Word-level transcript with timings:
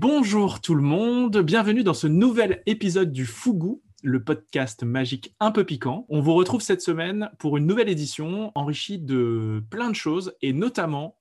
bonjour 0.00 0.62
tout 0.62 0.74
le 0.74 0.80
monde, 0.80 1.42
bienvenue 1.42 1.84
dans 1.84 1.92
ce 1.92 2.06
nouvel 2.06 2.62
épisode 2.64 3.12
du 3.12 3.26
Fougou, 3.26 3.82
le 4.02 4.24
podcast 4.24 4.82
magique 4.82 5.36
un 5.40 5.50
peu 5.50 5.64
piquant. 5.64 6.06
On 6.08 6.22
vous 6.22 6.32
retrouve 6.32 6.62
cette 6.62 6.80
semaine 6.80 7.28
pour 7.38 7.58
une 7.58 7.66
nouvelle 7.66 7.90
édition 7.90 8.50
enrichie 8.54 8.98
de 8.98 9.62
plein 9.68 9.90
de 9.90 9.94
choses 9.94 10.34
et 10.40 10.54
notamment 10.54 11.18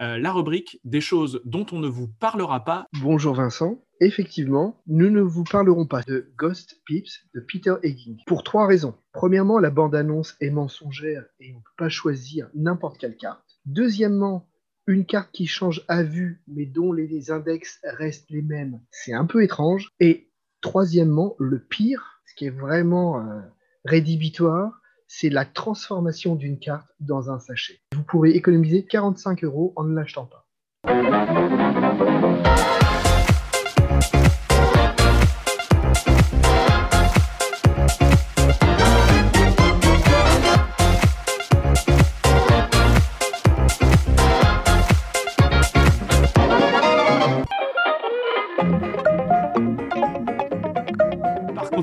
euh, 0.00 0.16
la 0.16 0.32
rubrique 0.32 0.78
des 0.84 1.00
choses 1.00 1.40
dont 1.44 1.66
on 1.72 1.80
ne 1.80 1.88
vous 1.88 2.06
parlera 2.06 2.64
pas. 2.64 2.86
Bonjour 3.02 3.34
Vincent. 3.34 3.82
Effectivement, 4.00 4.80
nous 4.86 5.10
ne 5.10 5.22
vous 5.22 5.42
parlerons 5.42 5.86
pas 5.86 6.02
de 6.02 6.30
Ghost 6.38 6.80
Pips 6.86 7.26
de 7.34 7.40
Peter 7.40 7.74
Egging 7.82 8.18
pour 8.28 8.44
trois 8.44 8.68
raisons. 8.68 8.94
Premièrement, 9.12 9.58
la 9.58 9.70
bande-annonce 9.70 10.36
est 10.40 10.50
mensongère 10.50 11.24
et 11.40 11.52
on 11.52 11.58
ne 11.58 11.62
peut 11.62 11.70
pas 11.78 11.88
choisir 11.88 12.48
n'importe 12.54 12.98
quelle 12.98 13.16
carte. 13.16 13.58
Deuxièmement, 13.66 14.48
une 14.90 15.06
carte 15.06 15.30
qui 15.32 15.46
change 15.46 15.84
à 15.88 16.02
vue 16.02 16.42
mais 16.48 16.66
dont 16.66 16.92
les 16.92 17.30
index 17.30 17.80
restent 17.84 18.30
les 18.30 18.42
mêmes, 18.42 18.80
c'est 18.90 19.12
un 19.12 19.24
peu 19.24 19.42
étrange. 19.42 19.92
Et 20.00 20.30
troisièmement, 20.60 21.36
le 21.38 21.60
pire, 21.60 22.20
ce 22.26 22.34
qui 22.34 22.46
est 22.46 22.50
vraiment 22.50 23.20
euh, 23.20 23.40
rédhibitoire, 23.84 24.80
c'est 25.06 25.30
la 25.30 25.44
transformation 25.44 26.34
d'une 26.34 26.58
carte 26.58 26.88
dans 26.98 27.30
un 27.30 27.38
sachet. 27.38 27.80
Vous 27.94 28.02
pourrez 28.02 28.30
économiser 28.30 28.84
45 28.84 29.44
euros 29.44 29.72
en 29.76 29.84
ne 29.84 29.94
l'achetant 29.94 30.26
pas. 30.26 30.46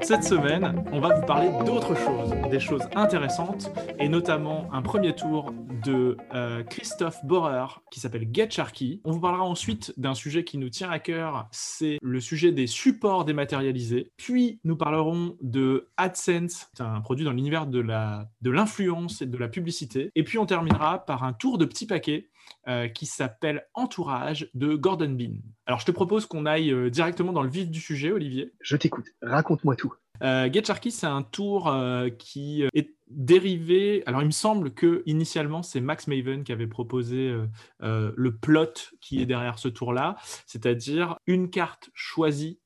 Cette 0.07 0.23
semaine, 0.23 0.85
on 0.93 1.01
va 1.01 1.15
vous 1.15 1.25
parler 1.25 1.49
d'autres 1.65 1.93
choses, 1.93 2.31
des 2.49 2.61
choses 2.61 2.83
intéressantes, 2.95 3.69
et 3.99 4.07
notamment 4.07 4.69
un 4.71 4.81
premier 4.81 5.13
tour 5.13 5.53
de 5.83 6.15
euh, 6.33 6.63
Christophe 6.63 7.25
Borer 7.25 7.65
qui 7.91 7.99
s'appelle 7.99 8.25
Get 8.31 8.51
Sharky. 8.51 9.01
On 9.03 9.11
vous 9.11 9.19
parlera 9.19 9.43
ensuite 9.43 9.93
d'un 9.97 10.13
sujet 10.13 10.45
qui 10.45 10.59
nous 10.59 10.69
tient 10.69 10.89
à 10.89 10.99
cœur, 10.99 11.49
c'est 11.51 11.97
le 12.01 12.21
sujet 12.21 12.53
des 12.53 12.67
supports 12.67 13.25
dématérialisés. 13.25 14.13
Puis 14.15 14.61
nous 14.63 14.77
parlerons 14.77 15.35
de 15.41 15.89
AdSense, 15.97 16.69
c'est 16.73 16.83
un 16.83 17.01
produit 17.01 17.25
dans 17.25 17.33
l'univers 17.33 17.67
de 17.67 18.49
l'influence 18.49 19.21
et 19.21 19.25
de 19.25 19.37
la 19.37 19.49
publicité. 19.49 20.09
Et 20.15 20.23
puis 20.23 20.37
on 20.37 20.45
terminera 20.45 21.05
par 21.05 21.25
un 21.25 21.33
tour 21.33 21.57
de 21.57 21.65
petits 21.65 21.85
paquets 21.85 22.29
euh, 22.67 22.89
qui 22.89 23.05
s'appelle 23.05 23.65
Entourage 23.75 24.49
de 24.53 24.75
Gordon 24.75 25.11
Bean. 25.11 25.35
Alors 25.65 25.79
je 25.79 25.85
te 25.85 25.91
propose 25.91 26.25
qu'on 26.25 26.45
aille 26.45 26.73
euh, 26.73 26.89
directement 26.89 27.31
dans 27.31 27.41
le 27.41 27.49
vif 27.49 27.69
du 27.69 27.79
sujet, 27.79 28.11
Olivier. 28.11 28.51
Je 28.59 28.75
t'écoute, 28.75 29.05
raconte-moi 29.21 29.77
tout. 29.77 29.93
Euh, 30.21 30.51
Get 30.51 30.65
Sharky, 30.65 30.91
c'est 30.91 31.07
un 31.07 31.21
tour 31.21 31.73
qui 32.19 32.63
est 32.73 32.97
dérivé. 33.07 34.03
Alors, 34.05 34.21
il 34.21 34.25
me 34.25 34.31
semble 34.31 34.73
que 34.73 35.01
initialement, 35.05 35.63
c'est 35.63 35.79
Max 35.79 36.07
Maven 36.07 36.43
qui 36.43 36.51
avait 36.51 36.67
proposé 36.67 37.33
le 37.79 38.29
plot 38.35 38.73
qui 38.99 39.21
est 39.21 39.25
derrière 39.25 39.59
ce 39.59 39.67
tour-là, 39.67 40.17
c'est-à-dire 40.45 41.17
une 41.25 41.49
carte 41.49 41.89
choisie 41.93 42.59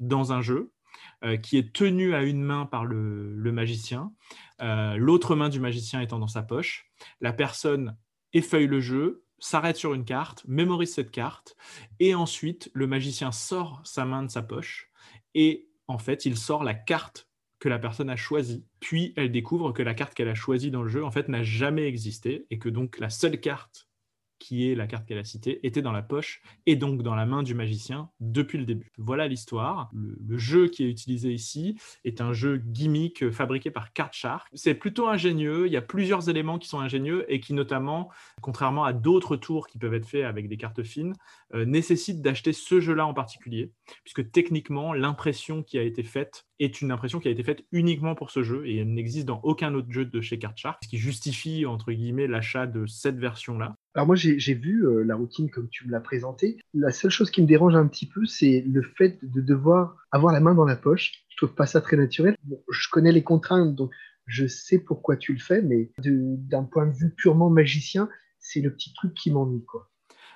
dans 0.00 0.32
un 0.32 0.42
jeu 0.42 0.72
qui 1.42 1.56
est 1.56 1.72
tenue 1.72 2.14
à 2.14 2.22
une 2.22 2.42
main 2.42 2.66
par 2.66 2.84
le, 2.84 3.32
le 3.32 3.52
magicien, 3.52 4.12
l'autre 4.60 5.36
main 5.36 5.48
du 5.48 5.60
magicien 5.60 6.00
étant 6.00 6.18
dans 6.18 6.26
sa 6.26 6.42
poche. 6.42 6.90
La 7.20 7.32
personne 7.32 7.96
effeuille 8.32 8.66
le 8.66 8.80
jeu, 8.80 9.24
s'arrête 9.38 9.76
sur 9.76 9.94
une 9.94 10.04
carte, 10.04 10.44
mémorise 10.46 10.94
cette 10.94 11.10
carte, 11.10 11.56
et 12.00 12.14
ensuite 12.14 12.70
le 12.72 12.86
magicien 12.86 13.32
sort 13.32 13.80
sa 13.84 14.04
main 14.04 14.22
de 14.22 14.30
sa 14.30 14.42
poche, 14.42 14.90
et 15.34 15.68
en 15.86 15.98
fait 15.98 16.26
il 16.26 16.36
sort 16.36 16.64
la 16.64 16.74
carte 16.74 17.28
que 17.58 17.68
la 17.68 17.78
personne 17.78 18.10
a 18.10 18.16
choisie, 18.16 18.64
puis 18.80 19.12
elle 19.16 19.32
découvre 19.32 19.72
que 19.72 19.82
la 19.82 19.94
carte 19.94 20.14
qu'elle 20.14 20.28
a 20.28 20.34
choisie 20.34 20.70
dans 20.70 20.82
le 20.82 20.88
jeu 20.88 21.04
en 21.04 21.10
fait 21.10 21.28
n'a 21.28 21.42
jamais 21.42 21.86
existé, 21.86 22.46
et 22.50 22.58
que 22.58 22.68
donc 22.68 22.98
la 22.98 23.10
seule 23.10 23.40
carte 23.40 23.87
qui 24.38 24.70
est 24.70 24.74
la 24.74 24.86
carte 24.86 25.06
qu'elle 25.06 25.18
a 25.18 25.24
citée, 25.24 25.60
était 25.66 25.82
dans 25.82 25.92
la 25.92 26.02
poche 26.02 26.42
et 26.66 26.76
donc 26.76 27.02
dans 27.02 27.14
la 27.14 27.26
main 27.26 27.42
du 27.42 27.54
magicien 27.54 28.10
depuis 28.20 28.58
le 28.58 28.64
début. 28.64 28.90
Voilà 28.98 29.28
l'histoire. 29.28 29.90
Le, 29.92 30.38
jeu 30.38 30.68
qui 30.68 30.84
est 30.84 30.88
utilisé 30.88 31.32
ici 31.32 31.76
est 32.04 32.20
un 32.20 32.32
jeu 32.32 32.58
gimmick 32.64 33.30
fabriqué 33.30 33.70
par 33.70 33.92
Card 33.92 34.12
Shark. 34.12 34.48
C'est 34.54 34.74
plutôt 34.74 35.08
ingénieux, 35.08 35.66
il 35.66 35.72
y 35.72 35.76
a 35.76 35.82
plusieurs 35.82 36.28
éléments 36.28 36.58
qui 36.58 36.68
sont 36.68 36.78
ingénieux 36.78 37.24
et 37.32 37.40
qui 37.40 37.54
notamment, 37.54 38.10
contrairement 38.40 38.84
à 38.84 38.92
d'autres 38.92 39.36
tours 39.36 39.66
qui 39.66 39.78
peuvent 39.78 39.94
être 39.94 40.06
faits 40.06 40.24
avec 40.24 40.48
des 40.48 40.56
cartes 40.56 40.82
fines, 40.84 41.14
euh, 41.54 41.64
nécessitent 41.64 42.22
d'acheter 42.22 42.52
ce 42.52 42.80
jeu-là 42.80 43.06
en 43.06 43.14
particulier, 43.14 43.72
puisque 44.04 44.30
techniquement, 44.30 44.92
l'impression 44.92 45.62
qui 45.62 45.78
a 45.78 45.82
été 45.82 46.02
faite 46.02 46.46
est 46.58 46.80
une 46.80 46.90
impression 46.90 47.20
qui 47.20 47.28
a 47.28 47.30
été 47.30 47.42
faite 47.42 47.64
uniquement 47.72 48.14
pour 48.14 48.30
ce 48.30 48.42
jeu 48.42 48.66
et 48.66 48.78
elle 48.78 48.92
n'existe 48.92 49.26
dans 49.26 49.40
aucun 49.42 49.74
autre 49.74 49.90
jeu 49.90 50.04
de 50.04 50.20
chez 50.20 50.38
Card 50.38 50.56
Shark, 50.56 50.78
ce 50.82 50.88
qui 50.88 50.98
justifie 50.98 51.66
entre 51.66 51.92
guillemets 51.92 52.26
l'achat 52.26 52.66
de 52.66 52.86
cette 52.86 53.18
version-là. 53.18 53.76
Alors 53.98 54.06
moi 54.06 54.14
j'ai 54.14 54.54
vu 54.54 54.86
euh, 54.86 55.02
la 55.02 55.16
routine 55.16 55.50
comme 55.50 55.68
tu 55.70 55.84
me 55.84 55.90
l'as 55.90 55.98
présentée. 55.98 56.56
La 56.72 56.92
seule 56.92 57.10
chose 57.10 57.32
qui 57.32 57.42
me 57.42 57.48
dérange 57.48 57.74
un 57.74 57.88
petit 57.88 58.06
peu, 58.06 58.26
c'est 58.26 58.64
le 58.64 58.80
fait 58.80 59.18
de 59.24 59.40
devoir 59.40 59.96
avoir 60.12 60.32
la 60.32 60.38
main 60.38 60.54
dans 60.54 60.64
la 60.64 60.76
poche. 60.76 61.24
Je 61.30 61.36
trouve 61.36 61.52
pas 61.52 61.66
ça 61.66 61.80
très 61.80 61.96
naturel. 61.96 62.36
je 62.70 62.88
connais 62.92 63.10
les 63.10 63.24
contraintes, 63.24 63.74
donc 63.74 63.90
je 64.28 64.46
sais 64.46 64.78
pourquoi 64.78 65.16
tu 65.16 65.32
le 65.32 65.40
fais, 65.40 65.62
mais 65.62 65.90
d'un 65.98 66.62
point 66.62 66.86
de 66.86 66.92
vue 66.92 67.10
purement 67.10 67.50
magicien, 67.50 68.08
c'est 68.38 68.60
le 68.60 68.72
petit 68.72 68.92
truc 68.92 69.14
qui 69.14 69.32
m'ennuie 69.32 69.64
quoi. 69.64 69.90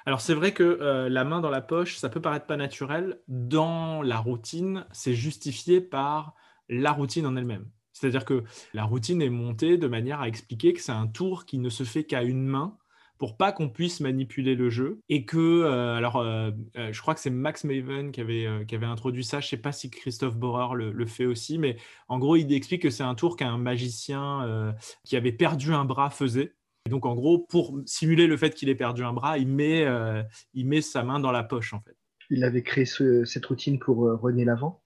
Alors 0.07 0.21
c'est 0.21 0.35
vrai 0.35 0.51
que 0.51 0.65
euh, 0.65 1.09
la 1.09 1.23
main 1.23 1.41
dans 1.41 1.51
la 1.51 1.61
poche, 1.61 1.99
ça 1.99 2.09
peut 2.09 2.21
paraître 2.21 2.47
pas 2.47 2.57
naturel. 2.57 3.21
Dans 3.29 4.03
la 4.03 4.19
routine, 4.19 4.87
c'est 4.91 5.15
justifié 5.15 5.81
par 5.81 6.35
la 6.69 6.91
routine 6.91 7.27
en 7.27 7.37
elle-même. 7.37 7.67
C'est-à-dire 7.93 8.25
que 8.25 8.43
la 8.75 8.83
routine 8.83 9.23
est 9.23 9.31
montée 9.31 9.79
de 9.79 9.87
manière 9.87 10.21
à 10.21 10.27
expliquer 10.27 10.73
que 10.73 10.81
c'est 10.81 10.91
un 10.91 11.07
tour 11.07 11.45
qui 11.45 11.59
ne 11.59 11.69
se 11.69 11.85
fait 11.85 12.03
qu'à 12.03 12.25
une 12.25 12.45
main 12.45 12.77
pour 13.23 13.37
pas 13.37 13.53
qu'on 13.53 13.69
puisse 13.69 14.01
manipuler 14.01 14.57
le 14.57 14.69
jeu 14.69 14.99
et 15.09 15.25
que 15.25 15.39
euh, 15.39 15.95
alors 15.95 16.17
euh, 16.17 16.51
je 16.75 17.01
crois 17.01 17.15
que 17.15 17.21
c'est 17.21 17.31
Max 17.31 17.63
Maven 17.63 18.11
qui 18.11 18.21
avait 18.21 18.49
qui 18.67 18.75
avait 18.75 18.87
introduit 18.87 19.23
ça 19.23 19.39
je 19.39 19.47
sais 19.47 19.57
pas 19.57 19.71
si 19.71 19.91
Christophe 19.91 20.37
Borer 20.37 20.75
le, 20.75 21.07
fait 21.07 21.27
aussi 21.27 21.59
mais 21.59 21.77
en 22.09 22.19
gros 22.19 22.35
il 22.35 22.53
explique 22.53 22.83
que 22.83 22.91
c'est 22.91 23.05
un 23.05 23.15
tour 23.15 23.37
qu'un 23.37 23.59
magicien 23.59 24.75
qui 25.05 25.17
avait 25.17 25.33
perdu 25.33 25.73
un 25.73 25.85
bras 25.85 26.11
faisait 26.11 26.55
donc, 26.91 27.07
en 27.07 27.15
gros, 27.15 27.39
pour 27.39 27.79
simuler 27.87 28.27
le 28.27 28.37
fait 28.37 28.55
qu'il 28.55 28.69
ait 28.69 28.75
perdu 28.75 29.05
un 29.05 29.13
bras, 29.13 29.39
il 29.39 29.49
met, 29.49 29.85
euh, 29.85 30.23
il 30.55 30.67
met 30.67 30.81
sa 30.81 31.05
main 31.05 31.21
dans 31.21 31.31
la 31.31 31.45
poche, 31.45 31.73
en 31.73 31.81
fait. 31.81 31.97
Il 32.31 32.45
avait 32.45 32.63
créé 32.63 32.85
cette 32.87 33.47
routine 33.47 33.79
pour 33.79 34.07
euh, 34.07 34.17
René 34.17 34.45
Lavant 34.45 34.83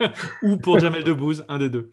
Ou 0.42 0.56
pour 0.58 0.78
Jamel 0.78 1.04
Debbouze, 1.04 1.44
un 1.48 1.58
des 1.58 1.70
deux. 1.70 1.90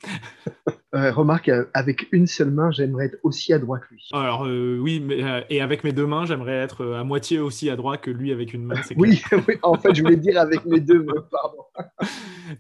Euh, 0.96 1.12
remarque, 1.12 1.52
avec 1.74 2.08
une 2.12 2.28
seule 2.28 2.52
main, 2.52 2.72
j'aimerais 2.72 3.06
être 3.06 3.18
aussi 3.24 3.54
adroit 3.54 3.80
que 3.80 3.94
lui. 3.94 4.08
Alors 4.14 4.42
oui, 4.42 5.00
mais, 5.00 5.46
et 5.50 5.62
avec 5.62 5.84
mes 5.84 5.92
deux 5.92 6.08
mains, 6.08 6.26
j'aimerais 6.26 6.56
être 6.56 6.86
à 6.94 7.04
moitié 7.04 7.40
aussi 7.40 7.70
adroit 7.70 7.98
que 7.98 8.12
lui 8.12 8.32
avec 8.32 8.54
une 8.54 8.64
main. 8.64 8.76
oui, 8.96 9.22
oui, 9.48 9.56
en 9.64 9.76
fait, 9.76 9.94
je 9.94 10.02
voulais 10.02 10.18
dire 10.18 10.40
avec 10.40 10.66
mes 10.66 10.80
deux 10.80 11.04
mains, 11.04 11.26
pardon. 11.32 11.64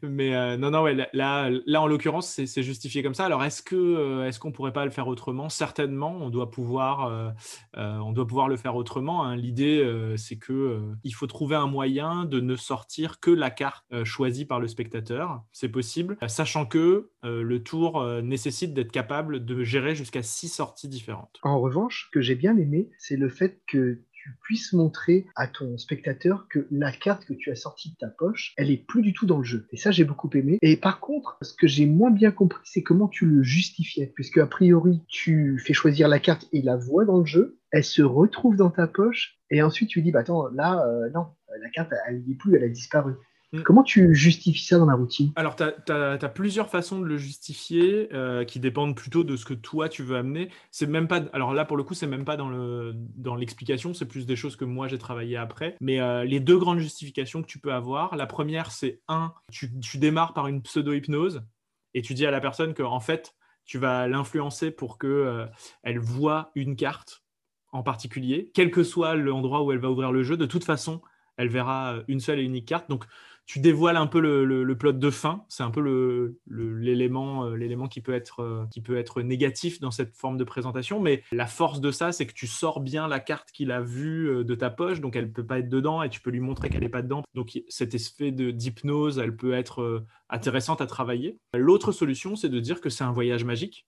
Mais 0.03 0.35
euh, 0.35 0.57
non, 0.57 0.71
non, 0.71 0.83
ouais, 0.83 0.95
là, 1.13 1.49
là, 1.65 1.81
en 1.81 1.87
l'occurrence, 1.87 2.27
c'est 2.45 2.63
justifié 2.63 3.03
comme 3.03 3.13
ça. 3.13 3.25
Alors, 3.25 3.43
est-ce 3.43 3.61
que 3.61 3.75
euh, 3.75 4.27
est-ce 4.27 4.39
qu'on 4.39 4.51
pourrait 4.51 4.73
pas 4.73 4.85
le 4.85 4.91
faire 4.91 5.07
autrement? 5.07 5.49
Certainement, 5.49 6.17
on 6.19 6.29
doit 6.29 6.51
pouvoir, 6.51 7.07
euh, 7.07 7.31
on 7.75 8.11
doit 8.11 8.27
pouvoir 8.27 8.47
le 8.47 8.57
faire 8.57 8.75
autrement. 8.75 9.25
Hein. 9.25 9.35
L'idée, 9.35 10.13
c'est 10.17 10.37
que 10.37 10.81
il 11.03 11.11
faut 11.11 11.27
trouver 11.27 11.55
un 11.55 11.67
moyen 11.67 12.25
de 12.25 12.39
ne 12.39 12.55
sortir 12.55 13.19
que 13.19 13.31
la 13.31 13.49
carte 13.49 13.85
choisie 14.03 14.45
par 14.45 14.59
le 14.59 14.67
spectateur. 14.67 15.43
C'est 15.51 15.69
possible, 15.69 16.17
sachant 16.27 16.65
que 16.65 17.09
le 17.23 17.63
tour 17.63 18.16
nécessite 18.21 18.73
d'être 18.73 18.91
capable 18.91 19.45
de 19.45 19.63
gérer 19.63 19.95
jusqu'à 19.95 20.23
six 20.23 20.49
sorties 20.49 20.87
différentes. 20.87 21.37
En 21.43 21.59
revanche, 21.59 22.07
ce 22.07 22.11
que 22.11 22.21
j'ai 22.21 22.35
bien 22.35 22.57
aimé, 22.57 22.89
c'est 22.97 23.17
le 23.17 23.29
fait 23.29 23.61
que 23.67 23.99
puisses 24.41 24.73
montrer 24.73 25.25
à 25.35 25.47
ton 25.47 25.77
spectateur 25.77 26.47
que 26.49 26.67
la 26.71 26.91
carte 26.91 27.25
que 27.25 27.33
tu 27.33 27.51
as 27.51 27.55
sortie 27.55 27.91
de 27.91 27.95
ta 27.95 28.07
poche, 28.07 28.53
elle 28.57 28.71
est 28.71 28.77
plus 28.77 29.01
du 29.01 29.13
tout 29.13 29.25
dans 29.25 29.37
le 29.37 29.43
jeu. 29.43 29.67
Et 29.71 29.77
ça, 29.77 29.91
j'ai 29.91 30.03
beaucoup 30.03 30.29
aimé. 30.33 30.57
Et 30.61 30.77
par 30.77 30.99
contre, 30.99 31.37
ce 31.41 31.53
que 31.53 31.67
j'ai 31.67 31.85
moins 31.85 32.11
bien 32.11 32.31
compris, 32.31 32.61
c'est 32.63 32.83
comment 32.83 33.07
tu 33.07 33.25
le 33.25 33.43
justifiais. 33.43 34.11
Puisque 34.15 34.37
a 34.37 34.47
priori, 34.47 35.01
tu 35.07 35.59
fais 35.59 35.73
choisir 35.73 36.07
la 36.07 36.19
carte 36.19 36.47
et 36.51 36.61
la 36.61 36.77
vois 36.77 37.05
dans 37.05 37.19
le 37.19 37.25
jeu, 37.25 37.59
elle 37.71 37.83
se 37.83 38.01
retrouve 38.01 38.55
dans 38.55 38.69
ta 38.69 38.87
poche, 38.87 39.37
et 39.49 39.61
ensuite 39.61 39.89
tu 39.89 40.01
dis, 40.01 40.11
bah 40.11 40.19
attends, 40.19 40.47
là, 40.49 40.85
euh, 40.87 41.09
non, 41.13 41.27
la 41.61 41.69
carte, 41.69 41.91
elle 42.07 42.23
n'y 42.23 42.33
est 42.33 42.35
plus, 42.35 42.55
elle 42.55 42.63
a 42.63 42.69
disparu. 42.69 43.13
Mm. 43.53 43.61
Comment 43.61 43.83
tu 43.83 44.13
justifies 44.13 44.65
ça 44.65 44.77
dans 44.77 44.85
la 44.85 44.95
routine? 44.95 45.31
Alors, 45.35 45.55
tu 45.55 45.63
as, 45.63 46.29
plusieurs 46.29 46.69
façons 46.69 46.99
de 46.99 47.05
le 47.05 47.17
justifier 47.17 48.09
euh, 48.13 48.43
qui 48.43 48.59
dépendent 48.59 48.95
plutôt 48.95 49.23
de 49.23 49.35
ce 49.35 49.45
que 49.45 49.53
toi 49.53 49.87
tu 49.89 50.03
veux 50.03 50.17
amener. 50.17 50.49
C'est 50.71 50.87
même 50.87 51.07
pas. 51.07 51.21
Alors 51.33 51.53
là, 51.53 51.65
pour 51.65 51.77
le 51.77 51.83
coup, 51.83 51.93
c'est 51.93 52.07
même 52.07 52.25
pas 52.25 52.37
dans 52.37 52.49
le 52.49 52.93
dans 53.15 53.35
l'explication, 53.35 53.93
c'est 53.93 54.05
plus 54.05 54.25
des 54.25 54.35
choses 54.35 54.55
que 54.55 54.65
moi 54.65 54.87
j'ai 54.87 54.97
travaillé 54.97 55.37
après. 55.37 55.75
Mais 55.81 55.99
euh, 56.01 56.25
les 56.25 56.39
deux 56.39 56.57
grandes 56.57 56.79
justifications 56.79 57.41
que 57.41 57.47
tu 57.47 57.59
peux 57.59 57.73
avoir, 57.73 58.15
la 58.15 58.25
première, 58.25 58.71
c'est 58.71 59.01
un, 59.07 59.33
tu, 59.51 59.71
tu 59.79 59.97
démarres 59.97 60.33
par 60.33 60.47
une 60.47 60.61
pseudo-hypnose 60.61 61.43
et 61.93 62.01
tu 62.01 62.13
dis 62.13 62.25
à 62.25 62.31
la 62.31 62.41
personne 62.41 62.73
que 62.73 62.83
en 62.83 62.99
fait, 62.99 63.33
tu 63.65 63.77
vas 63.77 64.07
l'influencer 64.07 64.71
pour 64.71 64.97
que 64.97 65.07
euh, 65.07 65.45
elle 65.83 65.99
voit 65.99 66.51
une 66.55 66.75
carte 66.75 67.23
en 67.71 67.83
particulier, 67.83 68.51
quel 68.53 68.71
que 68.71 68.83
soit 68.83 69.15
l'endroit 69.15 69.61
où 69.63 69.71
elle 69.71 69.77
va 69.77 69.89
ouvrir 69.89 70.11
le 70.11 70.23
jeu. 70.23 70.37
De 70.37 70.45
toute 70.45 70.63
façon, 70.63 71.01
elle 71.37 71.49
verra 71.49 71.97
une 72.07 72.19
seule 72.19 72.39
et 72.39 72.43
unique 72.43 72.67
carte. 72.67 72.89
Donc, 72.89 73.05
tu 73.47 73.59
dévoiles 73.59 73.97
un 73.97 74.07
peu 74.07 74.19
le, 74.19 74.77
plot 74.77 74.91
de 74.91 75.09
fin. 75.09 75.45
C'est 75.47 75.63
un 75.63 75.71
peu 75.71 76.35
l'élément 76.47 77.45
le, 77.45 77.55
l'élément 77.55 77.87
qui, 77.87 78.01
peut 78.01 78.13
être, 78.13 78.67
qui 78.71 78.81
peut 78.81 78.97
être 78.97 79.21
négatif 79.21 79.79
dans 79.79 79.89
cette 79.89 80.15
forme 80.15 80.37
de 80.37 80.43
présentation. 80.43 80.99
Mais 80.99 81.23
la 81.31 81.47
force 81.47 81.79
de 81.79 81.89
ça, 81.89 82.11
c'est 82.11 82.27
que 82.27 82.33
tu 82.33 82.45
sors 82.45 82.81
bien 82.81 83.07
la 83.07 83.19
carte 83.19 83.51
qu'il 83.51 83.71
a 83.71 83.81
vue 83.81 84.43
de 84.43 84.55
ta 84.55 84.69
poche. 84.69 84.99
Donc, 84.99 85.15
elle 85.15 85.27
ne 85.27 85.31
peut 85.31 85.45
pas 85.45 85.59
être 85.59 85.69
dedans 85.69 86.03
et 86.03 86.09
tu 86.09 86.19
peux 86.19 86.29
lui 86.29 86.41
montrer 86.41 86.69
qu'elle 86.69 86.81
n'est 86.81 86.89
pas 86.89 87.01
dedans. 87.01 87.23
Donc, 87.33 87.57
cet 87.69 87.95
effet 87.95 88.31
d'hypnose, 88.31 89.17
elle 89.17 89.35
peut 89.35 89.53
être 89.53 90.05
intéressante 90.29 90.81
à 90.81 90.85
travailler. 90.85 91.39
L'autre 91.53 91.93
solution, 91.93 92.35
c'est 92.35 92.49
de 92.49 92.59
dire 92.59 92.81
que 92.81 92.89
c'est 92.89 93.05
un 93.05 93.13
voyage 93.13 93.45
magique. 93.45 93.87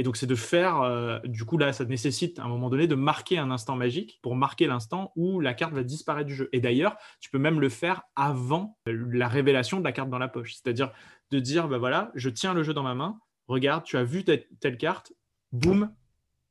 Et 0.00 0.02
donc, 0.02 0.16
c'est 0.16 0.26
de 0.26 0.34
faire, 0.34 0.80
euh, 0.80 1.18
du 1.24 1.44
coup, 1.44 1.58
là, 1.58 1.74
ça 1.74 1.84
nécessite 1.84 2.38
à 2.38 2.44
un 2.44 2.48
moment 2.48 2.70
donné 2.70 2.86
de 2.86 2.94
marquer 2.94 3.36
un 3.36 3.50
instant 3.50 3.76
magique 3.76 4.18
pour 4.22 4.34
marquer 4.34 4.66
l'instant 4.66 5.12
où 5.14 5.40
la 5.40 5.52
carte 5.52 5.74
va 5.74 5.82
disparaître 5.82 6.26
du 6.26 6.34
jeu. 6.34 6.48
Et 6.52 6.60
d'ailleurs, 6.60 6.96
tu 7.20 7.28
peux 7.28 7.38
même 7.38 7.60
le 7.60 7.68
faire 7.68 8.00
avant 8.16 8.78
la 8.86 9.28
révélation 9.28 9.78
de 9.78 9.84
la 9.84 9.92
carte 9.92 10.08
dans 10.08 10.16
la 10.16 10.28
poche. 10.28 10.54
C'est-à-dire 10.54 10.90
de 11.30 11.38
dire, 11.38 11.68
bah 11.68 11.76
voilà, 11.76 12.12
je 12.14 12.30
tiens 12.30 12.54
le 12.54 12.62
jeu 12.62 12.72
dans 12.72 12.82
ma 12.82 12.94
main, 12.94 13.20
regarde, 13.46 13.84
tu 13.84 13.98
as 13.98 14.02
vu 14.02 14.24
telle, 14.24 14.46
telle 14.58 14.78
carte, 14.78 15.12
boum, 15.52 15.94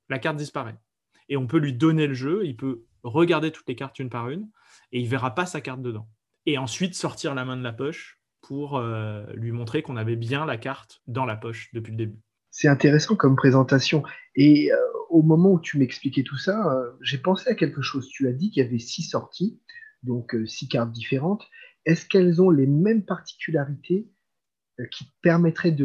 la 0.10 0.20
carte 0.20 0.38
disparaît. 0.38 0.78
Et 1.28 1.36
on 1.36 1.48
peut 1.48 1.58
lui 1.58 1.74
donner 1.74 2.06
le 2.06 2.14
jeu, 2.14 2.46
il 2.46 2.56
peut 2.56 2.86
regarder 3.02 3.50
toutes 3.50 3.68
les 3.68 3.76
cartes 3.76 3.98
une 3.98 4.12
par 4.12 4.30
une, 4.30 4.48
et 4.92 5.00
il 5.00 5.08
verra 5.08 5.34
pas 5.34 5.48
sa 5.48 5.60
carte 5.60 5.82
dedans. 5.82 6.08
Et 6.46 6.60
ensuite 6.60 6.94
sortir 6.94 7.34
la 7.34 7.46
main 7.46 7.58
de 7.58 7.64
la 7.64 7.74
poche 7.74 8.22
pour 8.42 8.78
euh, 8.78 9.26
lui 9.34 9.52
montrer 9.52 9.82
qu'on 9.82 9.98
avait 9.98 10.18
bien 10.18 10.46
la 10.46 10.58
carte 10.58 11.02
dans 11.08 11.26
la 11.26 11.36
poche 11.36 11.74
depuis 11.74 11.94
le 11.94 11.98
début. 11.98 12.20
C'est 12.52 12.68
intéressant 12.68 13.16
comme 13.16 13.36
présentation. 13.36 14.04
Et 14.36 14.72
euh, 14.72 14.78
au 15.10 15.22
moment 15.22 15.54
où 15.54 15.60
tu 15.60 15.78
m'expliquais 15.78 16.24
tout 16.24 16.38
ça, 16.38 16.74
euh, 16.74 16.92
j'ai 17.02 17.18
pensé 17.18 17.50
à 17.50 17.56
quelque 17.56 17.82
chose. 17.82 18.08
Tu 18.10 18.28
as 18.28 18.32
dit 18.32 18.52
qu'il 18.52 18.64
y 18.64 18.66
avait 18.66 18.80
six 18.80 19.04
sorties, 19.04 19.60
donc 20.04 20.36
euh, 20.36 20.46
six 20.46 20.68
cartes 20.68 20.92
différentes. 20.92 21.46
Est-ce 21.86 22.06
qu'elles 22.06 22.42
ont 22.42 22.50
les 22.50 22.68
mêmes 22.68 23.06
particularités 23.06 24.08
qui 24.92 25.06
permettraient 25.22 25.76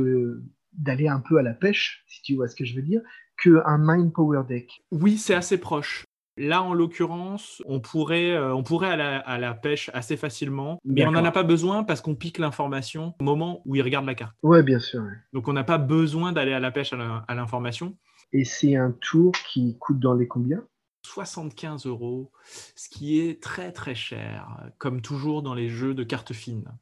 d'aller 0.72 1.08
un 1.08 1.20
peu 1.20 1.38
à 1.38 1.42
la 1.42 1.54
pêche, 1.54 2.04
si 2.06 2.22
tu 2.22 2.34
vois 2.36 2.48
ce 2.48 2.54
que 2.54 2.64
je 2.64 2.76
veux 2.76 2.82
dire, 2.82 3.00
qu'un 3.42 3.78
Mind 3.78 4.12
Power 4.12 4.42
Deck? 4.46 4.84
Oui, 4.90 5.18
c'est 5.18 5.34
assez 5.34 5.58
proche. 5.58 6.03
Là, 6.36 6.62
en 6.62 6.74
l'occurrence, 6.74 7.62
on 7.66 7.78
pourrait, 7.78 8.32
euh, 8.32 8.54
on 8.54 8.64
pourrait 8.64 8.88
aller 8.88 9.20
à 9.24 9.38
la, 9.38 9.54
pêche 9.54 9.88
assez 9.94 10.16
facilement, 10.16 10.80
mais 10.84 11.06
on 11.06 11.12
n'en 11.12 11.24
a 11.24 11.30
pas 11.30 11.44
besoin 11.44 11.84
parce 11.84 12.00
qu'on 12.00 12.16
pique 12.16 12.38
l'information 12.38 13.14
au 13.20 13.24
moment 13.24 13.62
où 13.64 13.76
il 13.76 13.82
regarde 13.82 14.04
la 14.04 14.16
carte. 14.16 14.34
Oui, 14.42 14.62
bien 14.62 14.80
sûr. 14.80 15.04
Donc, 15.32 15.46
on 15.46 15.52
n'a 15.52 15.62
pas 15.62 15.78
besoin 15.78 16.32
d'aller 16.32 16.52
à 16.52 16.58
la 16.58 16.72
pêche 16.72 16.92
à 16.92 17.34
l'information. 17.34 17.96
Et 18.32 18.44
c'est 18.44 18.74
un 18.74 18.90
tour 18.90 19.32
qui 19.46 19.78
coûte 19.78 20.00
dans 20.00 20.14
les 20.14 20.26
combien? 20.26 20.64
75 21.02 21.86
euros, 21.86 22.32
ce 22.74 22.88
qui 22.88 23.20
est 23.20 23.40
très 23.40 23.70
très 23.70 23.94
cher, 23.94 24.72
comme 24.78 25.02
toujours 25.02 25.42
dans 25.42 25.54
les 25.54 25.68
jeux 25.68 25.94
de 25.94 26.02
cartes 26.02 26.32
fines. 26.32 26.72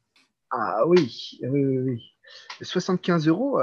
Ah 0.49 0.87
oui, 0.87 1.39
oui, 1.43 1.65
oui. 1.65 1.77
oui. 1.79 2.13
75 2.61 3.27
euros, 3.27 3.59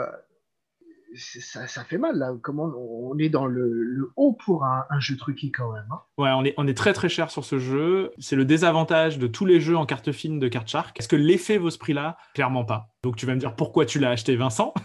ça, 1.15 1.85
fait 1.85 1.99
mal 1.99 2.17
là. 2.17 2.33
Comment 2.43 2.73
on 2.77 3.19
est 3.19 3.29
dans 3.29 3.47
le, 3.47 4.13
haut 4.17 4.33
pour 4.33 4.65
un, 4.65 4.85
jeu 5.01 5.17
truqué 5.17 5.51
quand 5.51 5.73
même. 5.73 5.87
Hein. 5.91 6.01
Ouais, 6.19 6.31
on 6.31 6.45
est, 6.45 6.55
on 6.57 6.67
est 6.67 6.77
très 6.77 6.93
très 6.93 7.09
cher 7.09 7.31
sur 7.31 7.45
ce 7.45 7.59
jeu. 7.59 8.13
C'est 8.19 8.37
le 8.37 8.45
désavantage 8.45 9.19
de 9.19 9.27
tous 9.27 9.47
les 9.47 9.61
jeux 9.61 9.77
en 9.77 9.87
carte 9.87 10.13
fine 10.13 10.39
de 10.39 10.49
Card 10.49 10.69
Shark. 10.69 10.99
Est-ce 10.99 11.09
que 11.09 11.17
l'effet 11.17 11.59
vaut 11.59 11.71
ce 11.71 11.79
prix-là? 11.79 12.17
Clairement 12.35 12.65
pas. 12.65 12.91
Donc 13.03 13.17
tu 13.17 13.25
vas 13.25 13.35
me 13.35 13.41
dire 13.41 13.57
pourquoi 13.57 13.87
tu 13.87 13.99
l'as 13.99 14.11
acheté, 14.11 14.37
Vincent? 14.37 14.75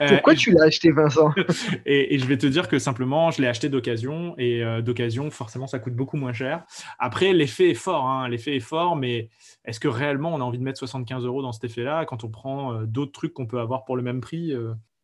Euh, 0.00 0.08
Pourquoi 0.08 0.34
tu 0.34 0.52
l'as 0.52 0.64
acheté, 0.64 0.90
Vincent? 0.90 1.30
Et, 1.86 2.18
je 2.18 2.26
vais 2.26 2.36
te 2.36 2.46
dire 2.46 2.68
que 2.68 2.78
simplement, 2.78 3.30
je 3.30 3.40
l'ai 3.40 3.48
acheté 3.48 3.68
d'occasion 3.68 4.34
et 4.36 4.62
euh, 4.62 4.82
d'occasion, 4.82 5.30
forcément, 5.30 5.66
ça 5.66 5.78
coûte 5.78 5.94
beaucoup 5.94 6.16
moins 6.16 6.32
cher. 6.32 6.64
Après, 6.98 7.32
l'effet 7.32 7.70
est 7.70 7.74
fort, 7.74 8.06
hein. 8.06 8.28
l'effet 8.28 8.56
est 8.56 8.60
fort, 8.60 8.96
mais 8.96 9.28
est-ce 9.64 9.80
que 9.80 9.88
réellement 9.88 10.34
on 10.34 10.40
a 10.40 10.44
envie 10.44 10.58
de 10.58 10.64
mettre 10.64 10.78
75 10.78 11.24
euros 11.24 11.42
dans 11.42 11.52
cet 11.52 11.64
effet-là? 11.64 12.04
Quand 12.04 12.24
on 12.24 12.30
prend 12.30 12.74
euh, 12.74 12.86
d'autres 12.86 13.12
trucs 13.12 13.32
qu'on 13.32 13.46
peut 13.46 13.60
avoir 13.60 13.84
pour 13.84 13.96
le 13.96 14.02
même 14.02 14.20
prix 14.20 14.52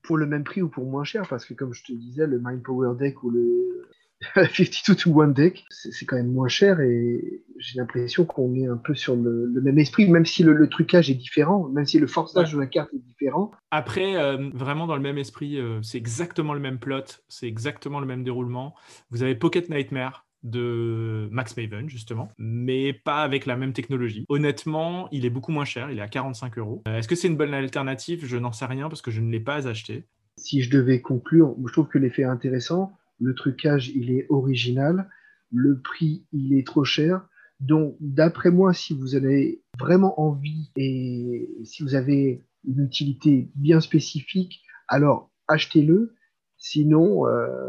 pour 0.03 0.17
le 0.17 0.27
même 0.27 0.45
prix 0.45 0.63
ou 0.63 0.69
pour 0.69 0.85
moins 0.85 1.05
cher, 1.05 1.27
parce 1.29 1.45
que 1.45 1.55
comme 1.55 1.73
je 1.73 1.85
te 1.85 1.93
disais, 1.93 2.27
le 2.27 2.41
Mind 2.43 2.63
Power 2.63 2.97
Deck 2.99 3.23
ou 3.23 3.31
le 3.31 3.89
52 4.35 4.95
to 4.95 5.21
1 5.21 5.29
Deck, 5.29 5.65
c'est 5.71 6.07
quand 6.07 6.17
même 6.17 6.33
moins 6.33 6.49
cher 6.49 6.81
et 6.81 7.43
j'ai 7.59 7.79
l'impression 7.79 8.25
qu'on 8.25 8.55
est 8.55 8.67
un 8.67 8.77
peu 8.77 8.95
sur 8.95 9.17
le, 9.17 9.49
même 9.63 9.79
esprit, 9.79 10.09
même 10.09 10.27
si 10.27 10.43
le, 10.43 10.69
trucage 10.69 11.11
est 11.11 11.15
différent, 11.15 11.69
même 11.69 11.87
si 11.87 11.99
le 11.99 12.07
forçage 12.07 12.53
de 12.53 12.59
la 12.59 12.67
carte 12.67 12.93
est 12.95 12.99
différent. 12.99 13.51
Après, 13.71 14.17
euh, 14.17 14.51
vraiment 14.53 14.87
dans 14.87 14.97
le 14.97 15.03
même 15.03 15.19
esprit, 15.19 15.59
euh, 15.59 15.81
c'est 15.83 15.99
exactement 15.99 16.55
le 16.55 16.61
même 16.61 16.79
plot, 16.79 17.21
c'est 17.29 17.47
exactement 17.47 18.01
le 18.01 18.07
même 18.07 18.23
déroulement. 18.23 18.75
Vous 19.11 19.23
avez 19.23 19.35
Pocket 19.35 19.69
Nightmare, 19.69 20.25
de 20.43 21.29
Max 21.31 21.57
Maven, 21.57 21.89
justement, 21.89 22.29
mais 22.39 22.93
pas 22.93 23.23
avec 23.23 23.47
la 23.47 23.57
même 23.57 23.73
technologie. 23.73 24.25
Honnêtement, 24.29 25.09
il 25.13 25.25
est 25.25 25.31
beaucoup 25.31 25.53
moins 25.53 25.65
cher, 25.65 25.91
il 25.91 25.99
est 25.99 26.03
à 26.03 26.09
45 26.09 26.59
euros. 26.59 26.83
Euh, 26.89 26.99
est-ce 26.99 27.09
que 27.09 27.15
c'est 27.15 27.29
une 27.29 27.37
bonne 27.37 27.55
alternative? 27.55 28.25
Je 28.25 28.37
n'en 28.37 28.53
sais 28.53 28.67
rien 28.67 28.89
parce 28.89 29.03
que 29.03 29.11
je 29.11 29.21
ne 29.21 29.31
l'ai 29.31 29.41
pas 29.41 29.69
acheté. 29.69 30.07
Si 30.39 30.63
je 30.63 30.71
devais 30.71 31.01
conclure, 31.01 31.55
je 31.67 31.73
trouve 31.73 31.89
que 31.89 31.99
l'effet 31.99 32.23
est 32.23 32.27
intéressant, 32.27 32.93
le 33.21 33.35
trucage, 33.35 33.91
il 33.95 34.11
est 34.11 34.27
original, 34.31 35.09
le 35.53 35.81
prix, 35.81 36.25
il 36.33 36.55
est 36.59 36.67
trop 36.67 36.85
cher. 36.85 37.27
Donc, 37.61 37.97
d'après 38.01 38.51
moi, 38.51 38.73
si 38.73 38.95
vous 38.95 39.15
avez 39.15 39.63
vraiment 39.79 40.21
envie 40.21 40.71
et 40.77 41.49
si 41.65 41.83
vous 41.83 41.95
avez 41.95 42.45
une 42.67 42.85
utilité 42.85 43.51
bien 43.55 43.81
spécifique, 43.81 44.63
alors 44.89 45.31
achetez-le. 45.47 46.15
Sinon, 46.57 47.27
euh, 47.27 47.69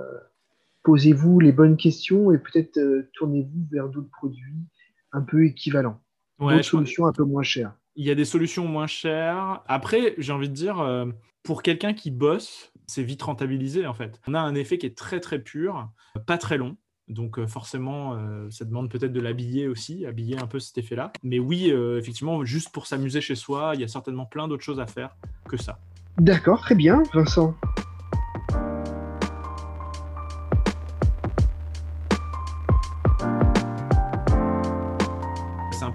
posez-vous 0.83 1.39
les 1.39 1.51
bonnes 1.51 1.77
questions 1.77 2.31
et 2.31 2.37
peut-être 2.37 2.77
euh, 2.77 3.09
tournez-vous 3.13 3.67
vers 3.71 3.89
d'autres 3.89 4.11
produits 4.11 4.67
un 5.11 5.21
peu 5.21 5.45
équivalents. 5.45 5.99
Ouais, 6.39 6.55
d'autres 6.55 6.65
solutions 6.65 7.07
un 7.07 7.13
peu 7.13 7.23
moins 7.23 7.43
chères. 7.43 7.73
Il 7.95 8.05
y 8.05 8.11
a 8.11 8.15
des 8.15 8.25
solutions 8.25 8.67
moins 8.67 8.87
chères. 8.87 9.61
Après, 9.67 10.15
j'ai 10.17 10.33
envie 10.33 10.49
de 10.49 10.53
dire, 10.53 10.79
euh, 10.79 11.05
pour 11.43 11.61
quelqu'un 11.61 11.93
qui 11.93 12.11
bosse, 12.11 12.71
c'est 12.87 13.03
vite 13.03 13.21
rentabilisé 13.21 13.87
en 13.87 13.93
fait. 13.93 14.19
On 14.27 14.33
a 14.33 14.39
un 14.39 14.55
effet 14.55 14.77
qui 14.77 14.85
est 14.85 14.97
très 14.97 15.19
très 15.19 15.39
pur, 15.39 15.89
pas 16.25 16.37
très 16.37 16.57
long. 16.57 16.75
Donc 17.07 17.37
euh, 17.37 17.47
forcément, 17.47 18.17
ça 18.49 18.65
demande 18.65 18.89
peut-être 18.89 19.13
de 19.13 19.19
l'habiller 19.21 19.67
aussi, 19.67 20.05
habiller 20.05 20.37
un 20.39 20.47
peu 20.47 20.59
cet 20.59 20.77
effet-là. 20.77 21.13
Mais 21.21 21.39
oui, 21.39 21.69
effectivement, 21.69 22.43
juste 22.43 22.71
pour 22.73 22.87
s'amuser 22.87 23.21
chez 23.21 23.35
soi, 23.35 23.71
il 23.75 23.81
y 23.81 23.83
a 23.83 23.87
certainement 23.87 24.25
plein 24.25 24.47
d'autres 24.47 24.63
choses 24.63 24.79
à 24.79 24.87
faire 24.87 25.15
que 25.47 25.57
ça. 25.57 25.79
D'accord, 26.17 26.61
très 26.61 26.75
bien, 26.75 27.03
Vincent. 27.13 27.55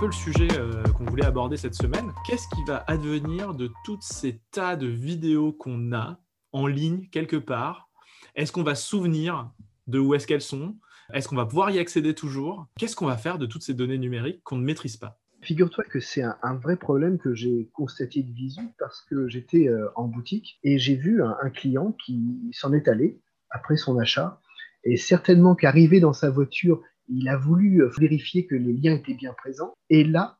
Le 0.08 0.12
sujet 0.12 0.49
euh, 0.58 0.82
qu'on 0.84 1.05
voulait 1.05 1.26
aborder 1.26 1.58
cette 1.58 1.75
semaine. 1.75 2.12
Qu'est-ce 2.26 2.49
qui 2.56 2.64
va 2.66 2.82
advenir 2.86 3.53
de 3.53 3.70
toutes 3.84 4.03
ces 4.03 4.41
tas 4.53 4.74
de 4.74 4.86
vidéos 4.86 5.53
qu'on 5.53 5.93
a 5.93 6.19
en 6.53 6.67
ligne 6.67 7.08
quelque 7.12 7.36
part? 7.36 7.91
Est-ce 8.34 8.50
qu'on 8.50 8.62
va 8.62 8.74
souvenir 8.74 9.50
de 9.86 9.98
où 9.98 10.15
est-ce 10.15 10.27
qu'elles 10.27 10.41
sont? 10.41 10.77
Est-ce 11.12 11.29
qu'on 11.29 11.36
va 11.36 11.44
pouvoir 11.44 11.70
y 11.72 11.79
accéder 11.79 12.15
toujours? 12.15 12.69
Qu'est-ce 12.79 12.96
qu'on 12.96 13.05
va 13.05 13.19
faire 13.19 13.36
de 13.36 13.44
toutes 13.44 13.62
ces 13.62 13.74
données 13.74 13.98
numériques 13.98 14.43
qu'on 14.44 14.56
ne 14.56 14.65
maîtrise 14.65 14.96
pas? 14.96 15.20
Figure-toi 15.43 15.84
que 15.84 16.00
c'est 16.00 16.22
un, 16.22 16.55
vrai 16.55 16.77
problème 16.77 17.19
que 17.19 17.34
j'ai 17.34 17.69
constaté 17.74 18.22
de 18.22 18.32
visu 18.32 18.62
parce 18.79 19.03
que 19.03 19.29
j'étais 19.29 19.69
euh, 19.69 19.91
en 19.94 20.05
boutique 20.05 20.58
et 20.65 20.79
j'ai 20.79 20.96
vu 20.96 21.22
un 21.22 21.50
client 21.50 21.94
qui 22.06 22.48
s'en 22.53 22.72
est 22.72 22.88
allé 22.88 23.20
après 23.50 23.77
son 23.77 23.98
achat. 23.98 24.41
Et 24.84 24.96
certainement 24.96 25.55
qu'arrivé 25.55 26.00
dans 26.00 26.15
sa 26.15 26.31
voiture, 26.31 26.82
il 27.08 27.29
a 27.29 27.36
voulu 27.36 27.82
euh, 27.82 27.91
vérifier 27.98 28.46
que 28.46 28.55
les 28.55 28.72
liens 28.72 28.94
étaient 28.94 29.15
bien 29.15 29.32
présents. 29.32 29.74
Et 29.91 30.05
là, 30.05 30.38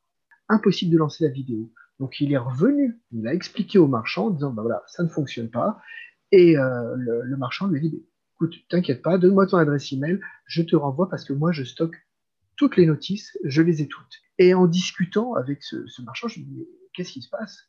impossible 0.49 0.93
de 0.93 0.99
lancer 0.99 1.25
la 1.25 1.31
vidéo. 1.31 1.73
Donc 1.99 2.21
il 2.21 2.33
est 2.33 2.39
revenu, 2.39 3.01
il 3.13 3.27
a 3.27 3.35
expliqué 3.35 3.79
au 3.79 3.89
marchand 3.89 4.27
en 4.27 4.31
disant, 4.31 4.53
bah 4.53 4.63
voilà, 4.63 4.83
ça 4.87 5.03
ne 5.03 5.09
fonctionne 5.09 5.51
pas. 5.51 5.81
Et 6.31 6.57
euh, 6.57 6.95
le, 6.97 7.37
marchand 7.37 7.67
lui 7.67 7.79
a 7.79 7.81
dit, 7.81 8.05
écoute, 8.37 8.55
t'inquiète 8.69 9.03
pas, 9.03 9.19
donne-moi 9.19 9.47
ton 9.47 9.57
adresse 9.57 9.93
email, 9.93 10.21
je 10.47 10.63
te 10.63 10.77
renvoie 10.77 11.09
parce 11.09 11.25
que 11.25 11.33
moi 11.33 11.53
je 11.53 11.65
stocke 11.65 11.97
toutes 12.57 12.77
les 12.77 12.87
notices, 12.87 13.37
je 13.45 13.63
les 13.63 13.83
ai 13.83 13.89
toutes. 13.89 14.21
Et 14.39 14.55
en 14.55 14.67
discutant 14.67 15.35
avec 15.35 15.63
ce, 15.63 16.03
marchand, 16.03 16.29
je 16.29 16.39
lui 16.39 16.47
dis, 16.47 16.69
qu'est-ce 16.93 17.13
qui 17.13 17.23
se 17.23 17.31
passe? 17.31 17.69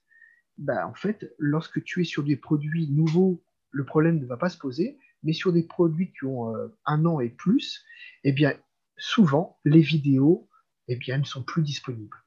Bah, 0.58 0.88
En 0.88 0.94
fait, 0.94 1.34
lorsque 1.40 1.84
tu 1.84 2.02
es 2.02 2.04
sur 2.04 2.24
des 2.24 2.36
produits 2.36 2.90
nouveaux, 2.92 3.42
le 3.72 3.86
problème 3.86 4.20
ne 4.20 4.26
va 4.26 4.38
pas 4.38 4.50
se 4.50 4.58
poser, 4.58 5.00
mais 5.24 5.34
sur 5.34 5.54
des 5.54 5.64
produits 5.64 6.12
qui 6.12 6.26
ont 6.26 6.56
euh, 6.56 6.68
un 6.86 7.06
an 7.06 7.20
et 7.20 7.30
plus, 7.30 7.84
eh 8.24 8.32
bien, 8.32 8.54
souvent, 9.00 9.60
les 9.66 9.82
vidéos, 9.82 10.50
eh 10.88 10.96
bien, 10.96 11.18
ne 11.18 11.24
sont 11.24 11.44
plus 11.44 11.64
disponibles. 11.64 12.18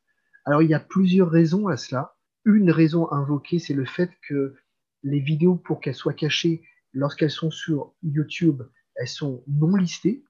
Alors, 0.44 0.62
il 0.62 0.70
y 0.70 0.74
a 0.74 0.80
plusieurs 0.80 1.30
raisons 1.30 1.68
à 1.68 1.76
cela. 1.76 2.16
Une 2.44 2.70
raison 2.70 3.10
invoquée, 3.12 3.58
c'est 3.58 3.74
le 3.74 3.84
fait 3.84 4.10
que 4.28 4.56
les 5.02 5.20
vidéos, 5.20 5.56
pour 5.56 5.80
qu'elles 5.80 5.94
soient 5.94 6.14
cachées, 6.14 6.64
lorsqu'elles 6.92 7.30
sont 7.30 7.50
sur 7.50 7.94
YouTube, 8.02 8.62
elles 8.96 9.08
sont 9.08 9.44
non 9.46 9.76
listées 9.76 10.24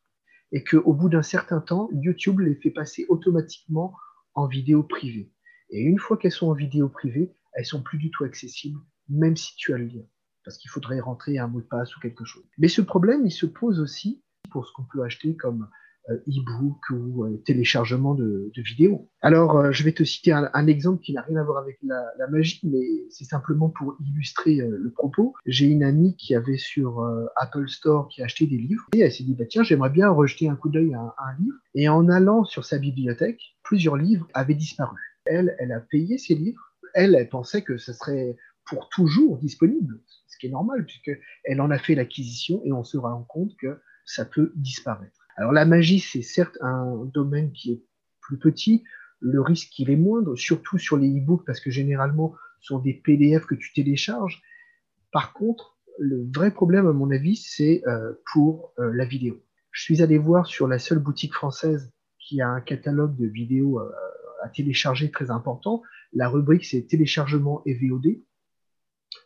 et 0.53 0.65
qu'au 0.65 0.93
bout 0.93 1.09
d'un 1.09 1.23
certain 1.23 1.61
temps, 1.61 1.89
YouTube 1.93 2.41
les 2.41 2.55
fait 2.55 2.71
passer 2.71 3.07
automatiquement 3.09 3.97
en 4.35 4.47
vidéo 4.47 4.83
privée. 4.83 5.33
Et 5.71 5.81
une 5.81 5.99
fois 5.99 6.17
qu'elles 6.17 6.33
sont 6.33 6.49
en 6.49 6.55
vidéo 6.55 6.89
privée, 6.89 7.35
elles 7.55 7.65
sont 7.65 7.83
plus 7.83 7.99
du 7.99 8.11
tout 8.11 8.25
accessibles, 8.25 8.79
même 9.09 9.37
si 9.37 9.57
tu 9.57 9.73
as 9.73 9.79
le 9.79 9.87
lien, 9.87 10.03
parce 10.45 10.59
qu'il 10.59 10.71
faudrait 10.71 11.01
rentrer 11.01 11.39
un 11.39 11.49
mot 11.49 11.61
de 11.61 11.67
passe 11.67 11.97
ou 11.97 12.01
quelque 12.01 12.25
chose. 12.25 12.45
Mais 12.59 12.69
ce 12.69 12.83
problème, 12.83 13.27
il 13.27 13.31
se 13.31 13.47
pose 13.47 13.81
aussi 13.81 14.23
pour 14.51 14.67
ce 14.67 14.73
qu'on 14.75 14.85
peut 14.85 15.03
acheter 15.03 15.37
comme 15.37 15.69
e-book 16.11 16.79
ou 16.91 17.25
euh, 17.25 17.43
téléchargement 17.45 18.15
de, 18.15 18.51
vidéos. 18.57 19.09
Alors, 19.21 19.57
euh, 19.57 19.73
je 19.73 19.85
vais 19.85 19.93
te 19.93 20.05
citer 20.05 20.33
un, 20.33 20.67
exemple 20.67 21.03
qui 21.03 21.13
n'a 21.13 21.23
rien 21.23 21.37
à 21.37 21.45
voir 21.45 21.59
avec 21.59 21.79
la, 21.83 22.03
magie, 22.31 22.61
mais 22.65 22.85
c'est 23.11 23.25
simplement 23.25 23.69
pour 23.69 23.97
illustrer 24.01 24.57
le 24.57 24.91
propos. 24.91 25.35
J'ai 25.47 25.67
une 25.67 25.83
amie 25.83 26.17
qui 26.17 26.35
avait 26.35 26.57
sur 26.57 27.05
Apple 27.37 27.69
Store 27.69 28.09
qui 28.09 28.23
a 28.23 28.25
acheté 28.25 28.47
des 28.47 28.57
livres 28.57 28.87
et 28.95 29.01
elle 29.01 29.13
s'est 29.13 29.25
dit 29.25 29.35
bah, 29.35 29.45
tiens, 29.49 29.63
j'aimerais 29.63 29.91
bien 29.91 30.09
rejeter 30.09 30.49
un 30.49 30.57
coup 30.57 30.71
d'œil 30.71 30.95
à, 30.95 31.01
un 31.19 31.43
livre. 31.43 31.57
Et 31.75 31.89
en 31.89 32.09
allant 32.09 32.45
sur 32.45 32.65
sa 32.65 32.79
bibliothèque, 32.79 33.41
plusieurs 33.63 33.97
livres 33.97 34.27
avaient 34.35 34.55
disparu. 34.55 34.99
Elle, 35.25 35.57
elle 35.59 35.73
a 35.73 35.81
payé 35.81 36.19
ces 36.19 36.35
livres. 36.35 36.73
Elle, 36.95 37.15
elle 37.15 37.29
pensait 37.29 37.63
que 37.63 37.77
ce 37.77 37.93
serait 37.93 38.37
pour 38.67 38.89
toujours 38.89 39.39
disponible, 39.39 40.01
ce 40.27 40.39
qui 40.39 40.47
est 40.47 40.51
normal 40.51 40.87
puisqu'elle 40.87 41.61
en 41.61 41.71
a 41.71 41.79
fait 41.79 41.95
l'acquisition 41.95 42.63
et 42.65 42.73
on 42.73 42.85
se 42.85 42.97
rend 42.97 43.25
compte 43.25 43.57
que 43.61 43.81
ça 44.05 44.25
peut 44.25 44.53
disparaître. 44.57 45.22
Alors 45.37 45.53
la 45.53 45.65
magie, 45.65 46.01
c'est 46.01 46.23
certes 46.23 46.59
un 46.61 47.05
domaine 47.07 47.53
qui 47.53 47.73
est 47.73 47.83
plus 48.21 48.39
petit, 48.39 48.85
le 49.21 49.41
risque 49.41 49.79
il 49.79 49.91
est 49.91 49.97
moindre, 49.97 50.37
surtout 50.37 50.79
sur 50.79 50.97
les 50.97 51.09
e-books 51.09 51.45
parce 51.47 51.61
que 51.61 51.71
généralement 51.71 52.35
ce 52.61 52.69
sont 52.69 52.79
des 52.79 52.95
PDF 52.95 53.47
que 53.47 53.55
tu 53.55 53.73
télécharges. 53.73 54.43
Par 55.13 55.33
contre, 55.33 55.79
le 55.99 56.29
vrai 56.35 56.51
problème 56.51 56.87
à 56.87 56.93
mon 56.93 57.11
avis, 57.11 57.37
c'est 57.37 57.83
euh, 57.87 58.15
pour 58.33 58.73
euh, 58.79 58.93
la 58.93 59.05
vidéo. 59.05 59.43
Je 59.71 59.83
suis 59.83 60.03
allé 60.03 60.19
voir 60.19 60.47
sur 60.47 60.67
la 60.67 60.79
seule 60.79 60.99
boutique 60.99 61.35
française 61.35 61.93
qui 62.19 62.41
a 62.41 62.49
un 62.49 62.61
catalogue 62.61 63.17
de 63.17 63.27
vidéos 63.27 63.81
euh, 63.81 63.91
à 64.43 64.49
télécharger 64.49 65.11
très 65.11 65.31
important. 65.31 65.83
La 66.13 66.29
rubrique 66.29 66.65
c'est 66.65 66.83
téléchargement 66.83 67.63
et 67.67 67.75
VOD. 67.75 68.21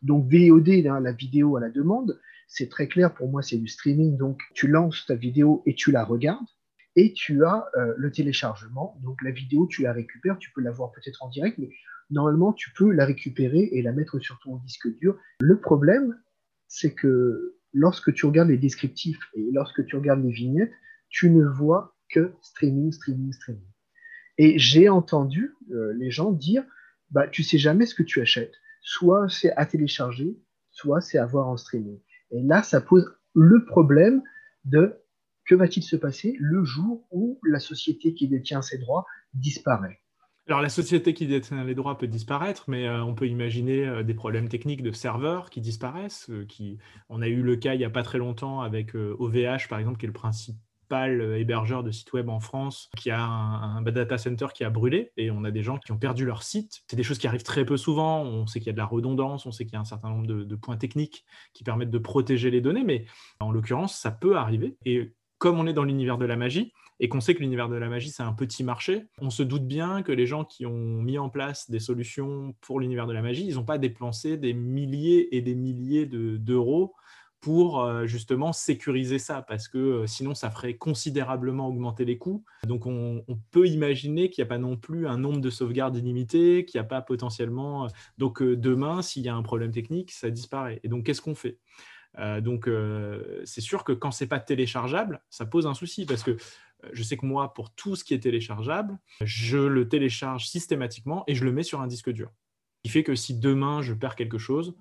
Donc 0.02 0.30
VOD, 0.30 0.86
hein, 0.86 1.00
la 1.00 1.12
vidéo 1.12 1.56
à 1.56 1.60
la 1.60 1.70
demande, 1.70 2.20
c'est 2.46 2.68
très 2.68 2.88
clair 2.88 3.14
pour 3.14 3.28
moi, 3.28 3.42
c'est 3.42 3.56
du 3.56 3.68
streaming. 3.68 4.16
Donc, 4.16 4.40
tu 4.54 4.68
lances 4.68 5.04
ta 5.06 5.14
vidéo 5.14 5.62
et 5.66 5.74
tu 5.74 5.90
la 5.90 6.04
regardes. 6.04 6.46
Et 6.94 7.12
tu 7.12 7.44
as 7.44 7.66
euh, 7.76 7.94
le 7.96 8.10
téléchargement. 8.10 8.98
Donc, 9.02 9.20
la 9.22 9.30
vidéo, 9.30 9.66
tu 9.66 9.82
la 9.82 9.92
récupères. 9.92 10.38
Tu 10.38 10.50
peux 10.52 10.62
la 10.62 10.70
voir 10.70 10.92
peut-être 10.92 11.22
en 11.22 11.28
direct, 11.28 11.58
mais 11.58 11.70
normalement, 12.10 12.52
tu 12.52 12.70
peux 12.72 12.90
la 12.90 13.04
récupérer 13.04 13.68
et 13.72 13.82
la 13.82 13.92
mettre 13.92 14.18
sur 14.18 14.38
ton 14.38 14.56
disque 14.56 14.88
dur. 14.98 15.18
Le 15.40 15.60
problème, 15.60 16.18
c'est 16.68 16.94
que 16.94 17.56
lorsque 17.72 18.14
tu 18.14 18.24
regardes 18.26 18.48
les 18.48 18.56
descriptifs 18.56 19.20
et 19.34 19.50
lorsque 19.52 19.84
tu 19.84 19.96
regardes 19.96 20.24
les 20.24 20.32
vignettes, 20.32 20.72
tu 21.10 21.30
ne 21.30 21.44
vois 21.44 21.96
que 22.10 22.32
streaming, 22.40 22.92
streaming, 22.92 23.32
streaming. 23.32 23.68
Et 24.38 24.58
j'ai 24.58 24.88
entendu 24.88 25.54
euh, 25.70 25.92
les 25.94 26.10
gens 26.10 26.32
dire, 26.32 26.64
bah, 27.10 27.28
tu 27.28 27.42
sais 27.42 27.58
jamais 27.58 27.86
ce 27.86 27.94
que 27.94 28.02
tu 28.02 28.20
achètes. 28.20 28.54
Soit 28.80 29.28
c'est 29.28 29.52
à 29.52 29.66
télécharger, 29.66 30.38
soit 30.70 31.00
c'est 31.00 31.18
à 31.18 31.26
voir 31.26 31.48
en 31.48 31.56
streaming. 31.56 31.98
Et 32.30 32.42
là, 32.42 32.62
ça 32.62 32.80
pose 32.80 33.14
le 33.34 33.64
problème 33.64 34.22
de 34.64 34.96
que 35.44 35.54
va-t-il 35.54 35.82
se 35.82 35.96
passer 35.96 36.36
le 36.38 36.64
jour 36.64 37.06
où 37.10 37.38
la 37.44 37.60
société 37.60 38.14
qui 38.14 38.28
détient 38.28 38.62
ces 38.62 38.78
droits 38.78 39.06
disparaît 39.32 40.00
alors 40.48 40.62
la 40.62 40.68
société 40.68 41.12
qui 41.12 41.26
détient 41.26 41.64
les 41.64 41.74
droits 41.74 41.98
peut 41.98 42.06
disparaître, 42.06 42.66
mais 42.68 42.86
euh, 42.86 43.02
on 43.02 43.16
peut 43.16 43.26
imaginer 43.26 43.84
euh, 43.84 44.02
des 44.04 44.14
problèmes 44.14 44.48
techniques 44.48 44.82
de 44.82 44.92
serveurs 44.92 45.50
qui 45.50 45.60
disparaissent. 45.60 46.30
Euh, 46.30 46.44
qui... 46.44 46.78
On 47.08 47.20
a 47.20 47.26
eu 47.26 47.42
le 47.42 47.56
cas 47.56 47.74
il 47.74 47.78
n'y 47.78 47.84
a 47.84 47.90
pas 47.90 48.04
très 48.04 48.18
longtemps 48.18 48.60
avec 48.60 48.94
OVH, 48.94 49.68
par 49.68 49.80
exemple, 49.80 49.98
qui 49.98 50.06
est 50.06 50.08
le 50.08 50.12
principe 50.12 50.56
euh, 50.92 51.38
hébergeur 51.38 51.82
de 51.82 51.90
sites 51.90 52.12
web 52.12 52.28
en 52.28 52.40
France 52.40 52.90
qui 52.96 53.10
a 53.10 53.20
un, 53.20 53.82
data 53.82 54.18
center 54.18 54.46
qui 54.54 54.64
a 54.64 54.70
brûlé 54.70 55.12
et 55.16 55.30
on 55.30 55.44
a 55.44 55.50
des 55.50 55.62
gens 55.62 55.78
qui 55.78 55.92
ont 55.92 55.98
perdu 55.98 56.24
leur 56.24 56.42
site. 56.42 56.82
C'est 56.88 56.96
des 56.96 57.02
choses 57.02 57.18
qui 57.18 57.26
arrivent 57.26 57.42
très 57.42 57.64
peu 57.64 57.76
souvent. 57.76 58.22
On 58.22 58.46
sait 58.46 58.60
qu'il 58.60 58.66
y 58.66 58.70
a 58.70 58.72
de 58.72 58.78
la 58.78 58.86
redondance, 58.86 59.46
on 59.46 59.52
sait 59.52 59.64
qu'il 59.64 59.74
y 59.74 59.76
a 59.76 59.80
un 59.80 59.84
certain 59.84 60.08
nombre 60.10 60.26
de, 60.26 60.56
points 60.56 60.76
techniques 60.76 61.24
qui 61.52 61.64
permettent 61.64 61.90
de 61.90 61.98
protéger 61.98 62.50
les 62.50 62.60
données, 62.60 62.84
mais 62.84 63.04
en 63.40 63.50
l'occurrence, 63.50 63.96
ça 63.96 64.10
peut 64.10 64.36
arriver. 64.36 64.76
Et 64.84 65.12
comme 65.38 65.58
on 65.58 65.66
est 65.66 65.72
dans 65.72 65.84
l'univers 65.84 66.18
de 66.18 66.24
la 66.24 66.36
magie, 66.36 66.72
et 66.98 67.08
qu'on 67.08 67.20
sait 67.20 67.34
que 67.34 67.40
l'univers 67.40 67.68
de 67.68 67.76
la 67.76 67.88
magie, 67.88 68.10
c'est 68.10 68.22
un 68.22 68.32
petit 68.32 68.64
marché, 68.64 69.06
on 69.20 69.28
se 69.28 69.42
doute 69.42 69.66
bien 69.66 70.02
que 70.02 70.12
les 70.12 70.26
gens 70.26 70.44
qui 70.44 70.64
ont 70.64 71.02
mis 71.02 71.18
en 71.18 71.28
place 71.28 71.70
des 71.70 71.78
solutions 71.78 72.54
pour 72.62 72.80
l'univers 72.80 73.06
de 73.06 73.12
la 73.12 73.20
magie, 73.20 73.46
ils 73.46 73.56
n'ont 73.56 73.64
pas 73.64 73.78
dépensé 73.78 74.38
des 74.38 74.54
milliers 74.54 75.36
et 75.36 75.42
des 75.42 75.54
milliers 75.54 76.06
d'euros 76.06 76.94
pour 77.46 77.80
euh, 77.80 78.06
justement 78.06 78.52
sécuriser 78.52 79.20
ça, 79.20 79.40
parce 79.40 79.68
que 79.68 79.78
euh, 79.78 80.06
sinon 80.08 80.34
ça 80.34 80.50
ferait 80.50 80.74
considérablement 80.74 81.68
augmenter 81.68 82.04
les 82.04 82.18
coûts. 82.18 82.44
Donc 82.66 82.86
on, 82.86 83.24
peut 83.52 83.68
imaginer 83.68 84.30
qu'il 84.30 84.42
n'y 84.42 84.48
a 84.48 84.48
pas 84.48 84.58
non 84.58 84.76
plus 84.76 85.06
un 85.06 85.16
nombre 85.16 85.40
de 85.40 85.48
sauvegardes 85.48 85.96
illimité, 85.96 86.64
qu'il 86.64 86.80
n'y 86.80 86.84
a 86.84 86.88
pas 86.88 87.02
potentiellement... 87.02 87.84
Euh, 87.84 87.88
donc 88.18 88.42
demain, 88.42 89.00
s'il 89.00 89.22
y 89.22 89.28
a 89.28 89.36
un 89.36 89.44
problème 89.44 89.70
technique, 89.70 90.10
ça 90.10 90.28
disparaît. 90.28 90.80
Et 90.82 90.88
donc 90.88 91.06
qu'est-ce 91.06 91.22
qu'on 91.22 91.36
fait? 91.36 91.60
Donc, 92.42 92.66
c'est 93.44 93.60
sûr 93.60 93.84
que 93.84 93.92
quand 93.92 94.10
c'est 94.10 94.26
pas 94.26 94.40
téléchargeable, 94.40 95.22
ça 95.28 95.44
pose 95.44 95.66
un 95.66 95.74
souci 95.74 96.06
parce 96.06 96.22
que 96.22 96.38
je 96.94 97.02
sais 97.02 97.18
que 97.18 97.26
moi, 97.26 97.52
pour 97.52 97.74
tout 97.74 97.94
ce 97.94 98.04
qui 98.04 98.14
est 98.14 98.20
téléchargeable, 98.20 98.98
je 99.20 99.58
le 99.58 99.86
télécharge 99.86 100.48
systématiquement 100.48 101.24
et 101.26 101.34
je 101.34 101.44
le 101.44 101.52
mets 101.52 101.62
sur 101.62 101.82
un 101.82 101.86
disque 101.86 102.10
dur. 102.10 102.30
Ce 102.30 102.82
qui 102.84 102.88
fait 102.88 103.04
que 103.04 103.14
si 103.14 103.38
demain 103.38 103.82
je 103.82 103.92
perds 103.92 104.16
quelque 104.16 104.38
chose, 104.38 104.74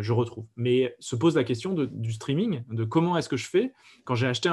je 0.00 0.12
retrouve. 0.12 0.46
Mais 0.56 0.96
se 0.98 1.16
pose 1.16 1.36
la 1.36 1.44
question 1.44 1.74
du 1.74 2.12
streaming, 2.12 2.64
de 2.70 2.84
comment 2.84 3.16
est-ce 3.16 3.28
que 3.28 3.36
je 3.36 3.48
fais 3.48 3.72
quand 4.04 4.14
j'ai 4.14 4.26
acheté 4.26 4.50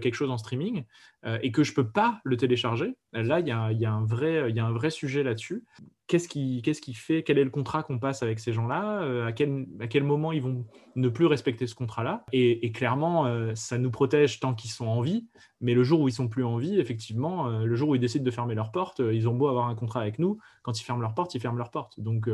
quelque 0.00 0.14
chose 0.14 0.30
en 0.30 0.38
streaming 0.38 0.84
euh, 1.24 1.38
et 1.42 1.52
que 1.52 1.62
je 1.62 1.70
ne 1.70 1.76
peux 1.76 1.88
pas 1.88 2.20
le 2.24 2.36
télécharger. 2.36 2.96
Là, 3.12 3.40
il 3.40 3.46
y 3.46 3.52
a, 3.52 3.92
un 3.92 4.04
vrai 4.04 4.90
sujet 4.90 5.22
là-dessus 5.22 5.64
qu'est-ce 6.12 6.28
qui, 6.28 6.60
qu'est-ce 6.60 6.82
qui 6.82 6.92
fait, 6.92 7.22
quel 7.22 7.38
est 7.38 7.44
le 7.44 7.48
contrat 7.48 7.82
qu'on 7.82 7.98
passe 7.98 8.22
avec 8.22 8.38
ces 8.38 8.52
gens-là, 8.52 9.00
euh, 9.00 9.26
à, 9.26 9.32
quel, 9.32 9.66
à 9.80 9.86
quel 9.86 10.04
moment 10.04 10.30
ils 10.30 10.42
vont 10.42 10.66
ne 10.94 11.08
plus 11.08 11.24
respecter 11.24 11.66
ce 11.66 11.74
contrat-là. 11.74 12.26
Et, 12.34 12.70
clairement, 12.70 13.24
euh, 13.24 13.54
ça 13.54 13.78
nous 13.78 13.90
protège 13.90 14.38
tant 14.38 14.52
qu'ils 14.52 14.70
sont 14.72 14.86
en 14.86 15.00
vie, 15.00 15.26
mais 15.62 15.72
le 15.72 15.82
jour 15.82 16.02
où 16.02 16.08
ils 16.08 16.12
sont 16.12 16.28
plus 16.28 16.44
en 16.44 16.58
vie, 16.58 16.78
effectivement, 16.78 17.48
euh, 17.48 17.64
le 17.64 17.74
jour 17.76 17.88
où 17.88 17.94
ils 17.94 17.98
décident 17.98 18.26
de 18.26 18.30
fermer 18.30 18.54
leurs 18.54 18.72
portes, 18.72 18.98
ils 18.98 19.26
ont 19.26 19.34
beau 19.34 19.48
avoir 19.48 19.68
un 19.68 19.74
contrat 19.74 20.02
avec 20.02 20.18
nous, 20.18 20.38
quand 20.60 20.78
ils 20.78 20.84
ferment 20.84 21.00
leurs 21.00 21.14
portes, 21.14 21.34
ils 21.34 21.40
ferment 21.40 21.56
leurs 21.56 21.70
portes. 21.70 21.98
Donc, 21.98 22.28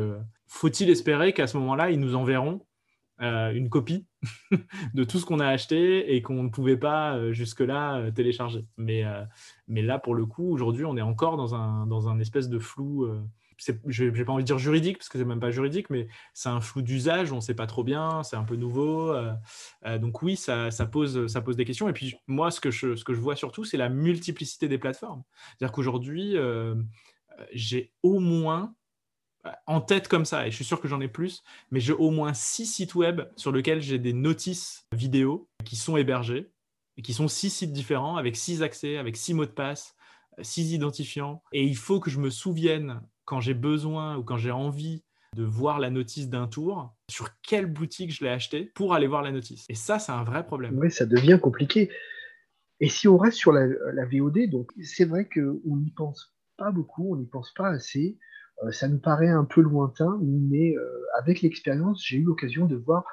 faut-il 0.47 0.89
espérer 0.89 1.31
qu'à 1.31 1.47
ce 1.47 1.55
moment-là, 1.55 1.89
ils 1.89 2.01
nous 2.01 2.15
enverront 2.15 2.65
une 3.21 3.69
copie 3.69 4.07
de 4.93 5.05
tout 5.05 5.19
ce 5.19 5.25
qu'on 5.25 5.39
a 5.39 5.47
acheté 5.47 6.15
et 6.15 6.21
qu'on 6.21 6.43
ne 6.43 6.49
pouvait 6.49 6.77
pas 6.77 7.31
jusque-là 7.31 8.11
télécharger? 8.11 8.65
Mais, 8.75 9.05
mais 9.69 9.83
là, 9.83 9.99
pour 9.99 10.15
le 10.15 10.25
coup, 10.25 10.51
aujourd'hui, 10.51 10.83
on 10.83 10.97
est 10.97 11.01
encore 11.01 11.37
dans 11.37 11.55
un, 11.55 11.87
dans 11.87 12.09
un 12.09 12.19
espèce 12.19 12.49
de 12.49 12.59
flou 12.59 13.07
je 13.87 14.03
n'ai 14.05 14.23
pas 14.23 14.31
envie 14.31 14.43
de 14.43 14.47
dire 14.47 14.57
juridique, 14.57 14.97
parce 14.97 15.09
que 15.09 15.17
c'est 15.17 15.25
même 15.25 15.39
pas 15.39 15.51
juridique, 15.51 15.89
mais 15.89 16.07
c'est 16.33 16.49
un 16.49 16.61
flou 16.61 16.81
d'usage, 16.81 17.31
on 17.31 17.37
ne 17.37 17.41
sait 17.41 17.53
pas 17.53 17.67
trop 17.67 17.83
bien, 17.83 18.23
c'est 18.23 18.35
un 18.35 18.43
peu 18.43 18.55
nouveau. 18.55 19.11
Euh, 19.11 19.33
euh, 19.85 19.97
donc 19.97 20.21
oui, 20.21 20.35
ça, 20.35 20.69
pose, 20.91 21.27
ça 21.27 21.41
pose 21.41 21.55
des 21.55 21.65
questions. 21.65 21.89
Et 21.89 21.93
puis 21.93 22.15
moi, 22.27 22.51
ce 22.51 22.59
que 22.59 22.71
je, 22.71 22.95
ce 22.95 23.03
que 23.03 23.13
je 23.13 23.19
vois 23.19 23.35
surtout, 23.35 23.65
c'est 23.65 23.77
la 23.77 23.89
multiplicité 23.89 24.67
des 24.67 24.77
plateformes. 24.77 25.23
C'est-à-dire 25.57 25.73
qu'aujourd'hui, 25.73 26.37
euh, 26.37 26.75
j'ai 27.53 27.91
au 28.03 28.19
moins, 28.19 28.73
en 29.67 29.81
tête 29.81 30.07
comme 30.07 30.25
ça, 30.25 30.47
et 30.47 30.51
je 30.51 30.55
suis 30.55 30.65
sûr 30.65 30.81
que 30.81 30.87
j'en 30.87 30.99
ai 30.99 31.07
plus, 31.07 31.43
mais 31.71 31.79
j'ai 31.79 31.93
au 31.93 32.11
moins 32.11 32.33
six 32.33 32.65
sites 32.65 32.95
web 32.95 33.21
sur 33.35 33.51
lesquels 33.51 33.81
j'ai 33.81 33.97
des 33.97 34.13
notices 34.13 34.85
vidéo 34.93 35.49
qui 35.63 35.75
sont 35.75 35.97
hébergés, 35.97 36.51
et 36.97 37.01
qui 37.01 37.13
sont 37.13 37.29
six 37.29 37.49
sites 37.49 37.71
différents, 37.71 38.17
avec 38.17 38.35
six 38.35 38.61
accès, 38.61 38.97
avec 38.97 39.15
six 39.15 39.33
mots 39.33 39.45
de 39.45 39.51
passe, 39.51 39.95
six 40.41 40.73
identifiants. 40.73 41.41
Et 41.53 41.63
il 41.63 41.77
faut 41.77 42.01
que 42.01 42.09
je 42.09 42.19
me 42.19 42.29
souvienne 42.29 43.01
quand 43.29 43.41
j'ai 43.41 43.53
besoin 43.53 44.17
ou 44.17 44.23
quand 44.23 44.37
j'ai 44.37 44.49
envie 44.49 45.03
de 45.35 45.43
voir 45.43 45.77
la 45.77 45.91
notice 45.91 46.29
d'un 46.29 46.47
tour, 46.47 46.95
sur 47.07 47.29
quelle 47.43 47.67
boutique 47.67 48.11
je 48.11 48.23
l'ai 48.23 48.31
acheté 48.31 48.71
pour 48.73 48.95
aller 48.95 49.05
voir 49.05 49.21
la 49.21 49.31
notice. 49.31 49.67
Et 49.69 49.75
ça, 49.75 49.99
c'est 49.99 50.11
un 50.11 50.23
vrai 50.23 50.43
problème. 50.43 50.79
Oui, 50.79 50.89
ça 50.89 51.05
devient 51.05 51.37
compliqué. 51.39 51.91
Et 52.79 52.89
si 52.89 53.07
on 53.07 53.17
reste 53.17 53.37
sur 53.37 53.51
la, 53.51 53.67
VOD, 54.11 54.49
donc 54.49 54.71
c'est 54.81 55.05
vrai 55.05 55.29
qu'on 55.31 55.77
n'y 55.77 55.91
pense 55.91 56.35
pas 56.57 56.71
beaucoup, 56.71 57.13
on 57.13 57.17
n'y 57.17 57.27
pense 57.27 57.53
pas 57.53 57.67
assez. 57.67 58.17
Euh, 58.63 58.71
ça 58.71 58.87
nous 58.87 58.97
paraît 58.97 59.29
un 59.29 59.45
peu 59.45 59.61
lointain, 59.61 60.17
mais 60.23 60.75
euh, 60.75 61.05
avec 61.19 61.43
l'expérience, 61.43 62.03
j'ai 62.03 62.17
eu 62.17 62.23
l'occasion 62.23 62.65
de 62.65 62.77
voir 62.77 63.03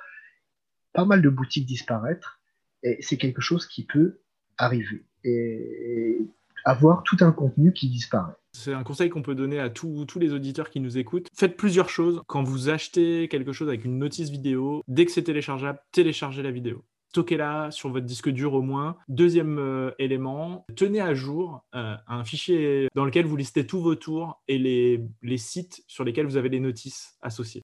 pas 0.94 1.04
mal 1.04 1.20
de 1.20 1.28
boutiques 1.28 1.66
disparaître. 1.66 2.40
Et 2.82 3.02
c'est 3.02 3.18
quelque 3.18 3.42
chose 3.42 3.66
qui 3.66 3.84
peut 3.84 4.22
arriver. 4.56 5.04
et 5.24 6.26
avoir 6.64 7.04
tout 7.04 7.18
un 7.20 7.32
contenu 7.32 7.72
qui 7.72 7.90
disparaît. 7.90 8.34
C'est 8.56 8.72
un 8.72 8.82
conseil 8.82 9.10
qu'on 9.10 9.22
peut 9.22 9.34
donner 9.34 9.58
à 9.58 9.68
tous 9.68 10.06
les 10.18 10.32
auditeurs 10.32 10.70
qui 10.70 10.80
nous 10.80 10.98
écoutent. 10.98 11.28
Faites 11.34 11.56
plusieurs 11.56 11.90
choses. 11.90 12.22
Quand 12.26 12.42
vous 12.42 12.68
achetez 12.70 13.28
quelque 13.28 13.52
chose 13.52 13.68
avec 13.68 13.84
une 13.84 13.98
notice 13.98 14.30
vidéo, 14.30 14.82
dès 14.88 15.04
que 15.04 15.12
c'est 15.12 15.22
téléchargeable, 15.22 15.78
téléchargez 15.92 16.42
la 16.42 16.50
vidéo. 16.50 16.82
Stockez-la 17.10 17.70
sur 17.70 17.90
votre 17.90 18.06
disque 18.06 18.30
dur 18.30 18.54
au 18.54 18.62
moins. 18.62 18.96
Deuxième 19.08 19.58
euh, 19.58 19.90
élément, 19.98 20.66
tenez 20.74 21.00
à 21.00 21.14
jour 21.14 21.64
euh, 21.74 21.94
un 22.08 22.24
fichier 22.24 22.88
dans 22.94 23.04
lequel 23.04 23.26
vous 23.26 23.36
listez 23.36 23.66
tous 23.66 23.80
vos 23.80 23.94
tours 23.94 24.42
et 24.48 24.58
les, 24.58 25.36
sites 25.36 25.82
sur 25.86 26.04
lesquels 26.04 26.26
vous 26.26 26.36
avez 26.36 26.48
les 26.48 26.60
notices 26.60 27.16
associées. 27.22 27.62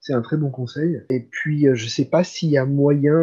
C'est 0.00 0.14
un 0.14 0.20
très 0.20 0.36
bon 0.36 0.50
conseil. 0.50 1.00
Et 1.10 1.28
puis, 1.30 1.66
euh, 1.66 1.74
je 1.74 1.84
ne 1.84 1.88
sais 1.88 2.04
pas 2.04 2.24
s'il 2.24 2.50
y 2.50 2.58
a 2.58 2.66
moyen 2.66 3.16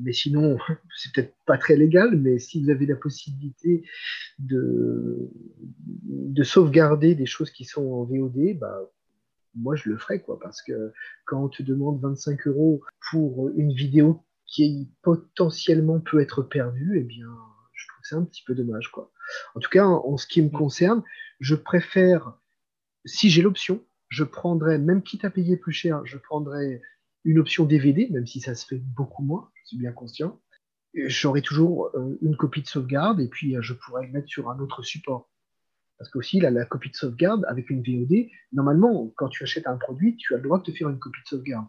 mais 0.00 0.12
sinon, 0.12 0.58
c'est 0.96 1.12
peut-être 1.12 1.34
pas 1.46 1.58
très 1.58 1.76
légal, 1.76 2.16
mais 2.16 2.38
si 2.38 2.62
vous 2.62 2.70
avez 2.70 2.86
la 2.86 2.96
possibilité 2.96 3.84
de, 4.38 5.30
de 6.04 6.42
sauvegarder 6.42 7.14
des 7.14 7.26
choses 7.26 7.50
qui 7.50 7.64
sont 7.64 7.84
en 7.84 8.04
VOD, 8.04 8.58
bah, 8.58 8.78
moi 9.54 9.76
je 9.76 9.90
le 9.90 9.98
ferai, 9.98 10.20
quoi, 10.20 10.38
parce 10.38 10.62
que 10.62 10.92
quand 11.26 11.44
on 11.44 11.48
te 11.48 11.62
demande 11.62 12.00
25 12.00 12.46
euros 12.46 12.82
pour 13.10 13.50
une 13.50 13.72
vidéo 13.72 14.24
qui 14.46 14.90
potentiellement 15.02 16.00
peut 16.00 16.20
être 16.20 16.42
perdue, 16.42 16.98
eh 16.98 17.04
bien, 17.04 17.28
je 17.72 17.86
trouve 17.86 18.00
c'est 18.02 18.14
un 18.14 18.24
petit 18.24 18.42
peu 18.44 18.54
dommage. 18.54 18.90
Quoi. 18.90 19.12
En 19.54 19.60
tout 19.60 19.70
cas, 19.70 19.84
en, 19.84 20.16
ce 20.16 20.26
qui 20.26 20.42
me 20.42 20.48
concerne, 20.48 21.02
je 21.40 21.54
préfère, 21.54 22.32
si 23.04 23.30
j'ai 23.30 23.42
l'option, 23.42 23.84
je 24.08 24.24
prendrais, 24.24 24.78
même 24.78 25.02
quitte 25.02 25.24
à 25.24 25.30
payer 25.30 25.56
plus 25.56 25.72
cher, 25.72 26.04
je 26.06 26.16
prendrais 26.16 26.80
une 27.28 27.38
option 27.38 27.66
DVD, 27.66 28.08
même 28.10 28.26
si 28.26 28.40
ça 28.40 28.54
se 28.54 28.66
fait 28.66 28.78
beaucoup 28.78 29.22
moins, 29.22 29.50
je 29.54 29.68
suis 29.68 29.78
bien 29.78 29.92
conscient. 29.92 30.40
J'aurai 30.94 31.42
toujours 31.42 31.90
euh, 31.94 32.18
une 32.22 32.36
copie 32.36 32.62
de 32.62 32.66
sauvegarde 32.66 33.20
et 33.20 33.28
puis 33.28 33.54
euh, 33.54 33.60
je 33.60 33.74
pourrais 33.74 34.06
le 34.06 34.12
mettre 34.12 34.28
sur 34.28 34.50
un 34.50 34.58
autre 34.60 34.82
support. 34.82 35.30
Parce 35.98 36.10
qu'aussi, 36.10 36.40
la, 36.40 36.50
la 36.50 36.64
copie 36.64 36.88
de 36.88 36.96
sauvegarde 36.96 37.44
avec 37.46 37.68
une 37.68 37.82
VOD, 37.82 38.28
normalement, 38.52 39.12
quand 39.16 39.28
tu 39.28 39.42
achètes 39.42 39.66
un 39.66 39.76
produit, 39.76 40.16
tu 40.16 40.32
as 40.32 40.38
le 40.38 40.44
droit 40.44 40.58
de 40.58 40.62
te 40.62 40.72
faire 40.72 40.88
une 40.88 40.98
copie 40.98 41.20
de 41.22 41.28
sauvegarde. 41.28 41.66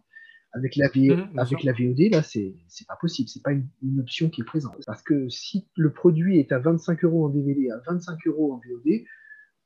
Avec 0.54 0.78
la, 0.78 0.88
mmh, 0.88 1.38
avec 1.38 1.64
la 1.64 1.74
VOD, 1.74 2.12
là, 2.12 2.24
c'est 2.24 2.56
pas 2.88 2.96
possible. 2.96 3.28
C'est 3.28 3.44
pas 3.44 3.52
une, 3.52 4.00
option 4.00 4.30
qui 4.30 4.42
est 4.42 4.46
présente. 4.46 4.78
Parce 4.86 5.04
que 5.04 5.28
si 5.28 5.68
le 5.76 5.92
produit 5.92 6.40
est 6.40 6.54
à 6.54 6.60
25 6.60 7.04
euros 7.04 7.26
en 7.26 7.30
DVD, 7.30 7.70
à 7.70 7.80
25 7.86 8.18
euros 8.28 8.54
en 8.54 8.58
VOD, 8.58 9.04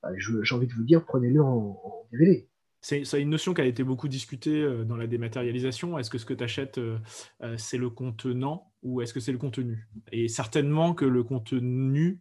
bah, 0.02 0.10
j'ai 0.18 0.56
envie 0.56 0.68
de 0.68 0.74
vous 0.74 0.84
dire, 0.84 1.06
prenez-le 1.06 1.42
en, 1.42 2.08
DVD. 2.12 2.50
C'est 2.84 3.22
une 3.22 3.30
notion 3.30 3.54
qui 3.54 3.62
a 3.62 3.66
été 3.66 3.82
beaucoup 3.82 4.10
discutée 4.10 4.62
euh, 4.62 4.84
dans 4.84 4.98
la 4.98 5.08
dématérialisation. 5.08 5.98
Est-ce 5.98 6.10
que 6.10 6.18
ce 6.18 6.26
que 6.26 6.34
tu 6.34 6.44
achètes, 6.44 6.80
euh, 6.80 6.98
euh, 7.42 7.56
c'est 7.58 7.78
le 7.78 7.90
contenant 7.90 8.74
ou 8.84 9.02
est-ce 9.02 9.14
que 9.14 9.22
c'est 9.22 9.32
le 9.32 9.38
contenu? 9.38 9.88
Et 10.12 10.28
certainement 10.28 10.94
que 10.94 11.06
le 11.06 11.24
contenu 11.24 12.20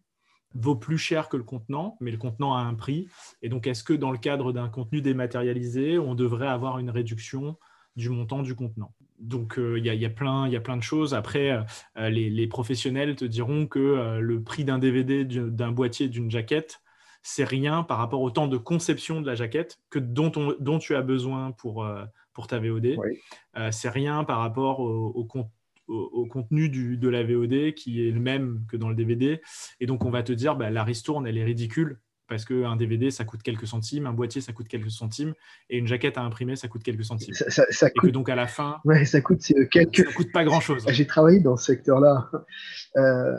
vaut 0.55 0.77
plus 0.77 0.97
cher 0.97 1.27
que 1.27 1.35
le 1.35 1.43
contenant, 1.43 1.97
mais 1.99 2.11
le 2.11 2.17
contenant 2.17 2.55
a 2.55 2.61
un 2.61 2.75
prix. 2.75 3.09
Et 3.41 3.49
donc, 3.49 3.67
est-ce 3.67 3.83
que 3.83 3.91
dans 3.91 4.11
le 4.11 4.17
cadre 4.17 4.53
d'un 4.53 4.69
contenu 4.69 5.01
dématérialisé, 5.01 5.99
on 5.99 6.15
devrait 6.15 6.47
avoir 6.47 6.79
une 6.79 6.89
réduction 6.89 7.57
du 7.97 8.07
montant 8.07 8.41
du 8.41 8.55
contenant? 8.55 8.95
Donc 9.19 9.55
il 9.57 9.85
y, 9.85 10.05
a, 10.05 10.09
plein, 10.09 10.47
de 10.49 10.83
choses. 10.83 11.13
Après, 11.13 11.65
les, 11.95 12.47
professionnels 12.47 13.15
te 13.15 13.25
diront 13.25 13.67
que 13.67 14.19
le 14.19 14.43
prix 14.43 14.63
d'un 14.65 14.79
DVD, 14.79 15.23
d'un 15.23 15.71
boîtier, 15.71 16.09
d'une 16.09 16.29
jaquette, 16.29 16.82
c'est 17.23 17.43
rien 17.43 17.83
par 17.83 17.97
rapport 17.97 18.21
au 18.21 18.29
temps 18.29 18.47
de 18.47 18.57
conception 18.57 19.21
de 19.21 19.27
la 19.27 19.35
jaquette 19.35 19.79
que 19.89 19.99
dont, 19.99 20.31
dont 20.59 20.77
tu 20.77 20.95
as 20.95 21.01
besoin 21.01 21.51
pour, 21.51 21.87
pour 22.33 22.47
ta 22.47 22.59
VOD. 22.59 22.97
c'est 23.71 23.89
rien 23.89 24.23
par 24.23 24.39
rapport 24.39 24.81
au, 24.81 25.27
au, 25.87 26.25
contenu 26.25 26.69
du, 26.69 26.97
de 26.97 27.09
la 27.09 27.23
VOD 27.23 27.73
qui 27.73 28.07
est 28.07 28.11
le 28.11 28.19
même 28.19 28.65
que 28.69 28.77
dans 28.77 28.89
le 28.89 28.95
DVD. 28.95 29.41
Et 29.79 29.85
donc 29.85 30.05
on 30.05 30.09
va 30.09 30.23
te 30.23 30.33
dire, 30.33 30.55
bah, 30.55 30.69
la 30.69 30.83
ristourne, 30.83 31.25
elle 31.27 31.37
est 31.37 31.43
ridicule 31.43 31.99
parce 32.27 32.45
qu'un 32.45 32.75
DVD, 32.75 33.11
ça 33.11 33.25
coûte 33.25 33.43
quelques 33.43 33.67
centimes, 33.67 34.07
un 34.07 34.13
boîtier, 34.13 34.41
ça 34.41 34.53
coûte 34.53 34.67
quelques 34.67 34.89
centimes, 34.89 35.33
et 35.69 35.77
une 35.77 35.87
jaquette 35.87 36.17
à 36.17 36.21
imprimer, 36.21 36.55
ça 36.55 36.67
coûte 36.67 36.81
quelques 36.81 37.03
centimes. 37.03 37.33
Ça, 37.33 37.87
et 37.87 37.99
que 37.99 38.07
donc 38.07 38.29
à 38.29 38.35
la 38.35 38.47
fin, 38.47 38.79
ouais, 38.85 39.05
ça 39.05 39.21
coûte 39.21 39.41
euh, 39.51 39.67
quelques... 39.69 39.97
ça 39.97 40.13
coûte 40.13 40.31
pas 40.31 40.43
grand-chose. 40.43 40.85
J'ai 40.89 41.05
travaillé 41.05 41.39
dans 41.39 41.57
ce 41.57 41.65
secteur-là. 41.65 42.31
Euh, 42.95 43.37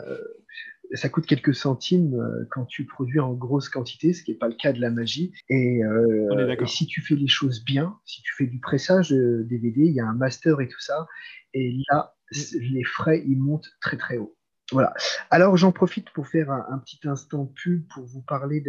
ça 0.93 1.09
coûte 1.09 1.25
quelques 1.25 1.55
centimes 1.55 2.15
euh, 2.15 2.45
quand 2.51 2.65
tu 2.65 2.85
produis 2.85 3.19
en 3.19 3.33
grosse 3.33 3.69
quantité, 3.69 4.13
ce 4.13 4.23
qui 4.23 4.31
n'est 4.31 4.37
pas 4.37 4.47
le 4.47 4.55
cas 4.55 4.73
de 4.73 4.81
la 4.81 4.89
magie. 4.89 5.33
Et, 5.49 5.79
et, 5.79 6.65
si 6.67 6.85
tu 6.85 7.01
fais 7.01 7.15
les 7.15 7.27
choses 7.27 7.63
bien, 7.63 7.97
si 8.05 8.21
tu 8.21 8.33
fais 8.35 8.45
du 8.45 8.59
pressage 8.59 9.09
de 9.09 9.43
DVD, 9.49 9.81
il 9.81 9.93
y 9.93 9.99
a 9.99 10.05
un 10.05 10.15
master 10.15 10.61
et 10.61 10.67
tout 10.67 10.79
ça, 10.79 11.07
et 11.53 11.75
là, 11.89 12.15
mm. 12.31 12.57
les 12.73 12.83
frais, 12.83 13.23
ils 13.25 13.37
montent 13.37 13.69
très 13.81 13.97
très 13.97 14.17
haut. 14.17 14.35
Voilà. 14.71 14.93
Alors 15.29 15.57
j'en 15.57 15.71
profite 15.71 16.09
pour 16.09 16.27
faire 16.27 16.49
un, 16.51 16.79
petit 16.79 16.99
instant 17.07 17.45
pub 17.45 17.83
pour 17.87 18.03
vous 18.05 18.21
parler 18.21 18.63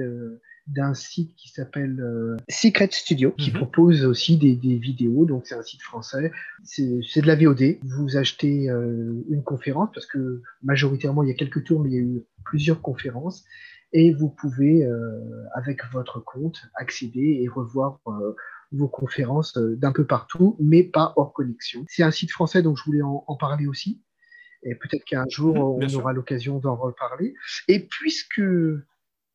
d'un 0.66 0.92
site 0.92 1.34
qui 1.36 1.48
s'appelle 1.48 2.00
euh, 2.00 2.36
Secret 2.50 2.90
Studio, 2.92 3.32
qui 3.32 3.50
mhm. 3.50 3.56
propose 3.56 4.04
aussi 4.04 4.36
des, 4.36 4.76
vidéos. 4.76 5.24
Donc 5.24 5.46
c'est 5.46 5.54
un 5.54 5.62
site 5.62 5.82
français. 5.82 6.32
C'est 6.64 7.20
de 7.20 7.26
la 7.26 7.34
VOD. 7.34 7.78
Vous 7.82 8.16
achetez 8.16 8.68
euh, 8.68 9.24
une 9.30 9.42
conférence 9.42 9.88
parce 9.94 10.06
que 10.06 10.42
majoritairement 10.62 11.22
il 11.22 11.30
y 11.30 11.32
a 11.32 11.36
quelques 11.36 11.64
tours, 11.64 11.80
mais 11.80 11.90
il 11.90 11.94
y 11.94 11.98
a 11.98 12.02
eu 12.02 12.24
plusieurs 12.44 12.82
conférences. 12.82 13.44
Et 13.92 14.12
vous 14.12 14.28
pouvez, 14.28 14.84
euh, 14.84 15.18
avec 15.54 15.80
votre 15.92 16.20
compte, 16.20 16.60
accéder 16.74 17.40
et 17.42 17.48
revoir 17.48 18.00
vos 18.72 18.88
conférences 18.88 19.56
d'un 19.56 19.92
peu 19.92 20.04
partout, 20.04 20.56
mais 20.60 20.82
pas 20.82 21.14
hors 21.16 21.32
connexion. 21.32 21.84
C'est 21.88 22.02
un 22.02 22.10
site 22.10 22.32
français, 22.32 22.62
donc 22.62 22.76
je 22.76 22.84
voulais 22.84 23.00
en 23.02 23.36
parler 23.36 23.66
aussi. 23.66 24.02
Et 24.68 24.74
peut-être 24.74 25.04
qu'un 25.04 25.24
jour, 25.28 25.54
mmh, 25.54 25.84
on 25.84 25.94
aura 25.94 26.12
l'occasion 26.12 26.58
d'en 26.58 26.74
reparler. 26.74 27.34
Et 27.68 27.86
puisque 27.86 28.42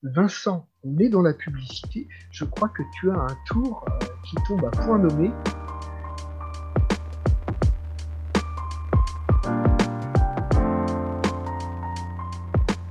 Vincent, 0.03 0.67
on 0.83 0.97
est 0.97 1.07
dans 1.07 1.21
la 1.21 1.33
publicité, 1.33 2.09
je 2.31 2.43
crois 2.43 2.67
que 2.67 2.83
tu 2.99 3.09
as 3.09 3.15
un 3.15 3.37
tour 3.47 3.85
euh, 3.87 4.05
qui 4.25 4.35
tombe 4.45 4.65
à 4.65 4.71
point 4.71 4.99
nommé. 4.99 5.31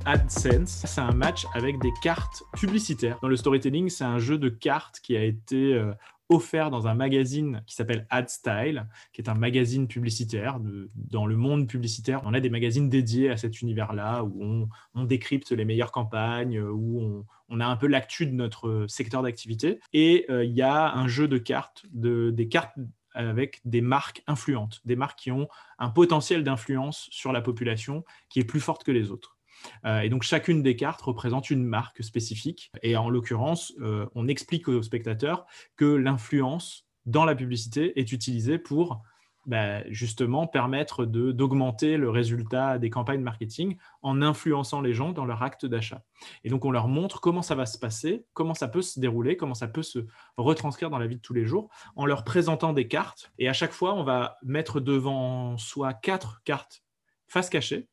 AdSense, 0.05 0.83
c'est 0.87 1.01
un 1.01 1.11
match 1.11 1.45
avec 1.53 1.79
des 1.79 1.91
cartes 2.01 2.41
publicitaires. 2.53 3.19
Dans 3.21 3.27
le 3.27 3.35
storytelling, 3.35 3.89
c'est 3.89 4.03
un 4.03 4.17
jeu 4.17 4.39
de 4.39 4.49
cartes 4.49 4.99
qui 4.99 5.15
a 5.15 5.23
été 5.23 5.75
euh, 5.75 5.93
offert 6.31 6.71
dans 6.71 6.87
un 6.87 6.93
magazine 6.93 7.63
qui 7.67 7.75
s'appelle 7.75 8.07
AdStyle, 8.09 8.87
qui 9.13 9.21
est 9.21 9.29
un 9.29 9.35
magazine 9.35 9.87
publicitaire. 9.87 10.59
dans 10.95 11.25
le 11.25 11.35
monde 11.35 11.67
publicitaire, 11.67 12.21
on 12.25 12.33
a 12.33 12.39
des 12.39 12.49
magazines 12.49 12.89
dédiés 12.89 13.29
à 13.29 13.37
cet 13.37 13.61
univers-là, 13.61 14.23
où 14.23 14.67
on, 14.95 15.03
décrypte 15.03 15.51
les 15.51 15.65
meilleures 15.65 15.91
campagnes, 15.91 16.59
où 16.59 17.25
on, 17.49 17.59
a 17.59 17.65
un 17.65 17.75
peu 17.75 17.87
l'actu 17.87 18.25
de 18.25 18.33
notre 18.33 18.85
secteur 18.87 19.23
d'activité. 19.23 19.79
Et 19.93 20.25
euh, 20.29 20.45
il 20.45 20.53
y 20.53 20.61
a 20.61 20.93
un 20.93 21.07
jeu 21.07 21.27
de 21.27 21.37
cartes, 21.37 21.85
de, 21.91 22.31
des 22.31 22.47
cartes 22.47 22.75
avec 23.13 23.59
des 23.65 23.81
marques 23.81 24.23
influentes, 24.27 24.81
des 24.85 24.95
marques 24.95 25.19
qui 25.19 25.31
ont 25.31 25.47
un 25.79 25.89
potentiel 25.89 26.43
d'influence 26.43 27.07
sur 27.11 27.31
la 27.33 27.41
population 27.41 28.05
qui 28.29 28.39
est 28.39 28.45
plus 28.45 28.61
forte 28.61 28.83
que 28.83 28.91
les 28.91 29.11
autres. 29.11 29.37
Euh, 29.85 30.01
et 30.01 30.09
donc 30.09 30.23
chacune 30.23 30.61
des 30.61 30.75
cartes 30.75 31.01
représente 31.01 31.49
une 31.49 31.63
marque 31.63 32.03
spécifique. 32.03 32.71
Et 32.83 32.95
en 32.95 33.09
l'occurrence, 33.09 33.73
euh, 33.81 34.05
on 34.15 34.27
explique 34.27 34.67
aux 34.67 34.81
spectateurs 34.81 35.45
que 35.75 35.85
l'influence 35.85 36.87
dans 37.05 37.25
la 37.25 37.35
publicité 37.35 37.99
est 37.99 38.11
utilisée 38.11 38.57
pour 38.57 39.01
bah, 39.47 39.83
justement 39.89 40.45
permettre 40.45 41.05
d'augmenter 41.05 41.97
le 41.97 42.11
résultat 42.11 42.77
des 42.77 42.91
campagnes 42.91 43.21
marketing 43.21 43.75
en 44.03 44.21
influençant 44.21 44.81
les 44.81 44.93
gens 44.93 45.13
dans 45.13 45.25
leur 45.25 45.41
acte 45.41 45.65
d'achat. 45.65 46.03
Et 46.43 46.49
donc 46.49 46.63
on 46.63 46.69
leur 46.69 46.87
montre 46.87 47.21
comment 47.21 47.41
ça 47.41 47.55
va 47.55 47.65
se 47.65 47.79
passer, 47.79 48.25
comment 48.33 48.53
ça 48.53 48.67
peut 48.67 48.83
se 48.83 48.99
dérouler, 48.99 49.37
comment 49.37 49.55
ça 49.55 49.67
peut 49.67 49.81
se 49.81 50.05
retranscrire 50.37 50.91
dans 50.91 50.99
la 50.99 51.07
vie 51.07 51.15
de 51.15 51.21
tous 51.21 51.33
les 51.33 51.45
jours, 51.45 51.69
en 51.95 52.05
leur 52.05 52.23
présentant 52.23 52.71
des 52.71 52.87
cartes. 52.87 53.31
Et 53.39 53.49
à 53.49 53.53
chaque 53.53 53.71
fois, 53.71 53.95
on 53.95 54.03
va 54.03 54.37
mettre 54.43 54.79
devant 54.79 55.57
soi 55.57 55.93
quatre 55.93 56.43
cartes 56.43 56.83
face 57.27 57.49
cachée 57.49 57.87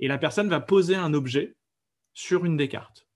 et 0.00 0.08
la 0.08 0.18
personne 0.18 0.48
va 0.48 0.60
poser 0.60 0.94
un 0.94 1.14
objet 1.14 1.56
sur 2.14 2.44
une 2.44 2.56
des 2.56 2.68
cartes. 2.68 3.06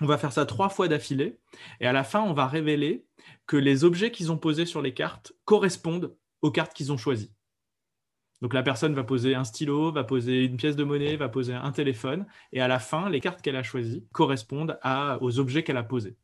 On 0.00 0.06
va 0.06 0.18
faire 0.18 0.32
ça 0.32 0.46
trois 0.46 0.68
fois 0.68 0.88
d'affilée 0.88 1.40
et 1.80 1.86
à 1.86 1.92
la 1.92 2.04
fin, 2.04 2.20
on 2.22 2.32
va 2.32 2.46
révéler 2.46 3.04
que 3.46 3.56
les 3.56 3.84
objets 3.84 4.10
qu'ils 4.10 4.30
ont 4.30 4.38
posés 4.38 4.66
sur 4.66 4.82
les 4.82 4.94
cartes 4.94 5.32
correspondent 5.44 6.16
aux 6.42 6.52
cartes 6.52 6.74
qu'ils 6.74 6.92
ont 6.92 6.96
choisies. 6.96 7.32
Donc 8.40 8.54
la 8.54 8.62
personne 8.62 8.94
va 8.94 9.02
poser 9.02 9.34
un 9.34 9.42
stylo, 9.42 9.90
va 9.90 10.04
poser 10.04 10.44
une 10.44 10.56
pièce 10.56 10.76
de 10.76 10.84
monnaie, 10.84 11.16
va 11.16 11.28
poser 11.28 11.54
un 11.54 11.72
téléphone, 11.72 12.26
et 12.52 12.60
à 12.60 12.68
la 12.68 12.78
fin, 12.78 13.10
les 13.10 13.20
cartes 13.20 13.42
qu'elle 13.42 13.56
a 13.56 13.64
choisies 13.64 14.06
correspondent 14.12 14.78
aux 15.20 15.38
objets 15.40 15.64
qu'elle 15.64 15.76
a 15.76 15.82
posés. 15.82 16.16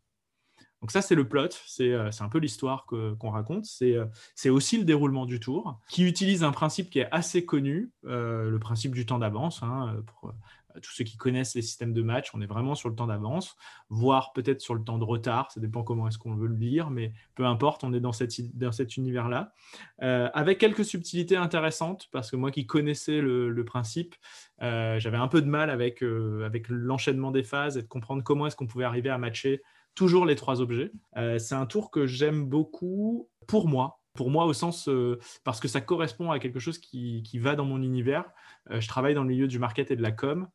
Donc 0.84 0.90
ça, 0.90 1.00
c'est 1.00 1.14
le 1.14 1.26
plot, 1.26 1.48
c'est 1.64 1.92
euh, 1.92 2.10
un 2.20 2.28
peu 2.28 2.36
l'histoire 2.36 2.84
qu'on 2.84 3.30
raconte. 3.30 3.64
Euh, 3.80 4.04
c'est 4.34 4.50
aussi 4.50 4.76
le 4.76 4.84
déroulement 4.84 5.24
du 5.24 5.40
tour, 5.40 5.80
qui 5.88 6.04
utilise 6.04 6.44
un 6.44 6.52
principe 6.52 6.90
qui 6.90 6.98
est 6.98 7.08
assez 7.10 7.46
connu, 7.46 7.90
euh, 8.04 8.50
le 8.50 8.58
principe 8.58 8.94
du 8.94 9.06
temps 9.06 9.18
d'avance. 9.18 9.62
Hein, 9.62 9.96
pour 10.04 10.34
tous 10.82 10.90
ceux 10.90 11.04
qui 11.04 11.16
connaissent 11.16 11.54
les 11.54 11.62
systèmes 11.62 11.94
de 11.94 12.02
match, 12.02 12.32
on 12.34 12.42
est 12.42 12.46
vraiment 12.46 12.74
sur 12.74 12.90
le 12.90 12.96
temps 12.96 13.06
d'avance, 13.06 13.56
voire 13.88 14.34
peut-être 14.34 14.60
sur 14.60 14.74
le 14.74 14.84
temps 14.84 14.98
de 14.98 15.04
retard, 15.04 15.50
ça 15.52 15.58
dépend 15.58 15.82
comment 15.84 16.06
est-ce 16.06 16.18
qu'on 16.18 16.34
veut 16.34 16.48
le 16.48 16.56
lire, 16.56 16.90
mais 16.90 17.14
peu 17.34 17.46
importe, 17.46 17.82
on 17.82 17.94
est 17.94 18.00
dans, 18.00 18.12
cette, 18.12 18.34
dans 18.54 18.72
cet 18.72 18.98
univers-là, 18.98 19.54
avec 20.00 20.58
quelques 20.58 20.84
subtilités 20.84 21.36
intéressantes, 21.36 22.08
parce 22.12 22.30
que 22.30 22.36
moi 22.36 22.50
qui 22.50 22.66
connaissais 22.66 23.22
le, 23.22 23.64
principe, 23.64 24.16
j'avais 24.60 25.16
un 25.16 25.28
peu 25.28 25.40
de 25.40 25.48
mal 25.48 25.70
avec, 25.70 26.02
avec 26.02 26.68
l'enchaînement 26.68 27.30
des 27.30 27.44
phases 27.44 27.78
et 27.78 27.82
de 27.82 27.88
comprendre 27.88 28.24
comment 28.24 28.48
est-ce 28.48 28.56
qu'on 28.56 28.66
pouvait 28.66 28.84
arriver 28.84 29.10
à 29.10 29.16
matcher 29.16 29.62
toujours 29.94 30.26
les 30.26 30.36
trois 30.36 30.60
objets. 30.60 30.92
Euh, 31.16 31.38
c'est 31.38 31.54
un 31.54 31.66
tour 31.66 31.90
que 31.90 32.06
j'aime 32.06 32.46
beaucoup 32.46 33.28
pour 33.46 33.68
moi. 33.68 34.00
Pour 34.14 34.30
moi, 34.30 34.44
au 34.44 34.52
sens 34.52 34.88
euh, 34.88 35.18
parce 35.42 35.58
que 35.58 35.66
ça 35.66 35.80
correspond 35.80 36.30
à 36.30 36.38
quelque 36.38 36.60
chose 36.60 36.78
qui, 36.78 37.22
va 37.38 37.56
dans 37.56 37.64
mon 37.64 37.82
univers. 37.82 38.24
Euh, 38.70 38.80
je 38.80 38.86
travaille 38.86 39.14
dans 39.14 39.22
le 39.22 39.28
milieu 39.28 39.48
du 39.48 39.58
market 39.58 39.90
et 39.90 39.96
de 39.96 40.02
la 40.02 40.12
com. 40.12 40.48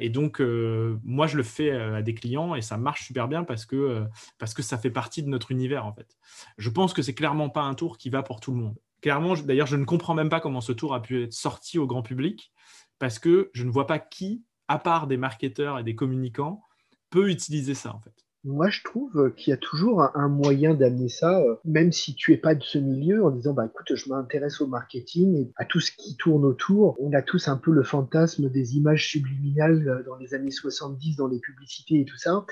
et 0.00 0.08
donc, 0.10 0.40
moi, 0.40 1.26
je 1.28 1.36
le 1.36 1.42
fais 1.44 1.70
à 1.70 2.02
des 2.02 2.14
clients 2.14 2.56
et 2.56 2.60
ça 2.60 2.76
marche 2.76 3.06
super 3.06 3.28
bien 3.28 3.44
parce 3.44 3.66
que, 3.66 4.04
parce 4.38 4.52
que 4.54 4.62
ça 4.62 4.78
fait 4.78 4.90
partie 4.90 5.22
de 5.22 5.28
notre 5.28 5.52
univers, 5.52 5.86
en 5.86 5.92
fait. 5.92 6.16
Je 6.58 6.70
pense 6.70 6.92
que 6.92 7.02
c'est 7.02 7.14
clairement 7.14 7.50
pas 7.50 7.62
un 7.62 7.74
tour 7.74 7.98
qui 7.98 8.10
va 8.10 8.22
pour 8.22 8.40
tout 8.40 8.50
le 8.50 8.58
monde. 8.58 8.76
Clairement, 9.00 9.34
d'ailleurs, 9.34 9.66
je 9.66 9.76
ne 9.76 9.84
comprends 9.84 10.14
même 10.14 10.28
pas 10.28 10.40
comment 10.40 10.60
ce 10.60 10.72
tour 10.72 10.94
a 10.94 11.02
pu 11.02 11.24
être 11.24 11.32
sorti 11.32 11.78
au 11.78 11.86
grand 11.86 12.02
public 12.02 12.52
parce 12.98 13.18
que 13.18 13.50
je 13.52 13.64
ne 13.64 13.70
vois 13.70 13.86
pas 13.86 13.98
qui, 13.98 14.44
à 14.68 14.78
part 14.78 15.06
des 15.08 15.16
marketeurs 15.16 15.78
et 15.78 15.84
des 15.84 15.96
communicants, 15.96 16.62
peut 17.10 17.30
utiliser 17.30 17.74
ça, 17.74 17.94
en 17.94 18.00
fait. 18.00 18.24
Moi, 18.44 18.70
je 18.70 18.82
trouve 18.82 19.32
qu'il 19.36 19.52
y 19.52 19.54
a 19.54 19.56
toujours 19.56 20.02
un 20.16 20.28
moyen 20.28 20.74
d'amener 20.74 21.08
ça, 21.08 21.40
euh, 21.40 21.54
même 21.64 21.92
si 21.92 22.16
tu 22.16 22.32
es 22.32 22.36
pas 22.36 22.56
de 22.56 22.62
ce 22.62 22.78
milieu, 22.78 23.24
en 23.24 23.30
disant, 23.30 23.54
bah 23.54 23.66
écoute, 23.66 23.94
je 23.94 24.08
m'intéresse 24.08 24.60
au 24.60 24.66
marketing 24.66 25.36
et 25.36 25.52
à 25.56 25.64
tout 25.64 25.78
ce 25.78 25.92
qui 25.92 26.16
tourne 26.16 26.44
autour. 26.44 26.96
On 26.98 27.12
a 27.12 27.22
tous 27.22 27.46
un 27.46 27.56
peu 27.56 27.70
le 27.70 27.84
fantasme 27.84 28.50
des 28.50 28.76
images 28.76 29.08
subliminales 29.08 29.88
euh, 29.88 30.02
dans 30.02 30.16
les 30.16 30.34
années 30.34 30.50
70, 30.50 31.16
dans 31.16 31.28
les 31.28 31.38
publicités 31.38 32.00
et 32.00 32.04
tout 32.04 32.16
ça. 32.16 32.44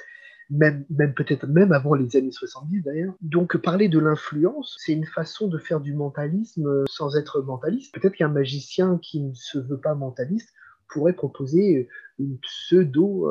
Même, 0.48 0.84
même 0.90 1.14
peut-être 1.14 1.46
même 1.46 1.72
avant 1.72 1.94
les 1.94 2.16
années 2.16 2.32
70 2.32 2.82
d'ailleurs. 2.82 3.14
Donc 3.20 3.56
parler 3.56 3.88
de 3.88 3.98
l'influence, 3.98 4.76
c'est 4.80 4.92
une 4.92 5.06
façon 5.06 5.48
de 5.48 5.58
faire 5.58 5.80
du 5.80 5.94
mentalisme 5.94 6.66
euh, 6.66 6.84
sans 6.88 7.16
être 7.16 7.40
mentaliste. 7.40 7.92
Peut-être 7.94 8.14
qu'un 8.14 8.28
magicien 8.28 8.98
qui 9.02 9.20
ne 9.20 9.34
se 9.34 9.58
veut 9.58 9.78
pas 9.78 9.94
mentaliste 9.94 10.50
pourrait 10.88 11.12
proposer 11.14 11.88
une 12.18 12.38
pseudo 12.38 13.28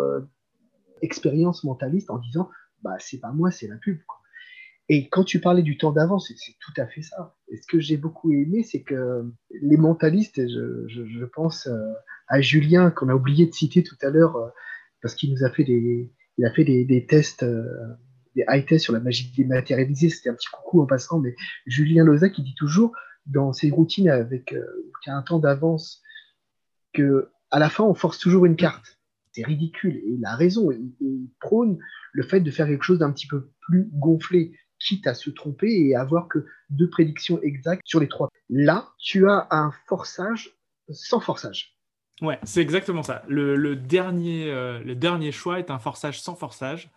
expérience 1.02 1.64
mentaliste 1.64 2.10
en 2.10 2.18
disant 2.18 2.50
bah 2.82 2.96
c'est 3.00 3.20
pas 3.20 3.32
moi, 3.32 3.52
c'est 3.52 3.68
la 3.68 3.78
pub. 3.78 4.00
Et 4.92 5.08
quand 5.08 5.24
tu 5.24 5.40
parlais 5.40 5.62
du 5.62 5.78
temps 5.78 5.92
d'avance, 5.92 6.34
c'est 6.36 6.54
tout 6.60 6.74
à 6.82 6.88
fait 6.88 7.04
ça. 7.04 7.36
Et 7.48 7.58
ce 7.58 7.68
que 7.68 7.80
j'ai 7.80 7.96
beaucoup 7.96 8.32
aimé, 8.32 8.64
c'est 8.64 8.82
que 8.82 9.24
les 9.62 9.78
mentalistes, 9.78 10.42
je, 10.48 10.88
je, 10.88 11.26
pense 11.26 11.68
euh, 11.68 11.94
à 12.28 12.42
Julien 12.42 12.90
qu'on 12.90 13.10
a 13.10 13.14
oublié 13.14 13.46
de 13.46 13.54
citer 13.54 13.84
tout 13.84 13.98
à 14.02 14.10
l'heure 14.10 14.36
euh, 14.36 14.50
parce 15.04 15.14
qu'il 15.14 15.32
nous 15.32 15.44
a 15.44 15.52
fait 15.52 15.64
des, 15.64 16.12
il 16.40 16.46
a 16.46 16.52
fait 16.52 16.64
des, 16.64 17.06
tests, 17.06 17.44
euh, 17.44 17.64
des 18.36 18.44
high 18.50 18.66
tests 18.66 18.86
sur 18.86 18.94
la 18.94 19.00
magie 19.00 19.32
dématérialisée. 19.38 20.10
C'était 20.10 20.30
un 20.30 20.34
petit 20.34 20.50
coucou 20.52 20.82
en 20.82 20.88
passant, 20.88 21.20
mais 21.20 21.36
Julien 21.68 22.04
Loza 22.04 22.30
qui 22.30 22.42
dit 22.42 22.56
toujours 22.56 22.94
dans 23.28 23.54
ses 23.54 23.70
routines 23.70 24.10
avec 24.10 24.56
qui 25.04 25.10
a 25.12 25.16
un 25.16 25.22
temps 25.22 25.38
d'avance 25.38 26.02
que 26.94 27.30
à 27.52 27.60
la 27.60 27.70
fin 27.70 27.84
on 27.84 27.94
force 27.94 28.18
toujours 28.18 28.48
une 28.48 28.56
carte 28.56 28.99
ridicule. 29.44 29.98
Et 29.98 30.16
il 30.18 30.26
a 30.26 30.36
raison. 30.36 30.72
Il, 30.72 31.30
prône 31.40 31.78
le 32.12 32.24
fait 32.24 32.42
de 32.42 32.52
faire 32.52 32.68
quelque 32.68 32.84
chose 32.84 33.00
d'un 33.00 33.12
petit 33.12 33.28
peu 33.28 33.52
plus 33.62 33.90
gonflé, 33.94 34.52
quitte 34.80 35.08
à 35.08 35.14
se 35.14 35.30
tromper 35.30 35.70
et 35.70 35.96
avoir 35.96 36.28
que 36.28 36.46
deux 36.70 36.90
prédictions 36.90 37.42
exactes 37.42 37.84
sur 37.86 38.00
les 38.00 38.08
trois. 38.08 38.30
Là, 38.50 38.90
tu 39.00 39.30
as 39.30 39.48
un 39.52 39.72
forçage 39.88 40.52
sans 40.90 41.20
forçage. 41.20 41.78
Ouais, 42.22 42.40
c'est 42.44 42.62
exactement 42.62 43.04
ça. 43.04 43.24
Le, 43.28 43.76
dernier, 43.76 44.52
euh, 44.52 44.84
le 44.84 44.96
dernier 44.96 45.32
choix 45.32 45.60
est 45.60 45.72
un 45.72 45.80
forçage 45.80 46.22
sans 46.22 46.36
forçage. 46.36 46.90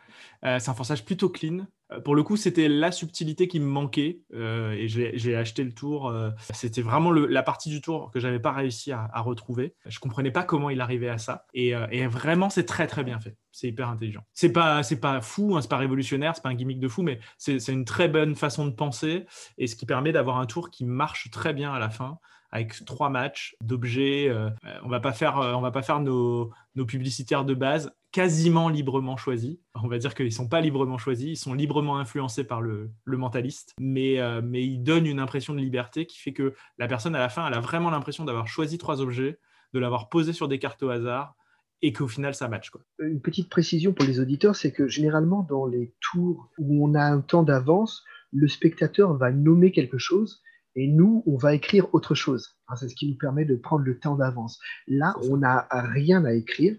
Euh, 0.44 0.58
c'est 0.58 0.70
un 0.70 0.74
forçage 0.74 1.04
plutôt 1.04 1.28
clean. 1.28 1.66
Euh, 1.92 2.00
pour 2.00 2.14
le 2.14 2.22
coup, 2.22 2.36
c'était 2.36 2.68
la 2.68 2.92
subtilité 2.92 3.48
qui 3.48 3.60
me 3.60 3.66
manquait 3.66 4.20
et 4.32 4.88
j'ai 4.88 5.36
acheté 5.36 5.64
le 5.64 5.72
tour. 5.72 6.12
c'était 6.52 6.82
vraiment 6.82 7.10
la 7.12 7.42
partie 7.42 7.70
du 7.70 7.80
tour 7.80 8.10
que 8.10 8.20
j'avais 8.20 8.40
pas 8.40 8.52
réussi 8.52 8.92
à, 8.92 9.08
retrouver. 9.20 9.74
Je 9.86 9.98
comprenais 10.00 10.30
pas 10.30 10.42
comment 10.42 10.70
il 10.70 10.80
arrivait 10.80 11.08
à 11.08 11.18
ça. 11.18 11.46
Et, 11.54 11.74
vraiment, 12.06 12.50
c'est 12.50 12.64
très 12.64 12.86
très 12.86 13.04
bien 13.04 13.20
fait. 13.20 13.36
C'est 13.52 13.68
hyper 13.68 13.88
intelligent. 13.88 14.24
C'est 14.32 14.50
pas 14.50 14.82
pas 15.00 15.20
fou, 15.20 15.56
hein, 15.56 15.62
c'est 15.62 15.70
pas 15.70 15.76
révolutionnaire, 15.76 16.34
c'est 16.34 16.42
pas 16.42 16.48
un 16.48 16.54
gimmick 16.54 16.80
de 16.80 16.88
fou, 16.88 17.02
mais 17.02 17.20
c'est 17.38 17.68
une 17.68 17.84
très 17.84 18.08
bonne 18.08 18.34
façon 18.34 18.66
de 18.66 18.72
penser 18.72 19.26
et 19.58 19.66
ce 19.66 19.76
qui 19.76 19.86
permet 19.86 20.12
d'avoir 20.12 20.38
un 20.38 20.46
tour 20.46 20.70
qui 20.70 20.84
marche 20.84 21.30
très 21.30 21.52
bien 21.52 21.72
à 21.72 21.78
la 21.78 21.90
fin 21.90 22.18
avec 22.52 22.84
trois 22.84 23.08
matchs 23.08 23.56
d'objets. 23.62 24.28
Euh, 24.28 24.50
on 24.84 24.88
va 24.88 25.00
pas 25.00 25.12
faire, 25.12 25.38
euh, 25.38 25.54
on 25.54 25.60
va 25.60 25.70
pas 25.70 25.82
faire 25.82 26.00
nos, 26.00 26.52
publicitaires 26.86 27.44
de 27.44 27.54
base 27.54 27.92
quasiment 28.12 28.68
librement 28.68 29.16
choisis. 29.16 29.56
On 29.74 29.88
va 29.88 29.96
dire 29.96 30.14
qu'ils 30.14 30.32
sont 30.32 30.48
pas 30.48 30.60
librement 30.60 30.98
choisis, 30.98 31.30
ils 31.30 31.42
sont 31.42 31.54
librement 31.54 31.98
influencés 31.98 32.44
par 32.44 32.60
le, 32.60 32.90
mentaliste, 33.06 33.72
mais, 33.80 34.20
euh, 34.20 34.42
ils 34.52 34.82
donnent 34.82 35.06
une 35.06 35.18
impression 35.18 35.54
de 35.54 35.58
liberté 35.58 36.04
qui 36.04 36.18
fait 36.18 36.34
que 36.34 36.54
la 36.78 36.88
personne 36.88 37.16
à 37.16 37.18
la 37.18 37.30
fin, 37.30 37.46
elle 37.46 37.54
a 37.54 37.60
vraiment 37.60 37.90
l'impression 37.90 38.24
d'avoir 38.24 38.46
choisi 38.48 38.76
trois 38.76 39.00
objets, 39.00 39.38
de 39.72 39.78
l'avoir 39.78 40.10
posé 40.10 40.34
sur 40.34 40.46
des 40.46 40.58
cartes 40.58 40.82
au 40.82 40.90
hasard, 40.90 41.34
et 41.80 41.94
qu'au 41.94 42.06
final 42.06 42.34
ça 42.34 42.48
match. 42.48 42.70
Une 42.98 43.20
petite 43.22 43.48
précision 43.48 43.94
pour 43.94 44.04
les 44.04 44.20
auditeurs, 44.20 44.56
c'est 44.56 44.72
que 44.72 44.86
généralement 44.86 45.46
dans 45.48 45.66
les 45.66 45.94
tours 46.00 46.50
où 46.58 46.86
on 46.86 46.94
a 46.94 47.02
un 47.02 47.22
temps 47.22 47.42
d'avance, 47.42 48.04
le 48.30 48.46
spectateur 48.46 49.14
va 49.14 49.32
nommer 49.32 49.72
quelque 49.72 49.98
chose 49.98 50.42
et 50.74 50.88
nous, 50.88 51.22
on 51.26 51.36
va 51.36 51.54
écrire 51.54 51.92
autre 51.94 52.14
chose. 52.14 52.56
Hein, 52.68 52.76
c'est 52.76 52.88
ce 52.88 52.94
qui 52.94 53.08
nous 53.08 53.16
permet 53.16 53.44
de 53.44 53.56
prendre 53.56 53.84
le 53.84 53.98
temps 53.98 54.16
d'avance. 54.16 54.58
Là, 54.86 55.14
on 55.28 55.38
n'a 55.38 55.68
rien 55.70 56.24
à 56.24 56.32
écrire, 56.32 56.76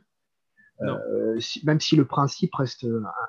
euh, 0.81 1.39
même 1.63 1.79
si 1.79 1.95
le 1.95 2.05
principe 2.05 2.53
reste 2.55 2.85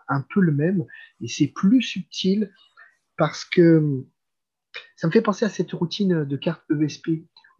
un, 0.09 0.25
peu 0.35 0.41
le 0.41 0.53
même, 0.53 0.85
et 1.21 1.29
c'est 1.29 1.49
plus 1.49 1.83
subtil 1.83 2.51
parce 3.17 3.45
que 3.45 4.05
ça 4.97 5.07
me 5.07 5.13
fait 5.13 5.23
penser 5.23 5.45
à 5.45 5.49
cette 5.49 5.73
routine 5.73 6.25
de 6.25 6.37
carte 6.37 6.63
ESP 6.71 7.09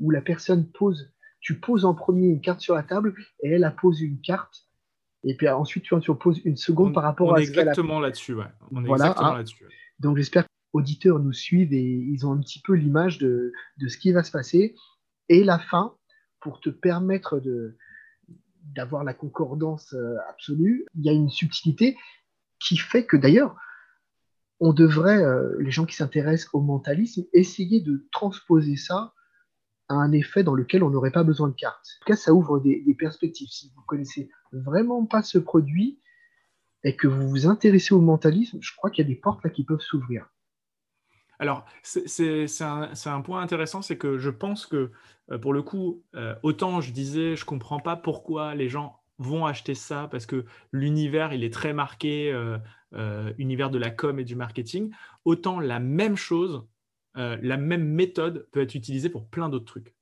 où 0.01 0.11
la 0.11 0.21
personne 0.21 0.71
pose, 0.73 1.13
tu 1.41 1.61
poses 1.61 1.85
en 1.85 1.95
premier 1.95 2.27
une 2.27 2.41
carte 2.41 2.61
sur 2.61 2.75
la 2.75 2.83
table 2.83 3.15
et 3.43 3.51
elle, 3.51 3.75
pose 3.81 4.01
une 4.01 4.21
carte. 4.21 4.67
Et 5.23 5.37
puis 5.37 5.49
ensuite, 5.49 5.85
tu 5.85 5.95
en 5.95 6.01
poses 6.15 6.41
une 6.45 6.57
seconde 6.57 6.93
par 6.93 7.03
rapport 7.03 7.35
à. 7.35 7.41
est 7.41 7.45
exactement 7.45 8.01
là-dessus, 8.01 8.35
ouais. 8.35 8.45
On 8.73 8.83
est 8.85 8.89
voilà, 8.89 9.07
exactement 9.07 9.31
hein. 9.31 9.37
là-dessus. 9.39 9.65
Donc 10.01 10.17
j'espère 10.17 10.45
auditeurs 10.75 11.21
nous 11.21 11.33
suivent 11.33 11.73
et 11.73 11.83
ils 11.83 12.27
ont 12.27 12.33
un 12.33 12.41
petit 12.41 12.61
peu 12.61 12.75
l'image 12.75 13.19
de, 13.19 13.53
ce 13.87 13.97
qui 13.97 14.13
va 14.13 14.23
se 14.23 14.31
passer. 14.31 14.75
Et 15.29 15.43
la 15.45 15.59
fin, 15.59 15.97
pour 16.41 16.61
te 16.61 16.69
permettre 16.69 17.41
d'avoir 18.75 19.05
la 19.05 19.15
concordance 19.15 19.95
euh, 19.95 20.17
absolue, 20.29 20.85
il 20.95 21.05
y 21.05 21.09
a 21.09 21.13
une 21.13 21.31
subtilité 21.31 21.97
qui 22.59 22.77
fait 22.77 23.07
que 23.07 23.17
d'ailleurs, 23.17 23.57
on 24.61 24.73
devrait, 24.73 25.23
euh, 25.23 25.57
les 25.61 25.71
gens 25.71 25.87
qui 25.87 25.95
s'intéressent 25.95 26.51
au 26.53 26.61
mentalisme, 26.61 27.25
essayer 27.33 27.81
de 27.81 28.07
transposer 28.13 28.77
ça 28.77 29.15
à 29.89 29.95
un 29.95 30.13
effet 30.13 30.43
dans 30.43 30.55
lequel 30.55 30.83
on 30.83 30.91
n'aurait 30.91 31.11
pas 31.11 31.25
besoin 31.25 31.49
de 31.49 31.55
cartes. 31.55 31.87
En 32.01 32.05
tout 32.05 32.13
cas, 32.13 32.17
ça 32.17 32.33
ouvre 32.33 32.59
des, 32.59 32.83
des 32.83 32.95
perspectives. 32.95 33.49
Si 33.49 33.71
vous 33.75 33.81
ne 33.81 33.87
connaissez 33.87 34.31
vraiment 34.53 35.05
pas 35.07 35.23
ce 35.23 35.39
produit 35.39 36.01
et 36.83 36.97
que 36.97 37.07
vous 37.07 37.29
vous 37.29 37.47
intéressez 37.47 37.95
au 37.95 38.01
mentalisme, 38.01 38.59
je 38.61 38.75
crois 38.77 38.91
qu'il 38.91 39.05
y 39.05 39.07
a 39.07 39.13
des 39.15 39.21
portes 39.21 39.45
là 39.45 39.51
qui 39.51 39.65
peuvent 39.65 39.81
s'ouvrir. 39.81 40.27
Alors, 41.39 41.65
c'est 41.83 42.63
un, 42.63 43.21
point 43.23 43.43
intéressant, 43.43 43.83
c'est 43.83 43.99
que 43.99 44.19
je 44.19 44.31
pense 44.31 44.67
que, 44.67 44.93
euh, 45.31 45.39
pour 45.39 45.53
le 45.53 45.63
coup, 45.63 46.03
euh, 46.15 46.35
autant 46.43 46.81
je 46.81 46.93
disais, 46.93 47.37
je 47.37 47.43
ne 47.43 47.47
comprends 47.47 47.81
pas 47.81 47.97
pourquoi 47.97 48.55
les 48.55 48.69
gens 48.69 49.01
vont 49.19 49.47
acheter 49.47 49.75
ça, 49.75 50.09
parce 50.11 50.27
que 50.27 50.45
l'univers, 50.73 51.33
il 51.33 51.45
est 51.45 51.53
très 51.53 51.73
marqué, 51.73 52.33
euh, 52.33 53.33
univers 53.39 53.71
de 53.71 53.79
la 53.79 53.91
com 53.91 54.19
et 54.19 54.25
du 54.25 54.37
marketing, 54.37 54.93
autant 55.25 55.61
la 55.61 55.81
même 55.81 56.17
chose, 56.17 56.67
la 57.17 57.57
même 57.57 57.85
méthode 57.85 58.49
peut 58.51 58.61
être 58.61 58.75
utilisée 58.75 59.09
pour 59.09 59.29
plein 59.29 59.49
d'autres 59.49 59.65
trucs. 59.65 59.95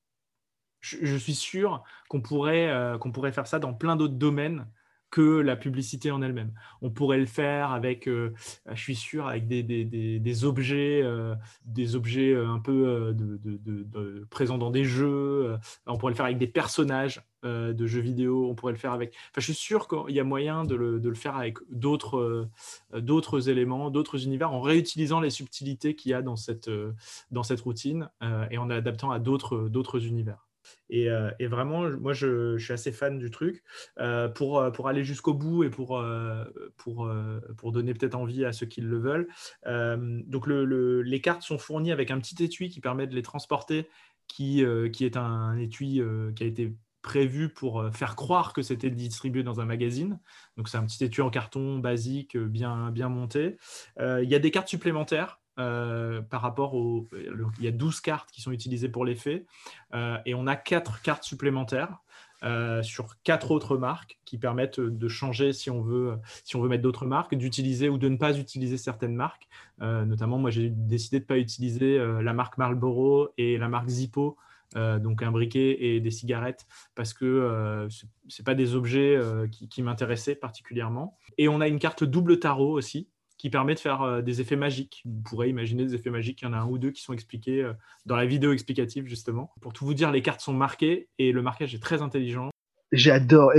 Je, 0.80 1.16
suis 1.16 1.34
sûr 1.34 1.84
qu'on 2.08 2.22
pourrait, 2.22 2.96
qu'on 3.00 3.12
pourrait 3.12 3.32
faire 3.32 3.46
ça 3.46 3.58
dans 3.58 3.74
plein 3.74 3.96
d'autres 3.96 4.14
domaines 4.14 4.66
que 5.12 5.40
la 5.40 5.56
publicité 5.56 6.10
en 6.10 6.22
elle-même. 6.22 6.52
On 6.80 6.90
pourrait 6.90 7.18
le 7.18 7.26
faire 7.26 7.70
avec, 7.70 8.08
euh, 8.08 8.32
je 8.72 8.80
suis 8.80 8.96
sûr, 8.96 9.26
avec 9.28 9.46
des, 9.46 9.62
des, 9.62 9.84
des, 9.84 10.44
objets, 10.44 11.02
euh, 11.04 11.34
des 11.66 11.94
objets 11.94 12.32
euh, 12.32 12.48
un 12.48 12.58
peu 12.58 13.12
de, 13.14 13.38
de, 13.44 14.26
présents 14.30 14.56
dans 14.56 14.70
des 14.70 14.84
jeux. 14.84 15.54
on 15.86 15.98
pourrait 15.98 16.12
le 16.12 16.16
faire 16.16 16.24
avec 16.24 16.38
des 16.38 16.46
personnages 16.46 17.22
de 17.44 17.86
jeux 17.86 18.00
vidéo. 18.00 18.48
On 18.48 18.54
pourrait 18.54 18.72
le 18.72 18.78
faire 18.78 18.92
avec. 18.92 19.14
Enfin, 19.30 19.40
je 19.40 19.52
suis 19.52 19.54
sûr 19.54 19.86
qu'il 19.86 20.14
y 20.14 20.20
a 20.20 20.24
moyen 20.24 20.64
de 20.64 20.74
le, 20.74 20.98
le 20.98 21.14
faire 21.14 21.36
avec 21.36 21.58
d'autres, 21.70 22.48
d'autres 22.96 23.50
éléments, 23.50 23.90
d'autres 23.90 24.24
univers, 24.24 24.50
en 24.50 24.62
réutilisant 24.62 25.20
les 25.20 25.30
subtilités 25.30 25.94
qu'il 25.94 26.12
y 26.12 26.14
a 26.14 26.22
dans 26.22 26.36
cette, 26.36 26.70
dans 27.30 27.42
cette 27.42 27.60
routine 27.60 28.08
et 28.50 28.56
en 28.56 28.70
adaptant 28.70 29.10
à 29.10 29.18
d'autres, 29.18 29.68
d'autres 29.68 30.06
univers. 30.06 30.46
Euh, 30.92 31.30
et, 31.38 31.46
vraiment, 31.46 31.88
moi, 31.90 32.12
je, 32.12 32.58
suis 32.58 32.72
assez 32.72 32.92
fan 32.92 33.18
du 33.18 33.30
truc. 33.30 33.62
Euh, 33.98 34.28
pour, 34.28 34.60
euh, 34.60 34.70
pour 34.70 34.88
aller 34.88 35.04
jusqu'au 35.04 35.34
bout 35.34 35.64
et 35.64 35.70
pour, 35.70 36.02
pour, 36.76 37.10
pour 37.56 37.72
donner 37.72 37.94
peut-être 37.94 38.14
envie 38.14 38.44
à 38.44 38.52
ceux 38.52 38.66
qui 38.66 38.80
le 38.80 38.98
veulent. 38.98 39.28
donc, 40.26 40.46
le, 40.46 41.02
les 41.02 41.20
cartes 41.20 41.42
sont 41.42 41.58
fournies 41.58 41.92
avec 41.92 42.10
un 42.10 42.18
petit 42.18 42.42
étui 42.42 42.68
qui 42.68 42.80
permet 42.80 43.06
de 43.06 43.14
les 43.14 43.22
transporter, 43.22 43.88
qui, 44.26 44.64
qui 44.92 45.04
est 45.04 45.16
un 45.16 45.56
étui 45.56 46.00
qui 46.36 46.44
a 46.44 46.46
été 46.46 46.74
prévu 47.02 47.48
pour 47.48 47.84
faire 47.92 48.14
croire 48.14 48.52
que 48.52 48.62
c'était 48.62 48.90
distribué 48.90 49.42
dans 49.42 49.60
un 49.60 49.64
magazine. 49.64 50.20
Donc 50.56 50.68
c'est 50.68 50.78
un 50.78 50.86
petit 50.86 51.02
étui 51.04 51.20
en 51.20 51.30
carton 51.30 51.78
basique, 51.78 52.36
bien, 52.36 52.90
bien 52.90 53.08
monté. 53.08 53.56
il 53.98 54.28
y 54.28 54.34
a 54.34 54.38
des 54.38 54.50
cartes 54.50 54.68
supplémentaires 54.68 55.41
euh, 55.58 56.22
par 56.22 56.40
rapport 56.40 56.72
au. 56.72 57.06
Il 57.58 57.64
y 57.64 57.68
a 57.68 57.72
12 57.72 58.00
cartes 58.00 58.30
qui 58.30 58.40
sont 58.40 58.52
utilisées 58.52 58.88
pour 58.88 59.04
l'effet 59.04 59.44
euh, 59.92 60.16
et 60.24 60.34
on 60.34 60.46
a 60.46 60.56
4 60.56 61.02
cartes 61.02 61.24
supplémentaires. 61.24 61.98
Euh, 62.44 62.82
sur 62.82 63.22
quatre 63.22 63.52
autres 63.52 63.76
marques 63.76 64.18
qui 64.24 64.36
permettent 64.36 64.80
de 64.80 65.08
changer 65.08 65.52
si 65.52 65.70
on 65.70 65.80
veut, 65.80 66.18
si 66.42 66.56
on 66.56 66.60
veut 66.60 66.68
mettre 66.68 66.82
d'autres 66.82 67.06
marques, 67.06 67.36
d'utiliser 67.36 67.88
ou 67.88 67.98
de 67.98 68.08
ne 68.08 68.16
pas 68.16 68.36
utiliser 68.36 68.78
certaines 68.78 69.14
marques. 69.14 69.46
notamment, 69.80 70.38
moi, 70.38 70.50
j'ai 70.50 70.70
décidé 70.70 71.20
de 71.20 71.24
ne 71.24 71.28
pas 71.28 71.38
utiliser 71.38 71.98
la 71.98 72.32
marque 72.32 72.58
Marlboro 72.58 73.28
et 73.38 73.58
la 73.58 73.68
marque 73.68 73.88
Zippo, 73.88 74.36
donc 74.74 75.22
un 75.22 75.30
briquet 75.30 75.84
et 75.84 76.00
des 76.00 76.10
cigarettes, 76.10 76.66
parce 76.96 77.14
que 77.14 77.86
ce 77.88 78.42
n'est 78.42 78.44
pas 78.44 78.56
des 78.56 78.74
objets 78.74 79.20
qui 79.70 79.80
m'intéressaient 79.82 80.34
particulièrement. 80.34 81.16
Et 81.38 81.46
on 81.46 81.60
a 81.60 81.68
une 81.68 81.78
carte 81.78 82.02
double 82.02 82.40
tarot 82.40 82.72
aussi, 82.72 83.06
qui 83.42 83.50
permet 83.50 83.74
de 83.74 83.80
faire 83.80 84.02
euh, 84.02 84.22
des 84.22 84.40
effets 84.40 84.54
magiques. 84.54 85.02
Vous 85.04 85.20
pourrez 85.22 85.48
imaginer 85.48 85.84
des 85.84 85.96
effets 85.96 86.10
magiques, 86.10 86.42
il 86.42 86.44
y 86.44 86.46
en 86.46 86.52
a 86.52 86.58
un 86.58 86.66
ou 86.68 86.78
deux 86.78 86.92
qui 86.92 87.02
sont 87.02 87.12
expliqués 87.12 87.60
euh, 87.60 87.72
dans 88.06 88.14
la 88.14 88.24
vidéo 88.24 88.52
explicative 88.52 89.08
justement. 89.08 89.52
Pour 89.60 89.72
tout 89.72 89.84
vous 89.84 89.94
dire, 89.94 90.12
les 90.12 90.22
cartes 90.22 90.40
sont 90.40 90.52
marquées 90.52 91.08
et 91.18 91.32
le 91.32 91.42
marquage 91.42 91.74
est 91.74 91.82
très 91.82 92.02
intelligent. 92.02 92.50
J'adore. 92.92 93.52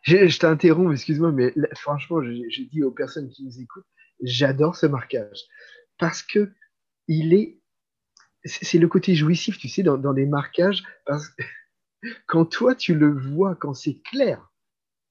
Je, 0.00 0.38
t'interromps, 0.38 0.90
excuse-moi, 0.90 1.32
mais 1.32 1.52
franchement, 1.74 2.22
j'ai 2.48 2.64
dit 2.64 2.82
aux 2.82 2.92
personnes 2.92 3.28
qui 3.28 3.44
nous 3.44 3.60
écoutent, 3.60 3.84
j'adore 4.22 4.74
ce 4.74 4.86
marquage 4.86 5.42
parce 5.98 6.22
que 6.22 6.50
il 7.06 7.34
est, 7.34 7.60
c'est 8.46 8.78
le 8.78 8.88
côté 8.88 9.14
jouissif, 9.14 9.58
tu 9.58 9.68
sais, 9.68 9.82
dans, 9.82 10.12
les 10.12 10.24
marquages, 10.24 10.82
parce 11.04 11.28
que 11.28 11.42
quand 12.26 12.46
toi 12.46 12.74
tu 12.74 12.94
le 12.94 13.12
vois, 13.12 13.54
quand 13.54 13.74
c'est 13.74 14.00
clair, 14.00 14.50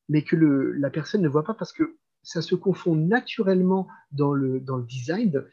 mais 0.09 0.23
que 0.23 0.35
la 0.35 0.89
personne 0.89 1.21
ne 1.21 1.29
voit 1.29 1.43
pas 1.43 1.53
parce 1.53 1.73
que 1.73 1.99
ça 2.25 2.41
se 2.41 2.55
confond 2.55 2.95
naturellement 2.95 3.87
dans 4.11 4.33
le, 4.33 4.59
dans 4.59 4.77
le 4.77 4.83
design. 4.83 5.45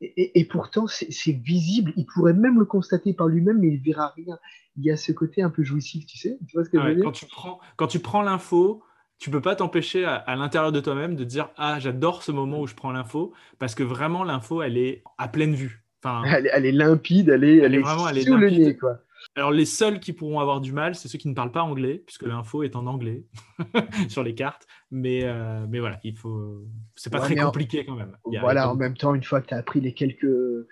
Et, 0.00 0.44
pourtant, 0.44 0.86
c'est 0.86 1.32
visible. 1.32 1.92
Il 1.96 2.06
pourrait 2.06 2.34
même 2.34 2.58
le 2.58 2.64
constater 2.64 3.14
par 3.14 3.26
lui-même, 3.26 3.58
mais 3.58 3.68
il 3.68 3.80
verra 3.80 4.12
rien. 4.16 4.38
Il 4.76 4.84
y 4.84 4.90
a 4.90 4.96
ce 4.96 5.12
côté 5.12 5.42
un 5.42 5.50
peu 5.50 5.62
jouissif, 5.62 6.04
tu 6.06 6.18
sais. 6.18 6.38
Tu 6.46 6.56
vois 6.56 6.64
ce 6.64 6.70
que 6.70 6.80
je 6.80 6.86
veux 6.86 6.94
dire? 6.94 7.04
quand 7.04 7.12
tu 7.12 7.26
prends, 7.26 7.60
quand 7.76 7.86
tu 7.86 8.00
prends 8.00 8.22
l'info, 8.22 8.82
tu 9.18 9.30
peux 9.30 9.40
pas 9.40 9.56
t'empêcher 9.56 10.04
à, 10.04 10.36
l'intérieur 10.36 10.72
de 10.72 10.80
toi-même 10.80 11.14
de 11.14 11.24
dire 11.24 11.48
ah 11.56 11.78
j'adore 11.78 12.22
ce 12.22 12.32
moment 12.32 12.60
où 12.60 12.66
je 12.66 12.74
prends 12.74 12.92
l'info 12.92 13.32
parce 13.58 13.74
que 13.74 13.82
vraiment 13.82 14.24
l'info 14.24 14.62
elle 14.62 14.76
est 14.76 15.02
à 15.16 15.28
pleine 15.28 15.54
vue. 15.54 15.84
Enfin, 16.02 16.22
elle, 16.24 16.66
est 16.66 16.72
limpide, 16.72 17.30
elle 17.30 17.44
est, 17.44 17.58
elle, 17.58 17.74
est, 17.74 17.78
vraiment 17.78 18.08
elle 18.08 18.18
est 18.18 18.28
le 18.28 18.50
nez 18.50 18.76
quoi. 18.76 18.98
Alors, 19.36 19.50
les 19.50 19.64
seuls 19.64 20.00
qui 20.00 20.12
pourront 20.12 20.40
avoir 20.40 20.60
du 20.60 20.72
mal, 20.72 20.94
c'est 20.94 21.08
ceux 21.08 21.18
qui 21.18 21.28
ne 21.28 21.34
parlent 21.34 21.52
pas 21.52 21.62
anglais, 21.62 22.02
puisque 22.06 22.24
l'info 22.24 22.62
est 22.62 22.76
en 22.76 22.86
anglais 22.86 23.24
sur 24.08 24.22
les 24.22 24.34
cartes. 24.34 24.66
Mais, 24.90 25.24
euh, 25.24 25.66
mais 25.68 25.80
voilà, 25.80 25.98
il 26.04 26.16
faut. 26.16 26.64
C'est 26.94 27.10
pas 27.10 27.20
très 27.20 27.36
compliqué 27.36 27.84
quand 27.84 27.96
même. 27.96 28.16
voilà, 28.40 28.70
en 28.70 28.76
même 28.76 28.96
temps, 28.96 29.14
une 29.14 29.22
fois 29.22 29.40
que 29.40 29.48
tu 29.48 29.54
as 29.54 29.58
appris 29.58 29.80
les 29.80 29.94
quelques. 29.94 30.24
Euh, 30.24 30.64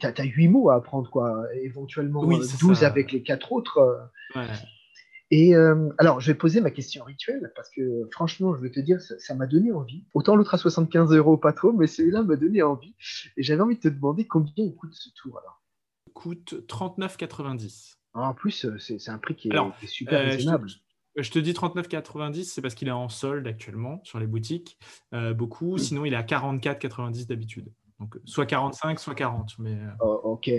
tu 0.00 0.06
as, 0.06 0.24
8 0.24 0.48
mots 0.48 0.70
à 0.70 0.76
apprendre, 0.76 1.10
quoi. 1.10 1.44
Éventuellement 1.62 2.24
12 2.26 2.84
avec 2.84 3.12
les 3.12 3.22
4 3.22 3.52
autres. 3.52 3.78
Euh. 4.36 4.44
Et 5.30 5.56
euh, 5.56 5.88
alors, 5.98 6.20
je 6.20 6.30
vais 6.30 6.38
poser 6.38 6.60
ma 6.60 6.70
question 6.70 7.02
rituelle 7.02 7.52
parce 7.56 7.68
que 7.70 8.08
franchement, 8.12 8.54
je 8.54 8.60
vais 8.60 8.70
te 8.70 8.78
dire, 8.78 9.00
ça 9.00 9.34
m'a 9.34 9.46
donné 9.46 9.72
envie. 9.72 10.04
Autant 10.14 10.36
l'autre 10.36 10.54
à 10.54 10.58
75 10.58 11.12
euros, 11.12 11.36
pas 11.36 11.52
trop, 11.52 11.72
mais 11.72 11.88
celui-là 11.88 12.22
m'a 12.22 12.36
donné 12.36 12.62
envie. 12.62 12.94
Et 13.36 13.42
j'avais 13.42 13.60
envie 13.60 13.76
de 13.76 13.80
te 13.80 13.88
demander 13.88 14.26
combien 14.26 14.64
il 14.64 14.74
coûte 14.76 14.94
ce 14.94 15.10
tour 15.20 15.38
alors? 15.38 15.60
Coûte 16.16 16.54
39,90. 16.66 17.96
Ah, 18.14 18.30
en 18.30 18.34
plus, 18.34 18.64
euh, 18.64 18.78
c'est 18.78 19.10
un 19.10 19.18
prix 19.18 19.36
qui 19.36 19.48
est, 19.48 19.86
super 19.86 20.18
euh, 20.18 20.24
raisonnable. 20.24 20.70
Je 21.14 21.30
te, 21.30 21.38
dis 21.38 21.52
39,90, 21.52 22.44
c'est 22.44 22.62
parce 22.62 22.74
qu'il 22.74 22.88
est 22.88 22.92
en 22.92 23.10
solde 23.10 23.46
actuellement 23.46 24.00
sur 24.02 24.18
les 24.18 24.26
boutiques, 24.26 24.78
euh, 25.12 25.34
beaucoup. 25.34 25.76
Sinon, 25.78 26.06
il 26.06 26.14
est 26.14 26.16
à 26.16 26.22
44,90 26.22 27.28
d'habitude. 27.28 27.70
Donc, 28.00 28.18
soit 28.24 28.46
45, 28.46 28.98
soit 28.98 29.14
40. 29.14 29.58
Mais... 29.58 29.78
Oh, 30.00 30.20
ok, 30.24 30.50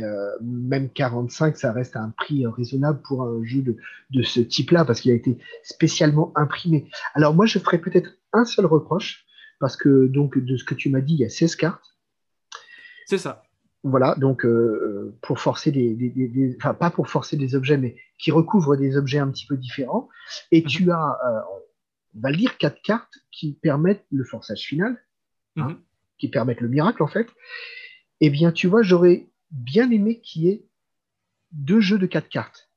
même 0.41 0.89
45, 0.89 1.57
ça 1.57 1.71
reste 1.71 1.95
un 1.95 2.11
prix 2.11 2.45
raisonnable 2.45 3.01
pour 3.03 3.23
un 3.23 3.43
jeu 3.43 3.61
de, 3.61 3.77
de 4.11 4.23
ce 4.23 4.39
type-là, 4.39 4.85
parce 4.85 5.01
qu'il 5.01 5.11
a 5.11 5.15
été 5.15 5.37
spécialement 5.63 6.31
imprimé. 6.35 6.89
Alors, 7.13 7.35
moi, 7.35 7.45
je 7.45 7.59
ferais 7.59 7.79
peut-être 7.79 8.09
un 8.33 8.45
seul 8.45 8.65
reproche, 8.65 9.25
parce 9.59 9.75
que 9.75 10.07
donc 10.07 10.37
de 10.37 10.57
ce 10.57 10.63
que 10.63 10.75
tu 10.75 10.89
m'as 10.89 11.01
dit, 11.01 11.13
il 11.13 11.19
y 11.19 11.25
a 11.25 11.29
16 11.29 11.55
cartes. 11.55 11.97
C'est 13.05 13.19
ça. 13.19 13.46
Voilà, 13.83 14.15
donc 14.15 14.43
euh, 14.43 14.49
euh, 14.49 15.17
pour 15.21 15.39
forcer 15.39 15.71
des, 15.71 16.55
enfin 16.57 16.73
pas 16.73 16.89
pour 16.89 17.07
forcer 17.09 17.37
des 17.37 17.55
objets, 17.55 17.77
mais 17.77 17.95
qui 18.17 18.31
recouvrent 18.31 18.75
des 18.75 18.97
objets 18.97 19.19
un 19.19 19.29
petit 19.29 19.45
peu 19.45 19.55
différents. 19.55 20.09
Et 20.51 20.63
tu 20.63 20.85
mhm. 20.85 20.91
as, 20.91 21.17
euh, 21.25 21.39
on 22.15 22.21
va 22.21 22.31
le 22.31 22.37
dire, 22.37 22.57
quatre 22.57 22.81
cartes 22.81 23.13
qui 23.31 23.53
permettent 23.53 24.05
le 24.11 24.23
forçage 24.23 24.61
final, 24.61 24.97
hein, 25.55 25.69
mhm. 25.69 25.77
qui 26.17 26.27
permettent 26.27 26.61
le 26.61 26.67
miracle 26.67 27.03
en 27.03 27.07
fait. 27.07 27.27
Eh 28.19 28.29
bien, 28.29 28.51
tu 28.51 28.67
vois, 28.67 28.81
j'aurais 28.81 29.27
bien 29.51 29.89
aimé 29.91 30.19
qu'il 30.21 30.43
y 30.43 30.49
ait 30.49 30.65
deux 31.51 31.79
jeux 31.79 31.99
de 31.99 32.07
quatre 32.07 32.29
cartes. 32.29 32.69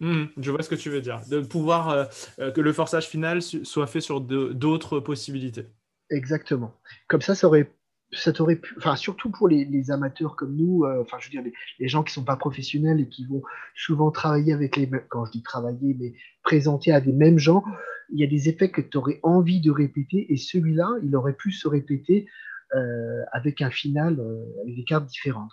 Mhm, 0.00 0.28
je 0.36 0.50
vois 0.50 0.62
ce 0.62 0.68
que 0.68 0.74
tu 0.74 0.90
veux 0.90 1.00
dire. 1.00 1.22
De 1.28 1.40
pouvoir 1.40 2.08
que 2.36 2.60
le 2.60 2.72
forçage 2.72 3.08
final 3.08 3.42
soit 3.42 3.86
fait 3.86 4.00
sur 4.00 4.20
d'autres 4.20 5.00
possibilités. 5.00 5.66
Exactement. 6.10 6.72
Comme 7.08 7.22
ça, 7.22 7.34
ça 7.34 7.46
aurait 7.46 7.72
ça 8.12 8.32
t'aurait 8.32 8.60
enfin 8.76 8.96
surtout 8.96 9.30
pour 9.30 9.48
les, 9.48 9.90
amateurs 9.90 10.36
comme 10.36 10.54
nous, 10.56 10.84
euh, 10.84 11.00
enfin 11.02 11.18
je 11.20 11.26
veux 11.26 11.30
dire 11.30 11.52
les, 11.78 11.88
gens 11.88 12.02
qui 12.02 12.12
sont 12.12 12.24
pas 12.24 12.36
professionnels 12.36 13.00
et 13.00 13.08
qui 13.08 13.26
vont 13.26 13.42
souvent 13.74 14.10
travailler 14.10 14.52
avec 14.52 14.76
les, 14.76 14.88
quand 15.08 15.24
je 15.26 15.32
dis 15.32 15.42
travailler, 15.42 15.96
mais 15.98 16.14
présenter 16.42 16.92
à 16.92 17.00
des 17.00 17.12
mêmes 17.12 17.38
gens, 17.38 17.64
il 18.10 18.20
y 18.20 18.24
a 18.24 18.26
des 18.26 18.48
effets 18.48 18.70
que 18.70 18.80
tu 18.80 18.96
aurais 18.96 19.20
envie 19.22 19.60
de 19.60 19.70
répéter 19.70 20.32
et 20.32 20.36
celui-là, 20.36 20.88
il 21.02 21.14
aurait 21.16 21.34
pu 21.34 21.50
se 21.50 21.66
répéter 21.66 22.26
euh, 22.74 23.22
avec 23.32 23.60
un 23.60 23.70
final, 23.70 24.20
euh, 24.20 24.44
avec 24.62 24.76
des 24.76 24.84
cartes 24.84 25.06
différentes. 25.06 25.52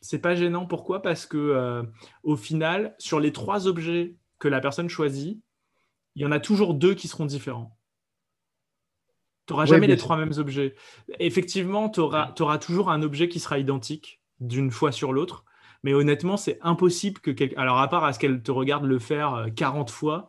C'est 0.00 0.18
pas 0.18 0.34
gênant, 0.34 0.66
pourquoi? 0.66 1.00
Parce 1.00 1.24
que 1.24 1.82
au 2.24 2.36
final, 2.36 2.94
sur 2.98 3.20
les 3.20 3.32
trois 3.32 3.66
objets 3.66 4.16
que 4.38 4.48
la 4.48 4.60
personne 4.60 4.90
choisit, 4.90 5.42
il 6.14 6.22
y 6.22 6.26
en 6.26 6.32
a 6.32 6.40
toujours 6.40 6.74
deux 6.74 6.94
qui 6.94 7.08
seront 7.08 7.24
différents. 7.24 7.74
Tu 9.46 9.52
n'auras 9.52 9.66
jamais 9.66 9.86
les 9.86 9.96
trois 9.96 10.16
mêmes 10.16 10.32
objets. 10.38 10.74
Effectivement, 11.18 11.90
tu 11.90 12.00
auras, 12.00 12.58
toujours 12.58 12.90
un 12.90 13.02
objet 13.02 13.28
qui 13.28 13.40
sera 13.40 13.58
identique 13.58 14.20
d'une 14.40 14.70
fois 14.70 14.90
sur 14.90 15.12
l'autre. 15.12 15.44
Mais 15.82 15.92
honnêtement, 15.92 16.38
c'est 16.38 16.58
impossible 16.62 17.20
que 17.20 17.30
quelqu'un. 17.30 17.60
Alors, 17.60 17.78
à 17.78 17.88
part 17.88 18.04
à 18.04 18.14
ce 18.14 18.18
qu'elle 18.18 18.42
te 18.42 18.50
regarde 18.50 18.84
le 18.84 18.98
faire 18.98 19.48
40 19.54 19.88
euh, 19.88 19.92
fois, 19.92 20.28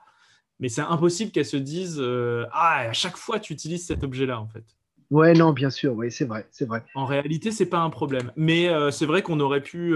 mais 0.59 0.67
c'est 0.67 0.81
impossible 0.81 1.31
qu'elle 1.31 1.45
se 1.45 1.55
dise 1.55 1.97
euh, 1.97 2.45
Ah, 2.51 2.89
à 2.89 2.93
chaque 2.93 3.15
fois, 3.15 3.39
tu 3.39 3.53
utilises 3.53 3.85
cet 3.85 4.03
objet-là, 4.03 4.41
en 4.41 4.47
fait. 4.47 4.65
Ouais, 5.11 5.33
non, 5.33 5.53
bien 5.53 5.69
sûr, 5.69 5.93
oui, 5.93 6.11
c'est 6.11 6.25
vrai, 6.25 6.47
c'est 6.51 6.67
vrai. 6.67 6.83
En 6.93 7.05
réalité, 7.05 7.51
c'est 7.51 7.67
pas 7.67 7.79
un 7.79 7.89
problème. 7.89 8.33
Mais 8.35 8.67
euh, 8.67 8.91
c'est 8.91 9.05
vrai 9.05 9.21
qu'on 9.21 9.39
aurait 9.39 9.61
pu, 9.61 9.95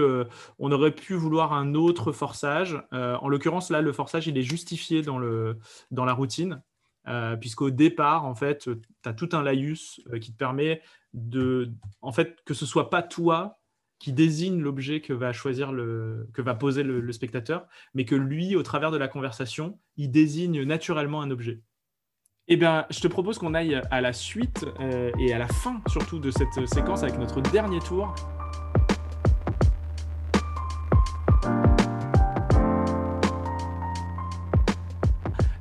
on 0.58 0.72
aurait 0.72 0.94
pu 0.94 1.12
vouloir 1.12 1.52
un 1.52 1.74
autre 1.74 2.12
forçage. 2.12 2.82
en 2.92 3.28
l'occurrence, 3.28 3.68
là, 3.68 3.82
le 3.82 3.92
forçage, 3.92 4.28
il 4.28 4.38
est 4.38 4.42
justifié 4.42 5.02
dans, 5.02 5.18
le, 5.18 5.58
dans 5.90 6.06
la 6.06 6.14
routine. 6.14 6.62
Euh, 7.08 7.36
puisqu'au 7.36 7.70
départ, 7.70 8.24
en 8.24 8.34
fait, 8.34 8.68
tu 9.02 9.08
as 9.08 9.14
tout 9.14 9.30
un 9.32 9.42
laïus 9.42 10.00
euh, 10.12 10.18
qui 10.18 10.32
te 10.32 10.36
permet 10.36 10.82
de, 11.14 11.72
en 12.02 12.12
fait, 12.12 12.38
que 12.44 12.54
ce 12.54 12.66
soit 12.66 12.90
pas 12.90 13.02
toi 13.02 13.58
qui 13.98 14.12
désigne 14.12 14.60
l'objet 14.60 15.00
que 15.00 15.12
va 15.12 15.32
choisir 15.32 15.72
le, 15.72 16.28
que 16.32 16.40
va 16.40 16.54
poser 16.54 16.82
le, 16.82 17.12
spectateur, 17.12 17.66
mais 17.94 18.06
que 18.06 18.14
lui, 18.14 18.56
au 18.56 18.62
travers 18.62 18.90
de 18.90 18.96
la 18.96 19.08
conversation, 19.08 19.78
il 19.96 20.10
désigne 20.10 20.62
naturellement 20.62 21.20
un 21.20 21.30
objet. 21.30 21.60
Eh 22.48 22.56
bien, 22.56 22.86
je 22.90 23.00
te 23.00 23.08
propose 23.08 23.38
qu'on 23.38 23.54
aille 23.54 23.80
à 23.90 24.00
la 24.00 24.12
suite 24.12 24.64
euh, 24.80 25.12
et 25.18 25.34
à 25.34 25.38
la 25.38 25.46
fin 25.46 25.82
surtout 25.88 26.18
de 26.18 26.30
cette 26.30 26.66
séquence 26.66 27.02
avec 27.02 27.18
notre 27.18 27.42
dernier 27.42 27.78
tour 27.80 28.14